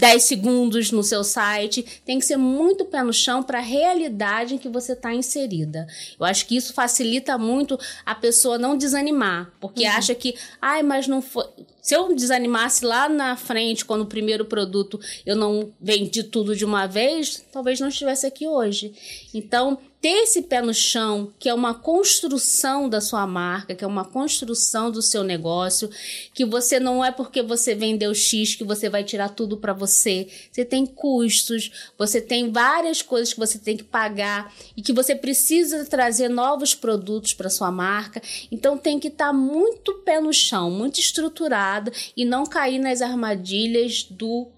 10 0.00 0.22
segundos 0.22 0.90
no 0.90 1.02
seu 1.02 1.22
site. 1.22 1.84
Tem 2.04 2.18
que 2.18 2.24
ser 2.24 2.38
muito 2.38 2.86
pé 2.86 3.02
no 3.02 3.12
chão 3.12 3.42
para 3.42 3.58
a 3.58 3.62
realidade 3.62 4.54
em 4.54 4.58
que 4.58 4.68
você 4.68 4.92
está 4.92 5.14
inserida. 5.14 5.86
Eu 6.18 6.24
acho 6.24 6.46
que 6.46 6.56
isso 6.56 6.72
facilita 6.72 7.36
muito 7.36 7.78
a 8.04 8.14
pessoa 8.14 8.58
não 8.58 8.76
desanimar, 8.76 9.52
porque 9.60 9.84
uhum. 9.84 9.92
acha 9.92 10.14
que, 10.14 10.34
ai, 10.60 10.82
mas 10.82 11.06
não 11.06 11.20
foi. 11.20 11.44
Se 11.82 11.94
eu 11.94 12.14
desanimasse 12.14 12.84
lá 12.84 13.08
na 13.08 13.36
frente, 13.36 13.84
quando 13.84 14.02
o 14.02 14.06
primeiro 14.06 14.44
produto 14.44 15.00
eu 15.24 15.36
não 15.36 15.70
vendi 15.80 16.22
tudo 16.22 16.56
de 16.56 16.64
uma 16.64 16.86
vez, 16.86 17.44
talvez 17.52 17.80
não 17.80 17.88
estivesse 17.88 18.26
aqui 18.26 18.46
hoje. 18.46 18.92
Então, 19.34 19.78
ter 20.00 20.22
esse 20.22 20.42
pé 20.42 20.62
no 20.62 20.72
chão, 20.72 21.30
que 21.38 21.48
é 21.48 21.52
uma 21.52 21.74
construção 21.74 22.88
da 22.88 23.02
sua 23.02 23.26
marca, 23.26 23.74
que 23.74 23.84
é 23.84 23.86
uma 23.86 24.04
construção 24.04 24.90
do 24.90 25.02
seu 25.02 25.22
negócio, 25.22 25.90
que 26.32 26.44
você 26.44 26.80
não 26.80 27.04
é 27.04 27.12
porque 27.12 27.42
você 27.42 27.74
vendeu 27.74 28.14
X 28.14 28.54
que 28.54 28.64
você 28.64 28.88
vai 28.88 29.04
tirar 29.04 29.28
tudo 29.28 29.58
para 29.58 29.74
você. 29.74 30.26
Você 30.50 30.64
tem 30.64 30.86
custos, 30.86 31.92
você 31.98 32.18
tem 32.18 32.50
várias 32.50 33.02
coisas 33.02 33.34
que 33.34 33.38
você 33.38 33.58
tem 33.58 33.76
que 33.76 33.84
pagar 33.84 34.54
e 34.74 34.80
que 34.80 34.92
você 34.92 35.14
precisa 35.14 35.84
trazer 35.84 36.30
novos 36.30 36.74
produtos 36.74 37.34
para 37.34 37.50
sua 37.50 37.70
marca. 37.70 38.22
Então 38.50 38.78
tem 38.78 38.98
que 38.98 39.08
estar 39.08 39.26
tá 39.26 39.32
muito 39.34 39.94
pé 39.98 40.18
no 40.18 40.32
chão, 40.32 40.70
muito 40.70 40.98
estruturado 40.98 41.92
e 42.16 42.24
não 42.24 42.46
cair 42.46 42.78
nas 42.78 43.02
armadilhas 43.02 44.04
do 44.04 44.48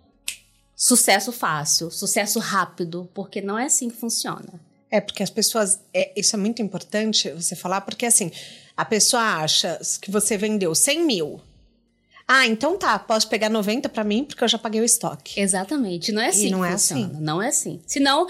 sucesso 0.77 1.33
fácil, 1.33 1.91
sucesso 1.91 2.39
rápido, 2.39 3.11
porque 3.13 3.41
não 3.41 3.59
é 3.59 3.65
assim 3.65 3.91
que 3.91 3.97
funciona. 3.97 4.72
É, 4.93 5.01
porque 5.01 5.23
as 5.23 5.31
pessoas. 5.31 5.81
É, 5.95 6.13
isso 6.15 6.37
é 6.37 6.39
muito 6.39 6.61
importante 6.61 7.31
você 7.31 7.57
falar, 7.57 7.81
porque 7.81 8.05
assim, 8.05 8.31
a 8.77 8.85
pessoa 8.85 9.23
acha 9.23 9.81
que 10.03 10.11
você 10.11 10.37
vendeu 10.37 10.75
100 10.75 11.07
mil. 11.07 11.41
Ah, 12.29 12.47
então 12.47 12.77
tá, 12.77 12.99
posso 12.99 13.27
pegar 13.29 13.49
90 13.49 13.89
para 13.89 14.05
mim 14.05 14.25
porque 14.25 14.45
eu 14.45 14.49
já 14.49 14.59
paguei 14.59 14.83
o 14.83 14.85
estoque. 14.85 15.41
Exatamente. 15.41 16.13
Não 16.13 16.21
é 16.21 16.29
assim. 16.29 16.47
E 16.47 16.51
não 16.51 16.65
é 16.65 16.73
funciona. 16.73 17.07
assim. 17.07 17.21
Não 17.21 17.43
é 17.43 17.49
assim. 17.49 17.81
Senão, 17.87 18.27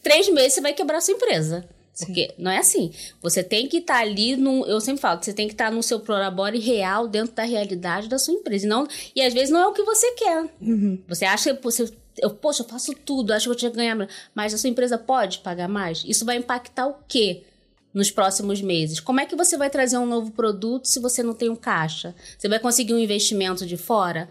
três 0.00 0.32
meses 0.32 0.54
você 0.54 0.60
vai 0.60 0.72
quebrar 0.72 1.00
sua 1.00 1.14
empresa. 1.14 1.68
Porque 1.98 2.28
Sim. 2.28 2.34
não 2.38 2.50
é 2.52 2.58
assim. 2.58 2.92
Você 3.20 3.42
tem 3.42 3.66
que 3.66 3.78
estar 3.78 3.94
tá 3.94 4.00
ali 4.00 4.36
no. 4.36 4.64
Eu 4.66 4.80
sempre 4.80 5.00
falo 5.00 5.18
que 5.18 5.24
você 5.24 5.32
tem 5.32 5.48
que 5.48 5.54
estar 5.54 5.66
tá 5.66 5.70
no 5.72 5.82
seu 5.82 5.98
prolabore 5.98 6.60
real 6.60 7.08
dentro 7.08 7.34
da 7.34 7.42
realidade 7.42 8.08
da 8.08 8.20
sua 8.20 8.34
empresa. 8.34 8.66
E, 8.66 8.68
não, 8.68 8.86
e 9.16 9.20
às 9.20 9.34
vezes 9.34 9.50
não 9.50 9.60
é 9.60 9.66
o 9.66 9.72
que 9.72 9.82
você 9.82 10.12
quer. 10.12 10.44
Uhum. 10.60 11.02
Você 11.08 11.24
acha 11.24 11.52
que 11.54 11.62
você 11.62 11.90
eu, 12.20 12.30
poxa, 12.30 12.62
eu 12.62 12.68
faço 12.68 12.92
tudo, 12.94 13.32
acho 13.32 13.46
que 13.46 13.52
eu 13.52 13.56
tinha 13.56 13.70
que 13.70 13.76
ganhar, 13.76 14.08
mas 14.34 14.54
a 14.54 14.58
sua 14.58 14.70
empresa 14.70 14.98
pode 14.98 15.38
pagar 15.38 15.68
mais? 15.68 16.04
Isso 16.06 16.24
vai 16.24 16.36
impactar 16.36 16.86
o 16.86 16.96
quê? 17.06 17.44
nos 17.92 18.10
próximos 18.10 18.60
meses. 18.60 19.00
Como 19.00 19.18
é 19.18 19.26
que 19.26 19.34
você 19.34 19.56
vai 19.56 19.70
trazer 19.70 19.96
um 19.96 20.06
novo 20.06 20.30
produto 20.30 20.86
se 20.86 21.00
você 21.00 21.22
não 21.22 21.34
tem 21.34 21.48
um 21.48 21.56
caixa? 21.56 22.14
Você 22.38 22.48
vai 22.48 22.58
conseguir 22.58 22.92
um 22.94 22.98
investimento 22.98 23.66
de 23.66 23.76
fora? 23.76 24.28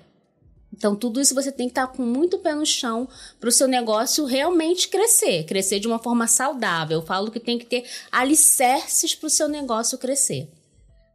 Então, 0.71 0.95
tudo 0.95 1.19
isso 1.19 1.33
você 1.33 1.51
tem 1.51 1.67
que 1.67 1.71
estar 1.71 1.87
com 1.87 2.03
muito 2.03 2.37
pé 2.37 2.53
no 2.53 2.65
chão 2.65 3.07
para 3.39 3.49
o 3.49 3.51
seu 3.51 3.67
negócio 3.67 4.25
realmente 4.25 4.89
crescer, 4.89 5.43
crescer 5.45 5.79
de 5.79 5.87
uma 5.87 5.97
forma 5.97 6.27
saudável. 6.27 6.99
Eu 6.99 7.05
falo 7.05 7.31
que 7.31 7.39
tem 7.39 7.57
que 7.57 7.65
ter 7.65 7.85
alicerces 8.11 9.15
para 9.15 9.27
o 9.27 9.29
seu 9.29 9.47
negócio 9.47 9.97
crescer. 9.97 10.49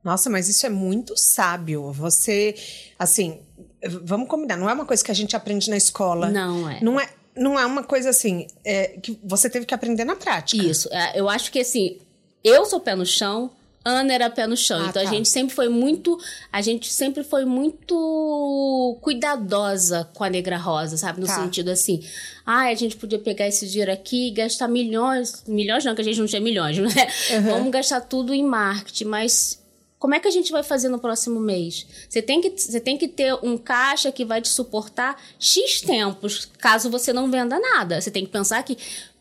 Nossa, 0.02 0.28
mas 0.28 0.48
isso 0.48 0.66
é 0.66 0.68
muito 0.68 1.16
sábio. 1.16 1.92
Você, 1.92 2.56
assim, 2.98 3.40
vamos 3.88 4.28
combinar, 4.28 4.56
não 4.56 4.68
é 4.68 4.72
uma 4.72 4.84
coisa 4.84 5.02
que 5.02 5.10
a 5.10 5.14
gente 5.14 5.36
aprende 5.36 5.70
na 5.70 5.76
escola. 5.76 6.30
Não 6.30 6.68
é. 6.68 6.78
Não 6.80 7.00
é, 7.00 7.08
não 7.36 7.58
é 7.58 7.66
uma 7.66 7.82
coisa 7.82 8.10
assim, 8.10 8.46
é, 8.64 8.98
que 9.02 9.18
você 9.22 9.48
teve 9.48 9.66
que 9.66 9.74
aprender 9.74 10.04
na 10.04 10.16
prática. 10.16 10.64
Isso. 10.64 10.88
É, 10.92 11.18
eu 11.18 11.28
acho 11.28 11.50
que 11.50 11.60
assim, 11.60 11.98
eu 12.44 12.64
sou 12.66 12.80
pé 12.80 12.94
no 12.94 13.06
chão, 13.06 13.50
Ana 13.84 14.14
era 14.14 14.30
pé 14.30 14.46
no 14.46 14.56
chão. 14.56 14.80
Ah, 14.80 14.88
então 14.88 15.02
tá. 15.02 15.08
a 15.08 15.12
gente 15.12 15.28
sempre 15.28 15.54
foi 15.54 15.68
muito. 15.68 16.18
A 16.52 16.62
gente 16.62 16.92
sempre 16.92 17.24
foi 17.24 17.44
muito 17.44 18.98
cuidadosa 19.00 20.08
com 20.14 20.22
a 20.22 20.30
Negra 20.30 20.56
Rosa, 20.56 20.96
sabe? 20.96 21.20
No 21.20 21.26
tá. 21.26 21.34
sentido 21.34 21.70
assim. 21.70 22.02
Ah, 22.46 22.68
a 22.68 22.74
gente 22.74 22.96
podia 22.96 23.18
pegar 23.18 23.48
esse 23.48 23.66
dinheiro 23.66 23.92
aqui 23.92 24.28
e 24.28 24.30
gastar 24.30 24.68
milhões. 24.68 25.42
Milhões 25.46 25.84
não, 25.84 25.94
que 25.94 26.00
a 26.00 26.04
gente 26.04 26.20
não 26.20 26.26
tinha 26.26 26.40
milhões, 26.40 26.78
né? 26.78 26.88
Uhum. 27.32 27.42
Vamos 27.42 27.70
gastar 27.70 28.00
tudo 28.02 28.32
em 28.32 28.44
marketing, 28.44 29.04
mas. 29.04 29.61
Como 30.03 30.16
é 30.16 30.18
que 30.18 30.26
a 30.26 30.32
gente 30.32 30.50
vai 30.50 30.64
fazer 30.64 30.88
no 30.88 30.98
próximo 30.98 31.38
mês? 31.38 31.86
Você 32.09 32.20
tem, 32.20 32.40
que, 32.40 32.50
você 32.50 32.80
tem 32.80 32.98
que 32.98 33.07
ter 33.07 33.34
um 33.34 33.57
caixa 33.57 34.11
que 34.11 34.24
vai 34.24 34.42
te 34.42 34.48
suportar 34.48 35.16
X 35.38 35.80
tempos, 35.80 36.50
caso 36.59 36.90
você 36.90 37.12
não 37.12 37.30
venda 37.30 37.57
nada. 37.61 38.00
Você 38.00 38.11
tem 38.11 38.26
que 38.26 38.32
pensar 38.32 38.61
que 38.64 38.76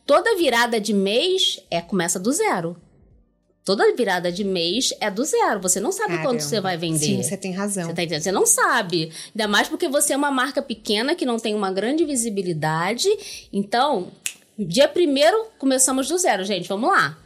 toda 0.07 0.35
virada 0.35 0.81
de 0.81 0.91
mês 0.91 1.59
é 1.69 1.81
começa 1.81 2.19
do 2.19 2.31
zero 2.31 2.75
toda 3.63 3.95
virada 3.95 4.31
de 4.31 4.43
mês 4.43 4.91
é 4.99 5.11
do 5.11 5.23
zero. 5.23 5.61
Você 5.61 5.79
não 5.79 5.91
sabe 5.91 6.13
Caramba. 6.13 6.29
quando 6.29 6.39
você 6.39 6.59
vai 6.59 6.75
vender. 6.77 6.97
Sim, 6.97 7.21
você 7.21 7.37
tem 7.37 7.51
razão. 7.51 7.85
Você, 7.85 7.93
tá 7.93 8.01
entendendo? 8.01 8.23
você 8.23 8.31
não 8.31 8.47
sabe. 8.47 9.11
Ainda 9.35 9.47
mais 9.47 9.67
porque 9.69 9.87
você 9.87 10.13
é 10.13 10.17
uma 10.17 10.31
marca 10.31 10.63
pequena 10.63 11.13
que 11.13 11.27
não 11.27 11.37
tem 11.37 11.53
uma 11.53 11.71
grande 11.71 12.03
visibilidade. 12.03 13.07
Então, 13.53 14.07
dia 14.57 14.87
primeiro 14.87 15.45
começamos 15.59 16.07
do 16.07 16.17
zero, 16.17 16.43
gente. 16.43 16.67
Vamos 16.67 16.89
lá. 16.89 17.20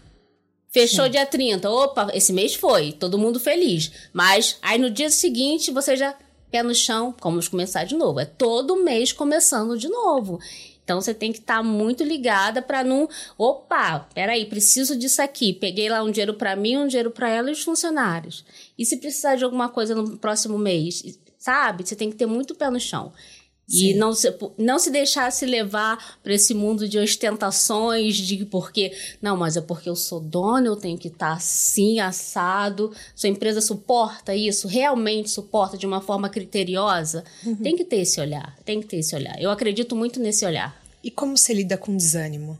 Fechou 0.76 1.06
Sim. 1.06 1.12
dia 1.12 1.26
30. 1.26 1.72
Opa, 1.72 2.10
esse 2.14 2.34
mês 2.34 2.54
foi. 2.54 2.92
Todo 2.92 3.18
mundo 3.18 3.40
feliz. 3.40 3.94
Mas 4.12 4.58
aí 4.62 4.78
no 4.78 4.92
dia 4.92 5.10
seguinte 5.10 5.72
você 5.72 5.96
já 5.96 6.14
pé 6.52 6.62
no 6.62 6.76
chão, 6.76 7.16
vamos 7.24 7.48
começar 7.48 7.86
de 7.86 7.96
novo. 7.96 8.20
É 8.20 8.26
todo 8.26 8.84
mês 8.84 9.14
começando 9.14 9.78
de 9.78 9.88
novo. 9.88 10.38
Então 10.84 11.00
você 11.00 11.14
tem 11.14 11.32
que 11.32 11.40
estar 11.40 11.58
tá 11.60 11.64
muito 11.64 12.04
ligada 12.04 12.62
para 12.62 12.84
não, 12.84 13.08
opa, 13.38 14.00
peraí, 14.14 14.48
preciso 14.48 14.98
disso 14.98 15.22
aqui. 15.22 15.54
Peguei 15.54 15.88
lá 15.88 16.04
um 16.04 16.12
dinheiro 16.12 16.34
para 16.34 16.58
mim, 16.58 16.76
um 16.76 16.88
dinheiro 16.88 17.10
para 17.10 17.30
ela 17.30 17.48
e 17.48 17.54
os 17.54 17.64
funcionários. 17.64 18.44
E 18.78 18.86
se 18.86 18.98
precisar 18.98 19.36
de 19.36 19.46
alguma 19.46 19.70
coisa 19.70 19.96
no 19.96 20.18
próximo 20.18 20.58
mês, 20.58 21.18
sabe? 21.40 21.88
Você 21.88 21.96
tem 21.96 22.10
que 22.10 22.18
ter 22.18 22.26
muito 22.26 22.54
pé 22.54 22.70
no 22.70 22.82
chão. 22.82 23.14
Sim. 23.68 23.88
E 23.88 23.94
não 23.96 24.14
se, 24.14 24.32
não 24.58 24.78
se 24.78 24.92
deixar 24.92 25.32
se 25.32 25.46
levar 25.46 26.20
para 26.22 26.34
esse 26.34 26.54
mundo 26.54 26.88
de 26.88 27.00
ostentações, 27.00 28.16
de 28.16 28.46
porque, 28.46 28.92
não, 29.22 29.36
mas 29.36 29.58
é 29.58 29.62
porque 29.62 29.90
eu 29.90 29.96
sou 29.96 30.20
dona, 30.20 30.68
eu 30.68 30.76
tenho 30.76 30.98
que 30.98 31.08
estar 31.08 31.32
tá 31.32 31.34
assim, 31.34 32.00
assado. 32.00 32.92
Sua 33.16 33.30
empresa 33.30 33.62
suporta 33.62 34.36
isso? 34.36 34.68
Realmente 34.68 35.30
suporta 35.30 35.78
de 35.78 35.86
uma 35.86 36.00
forma 36.00 36.30
criteriosa? 36.30 37.24
Uhum. 37.44 37.56
Tem 37.56 37.76
que 37.76 37.84
ter 37.84 37.98
esse 37.98 38.22
olhar, 38.22 38.56
tem 38.64 38.80
que 38.80 38.88
ter 38.88 38.98
esse 38.98 39.16
olhar. 39.16 39.42
Eu 39.42 39.50
acredito 39.50 39.96
muito 39.96 40.20
nesse 40.20 40.46
olhar. 40.46 40.80
E 41.04 41.10
como 41.10 41.36
você 41.38 41.54
lida 41.54 41.78
com 41.78 41.96
desânimo? 41.96 42.58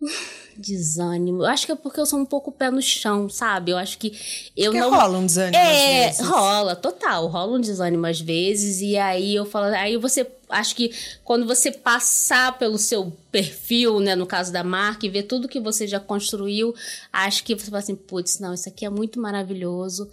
desânimo. 0.58 1.42
Eu 1.42 1.46
acho 1.46 1.66
que 1.66 1.72
é 1.72 1.74
porque 1.76 2.00
eu 2.00 2.06
sou 2.06 2.18
um 2.18 2.24
pouco 2.24 2.50
pé 2.50 2.70
no 2.70 2.82
chão, 2.82 3.28
sabe? 3.28 3.70
Eu 3.72 3.78
acho 3.78 3.98
que 3.98 4.12
eu 4.56 4.72
porque 4.72 4.80
não. 4.80 4.90
rola 4.90 5.18
um 5.18 5.26
desânimo 5.26 5.56
é, 5.56 6.08
às 6.08 6.16
vezes. 6.16 6.30
rola, 6.30 6.76
total. 6.76 7.26
Rola 7.26 7.56
um 7.56 7.60
desânimo 7.60 8.06
às 8.06 8.20
vezes. 8.20 8.80
E 8.80 8.96
aí 8.96 9.34
eu 9.34 9.44
falo. 9.44 9.66
Aí 9.74 9.96
você. 9.96 10.26
Acho 10.48 10.76
que 10.76 10.92
quando 11.24 11.44
você 11.44 11.72
passar 11.72 12.56
pelo 12.56 12.78
seu 12.78 13.12
perfil, 13.32 13.98
né, 13.98 14.14
no 14.14 14.26
caso 14.26 14.52
da 14.52 14.62
marca, 14.62 15.04
e 15.04 15.08
ver 15.08 15.24
tudo 15.24 15.48
que 15.48 15.58
você 15.58 15.88
já 15.88 15.98
construiu, 15.98 16.72
acho 17.12 17.42
que 17.42 17.54
você 17.54 17.66
fala 17.66 17.78
assim, 17.78 17.96
putz, 17.96 18.38
não, 18.38 18.54
isso 18.54 18.68
aqui 18.68 18.86
é 18.86 18.90
muito 18.90 19.20
maravilhoso. 19.20 20.08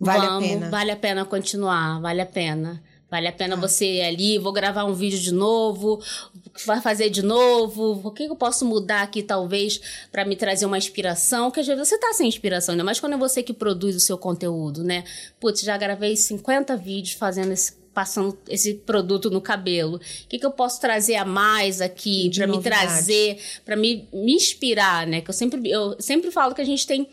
Vale 0.00 0.26
Vamos, 0.26 0.44
a 0.44 0.48
pena. 0.48 0.70
Vale 0.70 0.90
a 0.90 0.96
pena 0.96 1.24
continuar, 1.24 2.00
vale 2.00 2.20
a 2.20 2.26
pena. 2.26 2.82
Vale 3.14 3.28
a 3.28 3.32
pena 3.32 3.54
ah. 3.54 3.60
você 3.60 3.86
ir 3.86 4.02
ali, 4.02 4.38
vou 4.38 4.52
gravar 4.52 4.84
um 4.86 4.92
vídeo 4.92 5.20
de 5.20 5.32
novo, 5.32 6.02
vai 6.66 6.80
fazer 6.80 7.10
de 7.10 7.22
novo, 7.22 8.00
o 8.02 8.10
que 8.10 8.24
eu 8.24 8.34
posso 8.34 8.64
mudar 8.64 9.02
aqui 9.02 9.22
talvez 9.22 9.80
para 10.10 10.24
me 10.24 10.34
trazer 10.34 10.66
uma 10.66 10.76
inspiração, 10.76 11.48
que 11.48 11.60
às 11.60 11.66
vezes 11.68 11.86
você 11.86 11.96
tá 11.96 12.12
sem 12.12 12.26
inspiração, 12.26 12.72
ainda 12.72 12.82
mais 12.82 12.98
quando 12.98 13.12
é 13.12 13.16
você 13.16 13.40
que 13.40 13.52
produz 13.52 13.94
o 13.94 14.00
seu 14.00 14.18
conteúdo, 14.18 14.82
né? 14.82 15.04
Putz, 15.38 15.60
já 15.60 15.76
gravei 15.76 16.16
50 16.16 16.76
vídeos 16.76 17.14
fazendo 17.14 17.52
esse 17.52 17.84
passando 17.94 18.36
esse 18.48 18.74
produto 18.74 19.30
no 19.30 19.40
cabelo. 19.40 19.98
O 19.98 20.00
que, 20.28 20.36
que 20.36 20.44
eu 20.44 20.50
posso 20.50 20.80
trazer 20.80 21.14
a 21.14 21.24
mais 21.24 21.80
aqui 21.80 22.28
para 22.34 22.48
me 22.48 22.60
trazer, 22.60 23.38
para 23.64 23.76
me, 23.76 24.08
me 24.12 24.32
inspirar, 24.32 25.06
né? 25.06 25.20
Que 25.20 25.30
eu 25.30 25.34
sempre, 25.34 25.70
eu 25.70 25.94
sempre 26.00 26.32
falo 26.32 26.52
que 26.52 26.60
a 26.60 26.66
gente 26.66 26.84
tem 26.84 27.08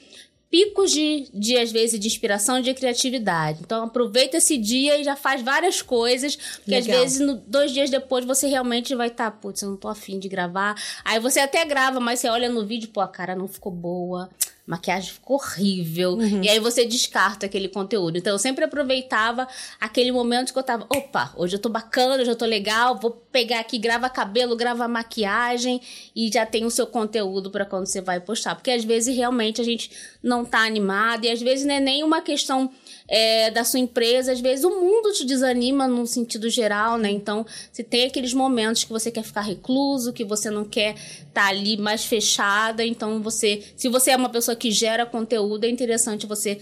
picos 0.51 0.91
de, 0.91 1.29
de, 1.33 1.57
às 1.57 1.71
vezes, 1.71 1.97
de 1.97 2.05
inspiração 2.05 2.59
e 2.59 2.61
de 2.61 2.73
criatividade. 2.73 3.59
Então, 3.61 3.85
aproveita 3.85 4.37
esse 4.37 4.57
dia 4.57 4.99
e 4.99 5.03
já 5.03 5.15
faz 5.15 5.41
várias 5.41 5.81
coisas, 5.81 6.35
porque 6.35 6.71
Legal. 6.71 6.97
às 6.97 7.01
vezes, 7.01 7.19
no, 7.25 7.35
dois 7.47 7.71
dias 7.71 7.89
depois, 7.89 8.25
você 8.25 8.47
realmente 8.47 8.93
vai 8.93 9.07
estar, 9.07 9.31
tá, 9.31 9.37
putz, 9.37 9.61
eu 9.61 9.69
não 9.69 9.77
tô 9.77 9.87
afim 9.87 10.19
de 10.19 10.27
gravar. 10.27 10.75
Aí 11.05 11.19
você 11.19 11.39
até 11.39 11.63
grava, 11.63 12.01
mas 12.01 12.19
você 12.19 12.27
olha 12.27 12.49
no 12.49 12.65
vídeo, 12.65 12.89
pô, 12.89 12.99
a 12.99 13.07
cara 13.07 13.33
não 13.33 13.47
ficou 13.47 13.71
boa 13.71 14.29
maquiagem 14.71 15.11
ficou 15.11 15.35
horrível. 15.35 16.13
Uhum. 16.13 16.41
E 16.41 16.49
aí 16.49 16.57
você 16.57 16.85
descarta 16.85 17.45
aquele 17.45 17.67
conteúdo. 17.67 18.17
Então 18.17 18.31
eu 18.31 18.39
sempre 18.39 18.63
aproveitava 18.63 19.45
aquele 19.81 20.13
momento 20.13 20.53
que 20.53 20.59
eu 20.59 20.63
tava, 20.63 20.87
opa, 20.89 21.33
hoje 21.35 21.57
eu 21.57 21.59
tô 21.59 21.67
bacana, 21.67 22.21
hoje 22.21 22.31
eu 22.31 22.37
tô 22.37 22.45
legal, 22.45 22.97
vou 22.97 23.11
pegar 23.11 23.59
aqui, 23.59 23.77
grava 23.77 24.09
cabelo, 24.09 24.55
grava 24.55 24.87
maquiagem 24.87 25.81
e 26.15 26.31
já 26.31 26.45
tem 26.45 26.63
o 26.63 26.71
seu 26.71 26.87
conteúdo 26.87 27.51
para 27.51 27.65
quando 27.65 27.85
você 27.85 27.99
vai 27.99 28.21
postar. 28.21 28.55
Porque 28.55 28.71
às 28.71 28.85
vezes 28.85 29.13
realmente 29.13 29.59
a 29.59 29.63
gente 29.65 29.91
não 30.23 30.45
tá 30.45 30.59
animado 30.59 31.25
e 31.25 31.29
às 31.29 31.41
vezes 31.41 31.65
não 31.65 31.75
é 31.75 31.79
nem 31.81 32.01
uma 32.01 32.21
questão 32.21 32.71
é, 33.11 33.51
da 33.51 33.65
sua 33.65 33.77
empresa, 33.77 34.31
às 34.31 34.39
vezes 34.39 34.63
o 34.63 34.69
mundo 34.69 35.11
te 35.11 35.25
desanima 35.25 35.85
no 35.85 36.07
sentido 36.07 36.49
geral, 36.49 36.97
né? 36.97 37.11
Então, 37.11 37.45
se 37.69 37.83
tem 37.83 38.05
aqueles 38.05 38.33
momentos 38.33 38.85
que 38.85 38.89
você 38.89 39.11
quer 39.11 39.23
ficar 39.23 39.41
recluso, 39.41 40.13
que 40.13 40.23
você 40.23 40.49
não 40.49 40.63
quer 40.63 40.95
estar 40.95 41.33
tá 41.33 41.47
ali 41.49 41.75
mais 41.75 42.05
fechada, 42.05 42.85
então 42.85 43.21
você, 43.21 43.61
se 43.75 43.89
você 43.89 44.11
é 44.11 44.15
uma 44.15 44.29
pessoa 44.29 44.55
que 44.55 44.71
gera 44.71 45.05
conteúdo, 45.05 45.65
é 45.65 45.69
interessante 45.69 46.25
você 46.25 46.57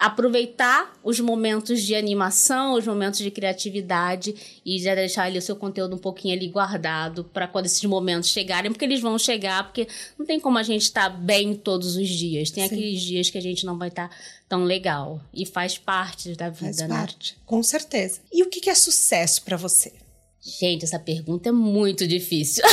aproveitar 0.00 0.98
os 1.04 1.20
momentos 1.20 1.82
de 1.82 1.94
animação, 1.94 2.72
os 2.72 2.86
momentos 2.86 3.18
de 3.18 3.30
criatividade 3.30 4.34
e 4.64 4.78
já 4.78 4.94
deixar 4.94 5.24
ali 5.24 5.36
o 5.36 5.42
seu 5.42 5.54
conteúdo 5.54 5.94
um 5.94 5.98
pouquinho 5.98 6.34
ali 6.34 6.48
guardado 6.48 7.22
para 7.24 7.46
quando 7.46 7.66
esses 7.66 7.84
momentos 7.84 8.30
chegarem, 8.30 8.72
porque 8.72 8.86
eles 8.86 9.02
vão 9.02 9.18
chegar, 9.18 9.64
porque 9.64 9.86
não 10.18 10.24
tem 10.24 10.40
como 10.40 10.56
a 10.56 10.62
gente 10.62 10.82
estar 10.82 11.10
tá 11.10 11.16
bem 11.16 11.54
todos 11.54 11.96
os 11.96 12.08
dias. 12.08 12.50
Tem 12.50 12.66
Sim. 12.66 12.74
aqueles 12.74 13.02
dias 13.02 13.28
que 13.28 13.36
a 13.36 13.42
gente 13.42 13.66
não 13.66 13.76
vai 13.76 13.88
estar 13.88 14.08
tá 14.08 14.16
tão 14.48 14.64
legal 14.64 15.20
e 15.34 15.44
faz 15.44 15.76
parte 15.76 16.34
da 16.34 16.48
vida, 16.48 16.64
faz 16.64 16.78
né? 16.78 16.88
parte, 16.88 17.36
com 17.44 17.62
certeza. 17.62 18.20
E 18.32 18.42
o 18.42 18.48
que 18.48 18.70
é 18.70 18.74
sucesso 18.74 19.42
para 19.42 19.58
você? 19.58 19.92
Gente, 20.40 20.86
essa 20.86 20.98
pergunta 20.98 21.50
é 21.50 21.52
muito 21.52 22.06
difícil. 22.06 22.64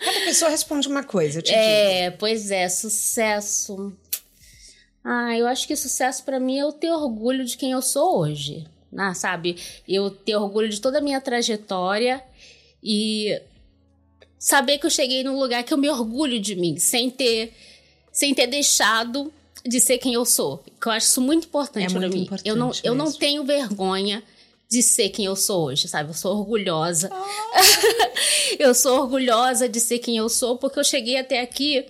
Cada 0.00 0.20
pessoa 0.24 0.50
responde 0.50 0.88
uma 0.88 1.04
coisa, 1.04 1.38
eu 1.38 1.42
te 1.42 1.52
É, 1.54 2.06
digo. 2.06 2.16
pois 2.18 2.50
é, 2.50 2.66
sucesso. 2.70 3.92
Ah, 5.04 5.36
eu 5.36 5.46
acho 5.46 5.66
que 5.66 5.74
sucesso 5.74 6.22
para 6.24 6.38
mim 6.38 6.58
é 6.58 6.62
eu 6.62 6.72
ter 6.72 6.90
orgulho 6.90 7.44
de 7.44 7.56
quem 7.56 7.72
eu 7.72 7.82
sou 7.82 8.18
hoje. 8.18 8.66
Né? 8.90 9.12
Sabe? 9.14 9.56
Eu 9.88 10.10
ter 10.10 10.36
orgulho 10.36 10.68
de 10.68 10.80
toda 10.80 10.98
a 10.98 11.00
minha 11.00 11.20
trajetória 11.20 12.22
e 12.82 13.40
saber 14.38 14.78
que 14.78 14.86
eu 14.86 14.90
cheguei 14.90 15.22
num 15.24 15.38
lugar 15.38 15.62
que 15.64 15.72
eu 15.72 15.78
me 15.78 15.88
orgulho 15.88 16.40
de 16.40 16.54
mim, 16.54 16.76
sem 16.78 17.10
ter, 17.10 17.52
sem 18.12 18.34
ter 18.34 18.46
deixado 18.46 19.32
de 19.64 19.80
ser 19.80 19.98
quem 19.98 20.14
eu 20.14 20.24
sou. 20.24 20.62
Que 20.80 20.88
eu 20.88 20.92
acho 20.92 21.06
isso 21.06 21.20
muito 21.20 21.46
importante 21.46 21.96
é 21.96 21.98
para 21.98 22.08
mim. 22.08 22.28
Eu 22.44 22.56
não, 22.56 22.72
eu 22.82 22.94
não 22.94 23.10
tenho 23.12 23.44
vergonha 23.44 24.22
de 24.68 24.82
ser 24.82 25.10
quem 25.10 25.26
eu 25.26 25.36
sou 25.36 25.66
hoje, 25.66 25.86
sabe? 25.86 26.10
Eu 26.10 26.14
sou 26.14 26.36
orgulhosa. 26.36 27.10
Oh. 27.12 28.56
eu 28.58 28.74
sou 28.74 29.00
orgulhosa 29.00 29.68
de 29.68 29.78
ser 29.78 29.98
quem 29.98 30.16
eu 30.16 30.28
sou 30.28 30.56
porque 30.56 30.78
eu 30.78 30.84
cheguei 30.84 31.18
até 31.18 31.40
aqui 31.40 31.84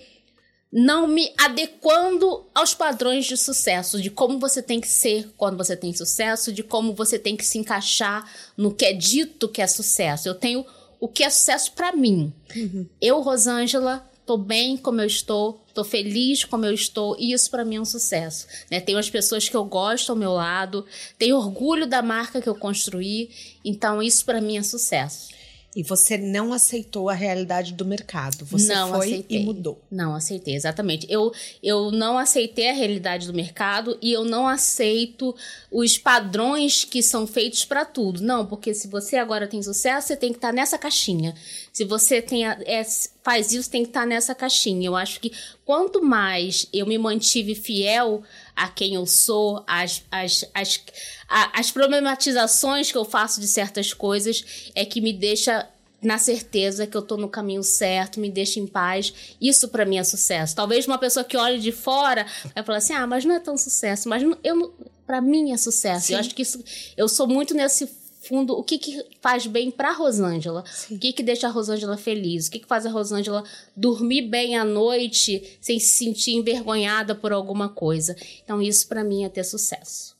não 0.75 1.07
me 1.07 1.31
adequando 1.37 2.45
aos 2.53 2.73
padrões 2.73 3.25
de 3.25 3.37
sucesso, 3.37 4.01
de 4.01 4.09
como 4.09 4.39
você 4.39 4.59
tem 4.59 4.81
que 4.81 4.87
ser 4.87 5.29
quando 5.37 5.55
você 5.55 5.77
tem 5.77 5.93
sucesso, 5.93 6.51
de 6.51 6.63
como 6.63 6.95
você 6.95 7.19
tem 7.19 7.37
que 7.37 7.45
se 7.45 7.59
encaixar 7.59 8.27
no 8.57 8.73
que 8.73 8.85
é 8.85 8.91
dito 8.91 9.47
que 9.47 9.61
é 9.61 9.67
sucesso. 9.67 10.27
Eu 10.27 10.33
tenho 10.33 10.65
o 10.99 11.07
que 11.07 11.23
é 11.23 11.29
sucesso 11.29 11.73
para 11.73 11.95
mim. 11.95 12.33
Uhum. 12.55 12.87
Eu, 12.99 13.21
Rosângela, 13.21 14.03
tô 14.25 14.35
bem 14.35 14.75
como 14.75 14.99
eu 14.99 15.05
estou, 15.05 15.63
tô 15.75 15.83
feliz 15.83 16.43
como 16.43 16.65
eu 16.65 16.73
estou, 16.73 17.15
e 17.19 17.33
isso 17.33 17.51
para 17.51 17.63
mim 17.63 17.75
é 17.75 17.81
um 17.81 17.85
sucesso. 17.85 18.47
Né? 18.71 18.79
Tenho 18.79 18.97
as 18.97 19.11
pessoas 19.11 19.47
que 19.47 19.55
eu 19.55 19.65
gosto 19.65 20.11
ao 20.11 20.15
meu 20.15 20.33
lado, 20.33 20.87
tenho 21.19 21.37
orgulho 21.37 21.85
da 21.85 22.01
marca 22.01 22.41
que 22.41 22.49
eu 22.49 22.55
construí, 22.55 23.29
então 23.63 24.01
isso 24.01 24.25
para 24.25 24.41
mim 24.41 24.57
é 24.57 24.63
sucesso. 24.63 25.32
E 25.75 25.81
você 25.81 26.17
não 26.17 26.53
aceitou 26.53 27.09
a 27.09 27.13
realidade 27.13 27.73
do 27.73 27.83
mercado. 27.83 28.45
Você 28.45 28.73
não 28.73 28.89
foi 28.89 29.07
aceitei. 29.07 29.41
e 29.41 29.43
mudou. 29.43 29.81
Não 29.89 30.13
aceitei, 30.13 30.55
exatamente. 30.55 31.07
Eu, 31.09 31.31
eu 31.63 31.91
não 31.91 32.17
aceitei 32.17 32.69
a 32.69 32.73
realidade 32.73 33.25
do 33.25 33.33
mercado 33.33 33.97
e 34.01 34.11
eu 34.11 34.23
não 34.23 34.47
aceito 34.47 35.35
os 35.71 35.97
padrões 35.97 36.83
que 36.83 37.01
são 37.01 37.25
feitos 37.25 37.65
para 37.65 37.85
tudo. 37.85 38.21
Não, 38.21 38.45
porque 38.45 38.73
se 38.73 38.87
você 38.87 39.17
agora 39.17 39.47
tem 39.47 39.63
sucesso, 39.63 40.07
você 40.07 40.15
tem 40.15 40.29
que 40.29 40.37
estar 40.37 40.49
tá 40.49 40.53
nessa 40.53 40.77
caixinha. 40.77 41.33
Se 41.71 41.83
você 41.83 42.21
tem 42.21 42.45
a, 42.45 42.55
é, 42.65 42.83
faz 43.23 43.51
isso, 43.51 43.69
tem 43.69 43.81
que 43.81 43.89
estar 43.89 44.01
tá 44.01 44.05
nessa 44.05 44.35
caixinha. 44.35 44.85
Eu 44.85 44.95
acho 44.95 45.19
que 45.19 45.31
quanto 45.65 46.03
mais 46.03 46.67
eu 46.71 46.85
me 46.85 46.97
mantive 46.99 47.55
fiel 47.55 48.21
a 48.55 48.67
quem 48.67 48.95
eu 48.95 49.05
sou, 49.05 49.63
as, 49.67 50.03
as, 50.11 50.45
as, 50.53 50.81
as 51.27 51.71
problematizações 51.71 52.91
que 52.91 52.97
eu 52.97 53.05
faço 53.05 53.41
de 53.41 53.47
certas 53.47 53.93
coisas, 53.93 54.71
é 54.75 54.85
que 54.85 55.01
me 55.01 55.13
deixa 55.13 55.67
na 56.01 56.17
certeza 56.17 56.85
que 56.85 56.97
eu 56.97 57.01
tô 57.01 57.15
no 57.15 57.29
caminho 57.29 57.63
certo, 57.63 58.19
me 58.19 58.29
deixa 58.29 58.59
em 58.59 58.67
paz. 58.67 59.13
Isso 59.39 59.69
para 59.69 59.85
mim 59.85 59.97
é 59.97 60.03
sucesso. 60.03 60.55
Talvez 60.55 60.85
uma 60.85 60.97
pessoa 60.97 61.23
que 61.23 61.37
olhe 61.37 61.59
de 61.59 61.71
fora 61.71 62.25
vai 62.53 62.63
falar 62.63 62.79
assim: 62.79 62.93
"Ah, 62.93 63.07
mas 63.07 63.23
não 63.23 63.35
é 63.35 63.39
tão 63.39 63.57
sucesso". 63.57 64.09
Mas 64.09 64.21
eu 64.43 64.73
para 65.07 65.21
mim 65.21 65.51
é 65.51 65.57
sucesso. 65.57 66.07
Sim. 66.07 66.13
Eu 66.13 66.19
acho 66.19 66.35
que 66.35 66.41
isso 66.41 66.63
eu 66.97 67.07
sou 67.07 67.27
muito 67.27 67.53
nesse 67.53 67.87
fundo, 68.27 68.53
o 68.53 68.63
que, 68.63 68.77
que 68.77 69.03
faz 69.21 69.45
bem 69.45 69.69
para 69.69 69.91
Rosângela? 69.91 70.63
Sim. 70.65 70.95
O 70.95 70.99
que, 70.99 71.13
que 71.13 71.23
deixa 71.23 71.47
a 71.47 71.51
Rosângela 71.51 71.97
feliz? 71.97 72.47
O 72.47 72.51
que, 72.51 72.59
que 72.59 72.67
faz 72.67 72.85
a 72.85 72.89
Rosângela 72.89 73.43
dormir 73.75 74.23
bem 74.23 74.57
à 74.57 74.63
noite 74.63 75.57
sem 75.61 75.79
se 75.79 75.97
sentir 75.97 76.33
envergonhada 76.33 77.13
por 77.13 77.31
alguma 77.31 77.69
coisa? 77.69 78.15
Então, 78.43 78.61
isso 78.61 78.87
para 78.87 79.03
mim 79.03 79.23
é 79.23 79.29
ter 79.29 79.43
sucesso. 79.43 80.15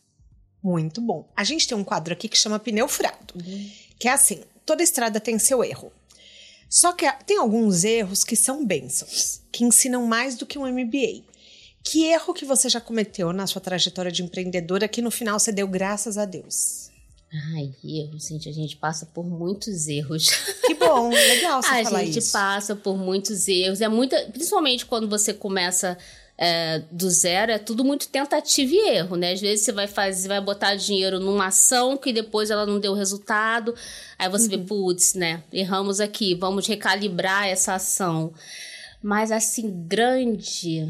Muito 0.61 1.01
bom. 1.01 1.27
A 1.35 1.43
gente 1.43 1.67
tem 1.67 1.77
um 1.77 1.83
quadro 1.83 2.13
aqui 2.13 2.29
que 2.29 2.37
chama 2.37 2.59
Pneu 2.59 2.87
Furado, 2.87 3.33
uhum. 3.35 3.69
que 3.99 4.07
é 4.07 4.11
assim: 4.11 4.41
toda 4.65 4.83
estrada 4.83 5.19
tem 5.19 5.37
seu 5.37 5.63
erro. 5.63 5.91
Só 6.69 6.91
que 6.93 7.05
tem 7.25 7.37
alguns 7.37 7.83
erros 7.83 8.23
que 8.23 8.35
são 8.35 8.65
bênçãos, 8.65 9.41
que 9.51 9.63
ensinam 9.63 10.07
mais 10.07 10.35
do 10.35 10.45
que 10.45 10.57
um 10.57 10.65
MBA. 10.65 11.21
Que 11.83 12.05
erro 12.05 12.33
que 12.33 12.45
você 12.45 12.69
já 12.69 12.79
cometeu 12.79 13.33
na 13.33 13.45
sua 13.45 13.61
trajetória 13.61 14.11
de 14.11 14.23
empreendedora 14.23 14.87
que 14.87 15.01
no 15.01 15.11
final 15.11 15.37
você 15.37 15.51
deu 15.51 15.67
graças 15.67 16.17
a 16.17 16.25
Deus? 16.25 16.82
Ai, 17.33 17.73
erro, 17.83 18.19
gente, 18.19 18.47
a 18.47 18.51
gente 18.51 18.77
passa 18.77 19.07
por 19.07 19.25
muitos 19.25 19.87
erros. 19.87 20.29
Que 20.67 20.75
bom, 20.75 21.09
legal 21.09 21.63
você 21.63 21.67
a 21.81 21.83
falar. 21.83 21.99
A 21.99 22.05
gente 22.05 22.21
passa 22.31 22.75
por 22.75 22.95
muitos 22.95 23.47
erros. 23.47 23.81
É 23.81 23.87
muita, 23.87 24.15
principalmente 24.31 24.85
quando 24.85 25.09
você 25.09 25.33
começa 25.33 25.97
é, 26.37 26.83
do 26.91 27.09
zero, 27.09 27.51
é 27.51 27.57
tudo 27.57 27.83
muito 27.83 28.07
tentativa 28.07 28.71
e 28.71 28.89
erro, 28.89 29.15
né? 29.15 29.31
Às 29.31 29.41
vezes 29.41 29.65
você 29.65 29.71
vai 29.71 29.87
fazer, 29.87 30.27
vai 30.27 30.41
botar 30.41 30.75
dinheiro 30.75 31.19
numa 31.19 31.47
ação 31.47 31.97
que 31.97 32.13
depois 32.13 32.51
ela 32.51 32.67
não 32.67 32.79
deu 32.79 32.93
resultado. 32.93 33.73
Aí 34.19 34.29
você 34.29 34.43
uhum. 34.45 34.49
vê, 34.49 34.57
putz, 34.59 35.15
né? 35.15 35.43
Erramos 35.51 35.99
aqui, 35.99 36.35
vamos 36.35 36.67
recalibrar 36.67 37.47
essa 37.47 37.73
ação. 37.73 38.31
Mas 39.01 39.31
assim, 39.31 39.85
grande 39.87 40.87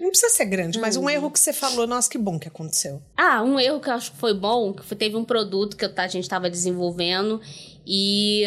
não 0.00 0.10
precisa 0.10 0.32
ser 0.32 0.46
grande, 0.46 0.78
mas 0.78 0.96
um 0.96 1.08
erro 1.08 1.30
que 1.30 1.38
você 1.38 1.52
falou, 1.52 1.86
nossa, 1.86 2.08
que 2.08 2.18
bom 2.18 2.38
que 2.38 2.48
aconteceu. 2.48 3.02
Ah, 3.16 3.42
um 3.42 3.60
erro 3.60 3.80
que 3.80 3.88
eu 3.88 3.94
acho 3.94 4.12
que 4.12 4.18
foi 4.18 4.32
bom, 4.32 4.72
que 4.72 4.94
teve 4.96 5.16
um 5.16 5.24
produto 5.24 5.76
que 5.76 5.84
a 5.84 6.08
gente 6.08 6.24
estava 6.24 6.48
desenvolvendo 6.48 7.40
e 7.86 8.44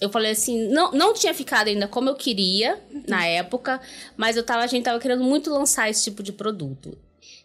eu 0.00 0.10
falei 0.10 0.32
assim, 0.32 0.68
não, 0.68 0.92
não 0.92 1.14
tinha 1.14 1.32
ficado 1.34 1.68
ainda 1.68 1.86
como 1.86 2.08
eu 2.08 2.14
queria 2.14 2.80
na 3.06 3.26
época, 3.26 3.80
mas 4.16 4.36
eu 4.36 4.42
tava, 4.42 4.62
a 4.62 4.66
gente 4.66 4.84
tava 4.84 4.98
querendo 4.98 5.22
muito 5.22 5.50
lançar 5.50 5.88
esse 5.88 6.02
tipo 6.04 6.22
de 6.22 6.32
produto. 6.32 6.96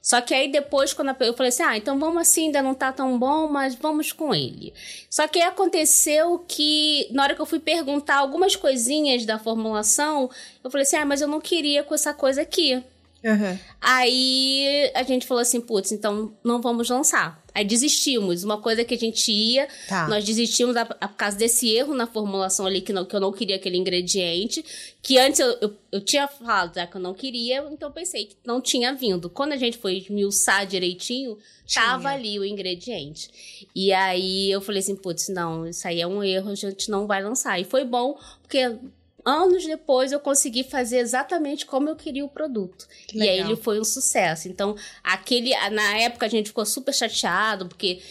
Só 0.02 0.22
que 0.22 0.36
aí 0.36 0.52
depois, 0.52 0.94
quando 0.94 1.16
eu 1.20 1.34
falei 1.34 1.50
assim, 1.50 1.64
ah, 1.64 1.76
então 1.76 1.98
vamos 2.00 2.22
assim, 2.22 2.46
ainda 2.46 2.62
não 2.62 2.76
tá 2.76 2.92
tão 2.92 3.18
bom, 3.18 3.48
mas 3.48 3.74
vamos 3.74 4.12
com 4.12 4.36
ele. 4.36 4.72
Só 5.10 5.28
que 5.28 5.40
aí 5.40 5.48
aconteceu 5.48 6.46
que, 6.48 7.08
na 7.12 7.24
hora 7.24 7.36
que 7.36 7.42
eu 7.42 7.46
fui 7.46 7.60
perguntar 7.60 8.18
algumas 8.18 8.56
coisinhas 8.56 9.26
da 9.26 9.40
formulação, 9.40 10.30
eu 10.64 10.70
falei 10.70 10.84
assim, 10.84 10.98
ah, 10.98 11.06
mas 11.06 11.22
eu 11.22 11.28
não 11.28 11.42
queria 11.42 11.84
com 11.84 11.96
essa 11.96 12.14
coisa 12.14 12.44
aqui. 12.44 12.84
Uhum. 13.26 13.58
Aí 13.82 14.92
a 14.94 15.02
gente 15.02 15.26
falou 15.26 15.42
assim, 15.42 15.60
putz, 15.60 15.92
então 15.92 16.32
não 16.44 16.62
vamos 16.62 16.88
lançar. 16.88 17.44
Aí 17.56 17.66
desistimos. 17.66 18.44
Uma 18.44 18.62
coisa 18.62 18.86
que 18.86 18.94
a 18.94 18.98
gente 18.98 19.32
ia, 19.32 19.68
tá. 19.90 20.08
nós 20.08 20.24
desistimos 20.24 20.78
a, 20.78 20.86
por 20.86 21.16
causa 21.16 21.36
desse 21.36 21.74
erro 21.74 21.96
na 21.96 22.06
formulação 22.06 22.68
ali, 22.68 22.82
que, 22.82 22.94
não, 22.94 23.04
que 23.04 23.16
eu 23.16 23.20
não 23.20 23.32
queria 23.32 23.56
aquele 23.56 23.78
ingrediente. 23.78 24.64
Que 25.02 25.18
antes 25.18 25.40
eu, 25.40 25.58
eu, 25.60 25.74
eu 25.92 26.02
tinha 26.02 26.28
falado 26.28 26.76
já 26.76 26.86
que 26.86 26.98
eu 26.98 27.02
não 27.02 27.16
queria, 27.16 27.66
então 27.72 27.92
pensei 27.92 28.26
que 28.26 28.36
não 28.46 28.62
tinha 28.62 28.94
vindo. 28.94 29.28
Quando 29.28 29.54
a 29.54 29.58
gente 29.58 29.80
foi 29.80 29.98
esmiuçar 29.98 30.68
direitinho, 30.68 31.36
tinha. 31.66 31.84
tava 31.84 32.10
ali 32.10 32.38
o 32.38 32.46
ingrediente. 32.46 33.32
E 33.74 33.92
aí 33.92 34.52
eu 34.52 34.62
falei 34.62 34.82
assim, 34.82 34.96
putz, 34.96 35.30
não, 35.30 35.68
isso 35.68 35.88
aí 35.88 36.00
é 36.00 36.06
um 36.06 36.24
erro, 36.24 36.52
a 36.52 36.56
gente 36.56 36.92
não 36.92 37.08
vai 37.08 37.24
lançar. 37.24 37.60
E 37.60 37.64
foi 37.64 37.84
bom, 37.84 38.20
porque 38.44 38.78
anos 39.26 39.66
depois 39.66 40.12
eu 40.12 40.20
consegui 40.20 40.64
fazer 40.64 41.00
exatamente 41.00 41.66
como 41.66 41.90
eu 41.90 41.96
queria 41.96 42.24
o 42.24 42.30
produto. 42.30 42.88
E 43.14 43.22
aí 43.22 43.40
ele 43.40 43.56
foi 43.56 43.80
um 43.80 43.84
sucesso. 43.84 44.48
Então, 44.48 44.76
aquele 45.04 45.50
na 45.72 45.98
época 45.98 46.26
a 46.26 46.30
gente 46.30 46.50
ficou 46.50 46.66
super 46.66 46.94
chateado 46.94 47.68
porque 47.68 48.02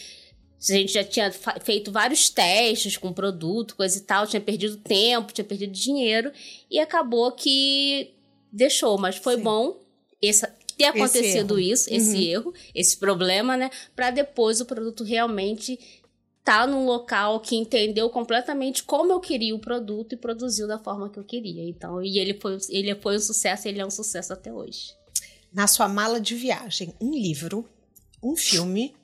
a 0.60 0.72
gente 0.72 0.92
já 0.92 1.04
tinha 1.04 1.30
feito 1.62 1.92
vários 1.92 2.28
testes 2.30 2.96
com 2.96 3.08
o 3.08 3.14
produto, 3.14 3.76
coisa 3.76 3.98
e 3.98 4.00
tal, 4.00 4.26
tinha 4.26 4.40
perdido 4.40 4.78
tempo, 4.78 5.32
tinha 5.32 5.44
perdido 5.44 5.72
dinheiro 5.72 6.32
e 6.70 6.78
acabou 6.78 7.30
que 7.32 8.14
deixou, 8.50 8.98
mas 8.98 9.16
foi 9.16 9.36
Sim. 9.36 9.42
bom 9.42 9.80
esse, 10.22 10.46
ter 10.76 10.84
acontecido 10.84 11.58
esse 11.58 11.72
isso, 11.72 11.94
esse 11.94 12.16
uhum. 12.16 12.22
erro, 12.22 12.54
esse 12.74 12.96
problema, 12.96 13.56
né, 13.56 13.70
para 13.94 14.10
depois 14.10 14.60
o 14.60 14.66
produto 14.66 15.04
realmente 15.04 15.78
tá 16.44 16.66
num 16.66 16.84
local 16.84 17.40
que 17.40 17.56
entendeu 17.56 18.10
completamente 18.10 18.84
como 18.84 19.10
eu 19.10 19.18
queria 19.18 19.54
o 19.54 19.58
produto 19.58 20.12
e 20.12 20.16
produziu 20.16 20.68
da 20.68 20.78
forma 20.78 21.08
que 21.08 21.18
eu 21.18 21.24
queria. 21.24 21.66
Então, 21.66 22.02
e 22.02 22.18
ele 22.18 22.34
foi, 22.34 22.58
ele 22.68 22.94
foi 22.96 23.16
um 23.16 23.20
sucesso, 23.20 23.66
ele 23.66 23.80
é 23.80 23.86
um 23.86 23.90
sucesso 23.90 24.34
até 24.34 24.52
hoje. 24.52 24.94
Na 25.50 25.66
sua 25.66 25.88
mala 25.88 26.20
de 26.20 26.34
viagem, 26.34 26.92
um 27.00 27.12
livro, 27.12 27.66
um 28.22 28.36
filme, 28.36 28.94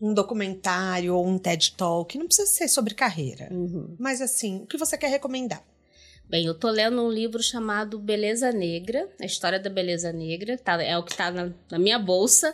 um 0.00 0.12
documentário 0.12 1.14
ou 1.14 1.24
um 1.24 1.38
TED 1.38 1.72
Talk, 1.76 2.18
não 2.18 2.26
precisa 2.26 2.48
ser 2.48 2.68
sobre 2.68 2.94
carreira, 2.94 3.48
uhum. 3.50 3.94
mas 3.98 4.20
assim, 4.20 4.62
o 4.62 4.66
que 4.66 4.76
você 4.76 4.98
quer 4.98 5.08
recomendar? 5.08 5.64
Bem, 6.28 6.44
eu 6.44 6.58
tô 6.58 6.68
lendo 6.68 7.00
um 7.00 7.10
livro 7.10 7.40
chamado 7.40 8.00
Beleza 8.00 8.50
Negra, 8.50 9.08
a 9.20 9.24
história 9.24 9.60
da 9.60 9.70
beleza 9.70 10.12
negra, 10.12 10.58
tá, 10.58 10.82
é 10.82 10.98
o 10.98 11.04
que 11.04 11.16
tá 11.16 11.30
na, 11.30 11.52
na 11.70 11.78
minha 11.78 12.00
bolsa. 12.00 12.52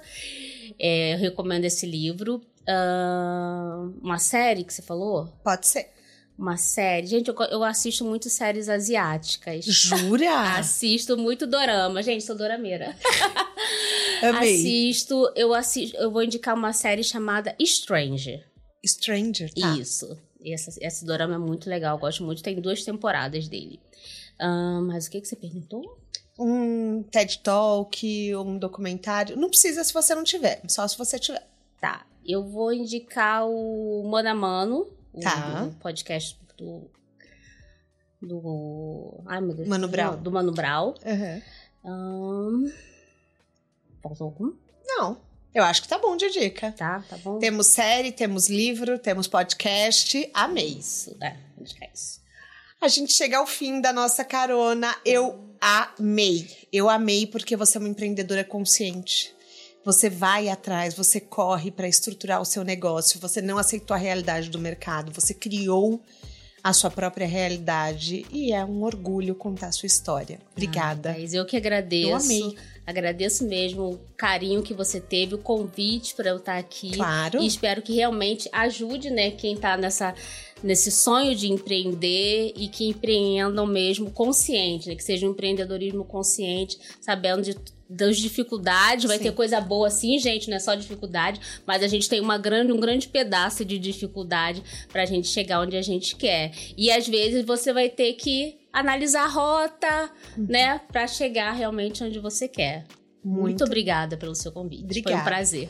É, 0.79 1.15
eu 1.15 1.19
recomendo 1.19 1.65
esse 1.65 1.87
livro. 1.87 2.43
Uh, 2.69 3.99
uma 4.01 4.19
série 4.19 4.65
que 4.65 4.73
você 4.73 4.83
falou? 4.83 5.27
Pode 5.43 5.67
ser. 5.67 5.91
Uma 6.39 6.57
série. 6.57 7.07
Gente, 7.07 7.29
eu, 7.29 7.37
eu 7.51 7.63
assisto 7.63 8.05
muito 8.05 8.29
séries 8.31 8.69
asiáticas. 8.69 9.65
Jura? 9.65 10.57
assisto 10.59 11.17
muito 11.17 11.47
dorama. 11.47 12.03
Gente, 12.03 12.25
sou 12.25 12.37
dorameira. 12.37 12.97
Amei. 14.23 14.55
Assisto, 14.55 15.33
eu 15.35 15.53
assisto, 15.53 15.97
eu 15.97 16.11
vou 16.11 16.23
indicar 16.23 16.55
uma 16.55 16.73
série 16.73 17.03
chamada 17.03 17.55
Stranger. 17.61 18.47
Stranger, 18.85 19.53
tá. 19.53 19.77
Isso. 19.77 20.17
Essa, 20.45 20.73
esse 20.81 21.05
dorama 21.05 21.35
é 21.35 21.39
muito 21.39 21.69
legal, 21.69 21.99
gosto 21.99 22.25
muito. 22.25 22.43
Tem 22.43 22.61
duas 22.61 22.85
temporadas 22.85 23.49
dele. 23.49 23.81
Uh, 24.41 24.83
mas 24.83 25.07
o 25.07 25.11
que, 25.11 25.21
que 25.21 25.29
você 25.29 25.37
perguntou? 25.37 25.99
Um 26.39 27.03
TED 27.05 27.39
Talk, 27.41 28.35
um 28.37 28.59
documentário. 28.59 29.37
Não 29.37 29.49
precisa 29.49 29.85
se 29.85 29.93
você 29.93 30.15
não 30.15 30.25
tiver, 30.25 30.63
só 30.69 30.87
se 30.89 30.97
você 30.97 31.19
tiver. 31.19 31.47
Tá. 31.81 32.07
Eu 32.27 32.45
vou 32.45 32.73
indicar 32.73 33.47
o 33.47 34.09
Mano 34.09 34.29
a 34.29 34.35
Mano, 34.35 34.87
tá. 35.21 35.65
o 35.65 35.75
podcast 35.81 36.39
do. 36.57 36.91
Do. 38.21 39.23
Ai, 39.27 39.41
meu 39.41 39.55
Deus. 39.55 39.69
Mano 39.69 39.89
Brau. 39.89 40.17
Do 40.17 40.31
Mano 40.31 40.53
Brau. 40.53 40.95
Uhum. 41.05 42.63
Um, 42.65 42.73
faltou 44.01 44.27
algum? 44.27 44.53
Não. 44.87 45.21
Eu 45.55 45.65
acho 45.65 45.83
que 45.83 45.89
tá 45.89 45.99
bom 45.99 46.17
de 46.17 46.31
dica. 46.31 46.73
Tá, 46.73 47.05
tá 47.09 47.19
bom. 47.19 47.39
Temos 47.39 47.67
série, 47.67 48.11
temos 48.11 48.49
livro, 48.49 48.99
temos 48.99 49.27
podcast. 49.27 50.31
Amei. 50.33 50.79
Isso, 50.79 51.15
é, 51.21 51.37
indicar 51.59 51.91
isso. 51.93 52.23
A 52.81 52.89
gente 52.89 53.13
chega 53.13 53.39
ao 53.39 53.47
fim 53.47 53.81
da 53.81 53.93
nossa 53.93 54.25
carona. 54.25 54.95
Eu 55.05 55.39
amei. 55.61 56.49
Eu 56.73 56.89
amei 56.89 57.27
porque 57.27 57.57
você 57.57 57.77
é 57.77 57.81
uma 57.81 57.89
empreendedora 57.89 58.45
consciente. 58.45 59.35
Você 59.85 60.09
vai 60.09 60.49
atrás, 60.49 60.95
você 60.95 61.21
corre 61.21 61.71
para 61.71 61.89
estruturar 61.89 62.41
o 62.41 62.45
seu 62.45 62.63
negócio, 62.63 63.19
você 63.21 63.43
não 63.43 63.59
aceitou 63.59 63.95
a 63.95 63.99
realidade 63.99 64.49
do 64.49 64.59
mercado, 64.59 65.13
você 65.13 65.35
criou 65.35 66.01
a 66.63 66.73
sua 66.73 66.91
própria 66.91 67.27
realidade 67.27 68.25
e 68.31 68.53
é 68.53 68.65
um 68.65 68.85
orgulho 68.85 69.35
contar 69.35 69.69
a 69.69 69.73
sua 69.73 69.89
história. 69.89 70.39
Obrigada. 70.53 71.11
Ah, 71.11 71.21
eu 71.21 71.45
que 71.45 71.57
agradeço. 71.57 72.09
Eu 72.09 72.17
amei. 72.17 72.57
Agradeço 72.87 73.45
mesmo 73.45 73.93
o 73.93 73.99
carinho 74.17 74.63
que 74.63 74.75
você 74.75 75.01
teve, 75.01 75.35
o 75.35 75.39
convite 75.39 76.15
para 76.15 76.31
eu 76.31 76.37
estar 76.37 76.59
aqui. 76.59 76.93
Claro. 76.93 77.41
E 77.41 77.47
espero 77.47 77.81
que 77.81 77.95
realmente 77.95 78.49
ajude, 78.53 79.11
né, 79.11 79.31
quem 79.31 79.55
está 79.55 79.77
nessa 79.77 80.15
nesse 80.63 80.93
sonho 80.93 81.35
de 81.35 81.51
empreender 81.51 82.53
e 82.57 82.69
que 82.69 82.89
empreendam 82.89 83.67
mesmo 83.67 84.13
consciente, 84.13 84.89
né, 84.89 84.95
que 84.95 85.03
seja 85.03 85.27
um 85.27 85.31
empreendedorismo 85.31 86.05
consciente, 86.05 86.79
sabendo 87.01 87.43
de 87.43 87.57
das 87.97 88.19
dificuldades, 88.19 89.05
vai 89.05 89.19
sim. 89.19 89.25
ter 89.25 89.33
coisa 89.33 89.61
boa 89.61 89.91
sim, 89.91 90.19
gente, 90.19 90.49
não 90.49 90.57
é 90.57 90.61
só 90.61 90.75
dificuldade, 90.75 91.41
mas 91.67 91.83
a 91.83 91.89
gente 91.89 92.09
tem 92.09 92.21
uma 92.21 92.39
grande, 92.39 92.73
um 92.73 92.81
grande 92.81 93.09
pedaço 93.09 93.65
de 93.65 93.79
dificuldade 93.79 94.63
pra 94.91 95.05
gente 95.05 95.29
chegar 95.29 95.61
onde 95.61 95.77
a 95.77 95.83
gente 95.83 96.17
quer. 96.17 96.53
E 96.77 96.91
às 96.91 97.07
vezes 97.07 97.45
você 97.45 97.73
vai 97.73 97.89
ter 97.89 98.15
que 98.15 98.59
analisar 98.73 99.25
a 99.25 99.29
rota, 99.29 100.11
uhum. 100.37 100.47
né, 100.49 100.81
para 100.91 101.07
chegar 101.07 101.53
realmente 101.53 102.03
onde 102.03 102.19
você 102.19 102.49
quer. 102.49 102.85
Muito, 103.23 103.43
Muito 103.43 103.65
obrigada 103.65 104.17
pelo 104.17 104.35
seu 104.35 104.51
convite. 104.51 104.85
Obrigada. 104.85 105.17
Foi 105.17 105.23
um 105.23 105.25
prazer. 105.25 105.69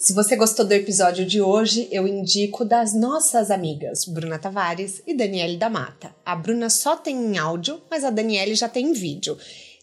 Se 0.00 0.14
você 0.14 0.34
gostou 0.34 0.64
do 0.64 0.72
episódio 0.72 1.26
de 1.26 1.42
hoje, 1.42 1.86
eu 1.92 2.08
indico 2.08 2.64
das 2.64 2.94
nossas 2.94 3.50
amigas 3.50 4.06
Bruna 4.06 4.38
Tavares 4.38 5.02
e 5.06 5.14
Daniele 5.14 5.58
da 5.58 5.68
Mata. 5.68 6.14
A 6.24 6.34
Bruna 6.34 6.70
só 6.70 6.96
tem 6.96 7.14
em 7.14 7.36
áudio, 7.36 7.82
mas 7.90 8.02
a 8.02 8.08
Daniele 8.08 8.54
já 8.54 8.66
tem 8.66 8.86
em 8.86 8.92
vídeo. 8.94 9.36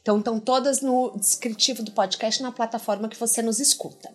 Então 0.07 0.19
estão 0.19 0.39
todas 0.39 0.79
no 0.79 1.11
descritivo 1.17 1.83
do 1.83 1.91
podcast 1.91 2.41
na 2.41 2.49
plataforma 2.49 3.09
que 3.09 3.19
você 3.19 3.41
nos 3.41 3.59
escuta. 3.59 4.09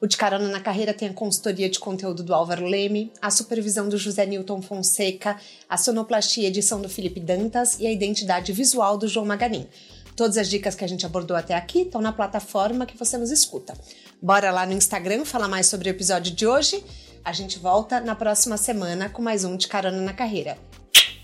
O 0.00 0.06
De 0.06 0.16
Carona 0.16 0.48
na 0.48 0.58
Carreira 0.58 0.94
tem 0.94 1.10
a 1.10 1.12
consultoria 1.12 1.68
de 1.68 1.78
conteúdo 1.78 2.22
do 2.22 2.32
Álvaro 2.32 2.64
Leme, 2.64 3.12
a 3.20 3.30
supervisão 3.30 3.90
do 3.90 3.98
José 3.98 4.24
Newton 4.24 4.62
Fonseca, 4.62 5.38
a 5.68 5.76
sonoplastia 5.76 6.44
e 6.44 6.46
edição 6.46 6.80
do 6.80 6.88
Felipe 6.88 7.20
Dantas 7.20 7.78
e 7.78 7.86
a 7.86 7.92
identidade 7.92 8.54
visual 8.54 8.96
do 8.96 9.06
João 9.06 9.26
Maganin. 9.26 9.68
Todas 10.16 10.38
as 10.38 10.48
dicas 10.48 10.74
que 10.74 10.82
a 10.82 10.88
gente 10.88 11.04
abordou 11.04 11.36
até 11.36 11.54
aqui 11.54 11.82
estão 11.82 12.00
na 12.00 12.10
plataforma 12.10 12.86
que 12.86 12.96
você 12.96 13.18
nos 13.18 13.30
escuta. 13.30 13.74
Bora 14.22 14.50
lá 14.50 14.64
no 14.64 14.72
Instagram 14.72 15.26
falar 15.26 15.46
mais 15.46 15.66
sobre 15.66 15.90
o 15.90 15.92
episódio 15.92 16.34
de 16.34 16.46
hoje. 16.46 16.82
A 17.22 17.34
gente 17.34 17.58
volta 17.58 18.00
na 18.00 18.14
próxima 18.14 18.56
semana 18.56 19.10
com 19.10 19.20
mais 19.20 19.44
um 19.44 19.58
de 19.58 19.68
Carona 19.68 20.00
na 20.00 20.14
Carreira. 20.14 20.56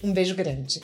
Um 0.02 0.12
beijo 0.12 0.34
grande. 0.34 0.82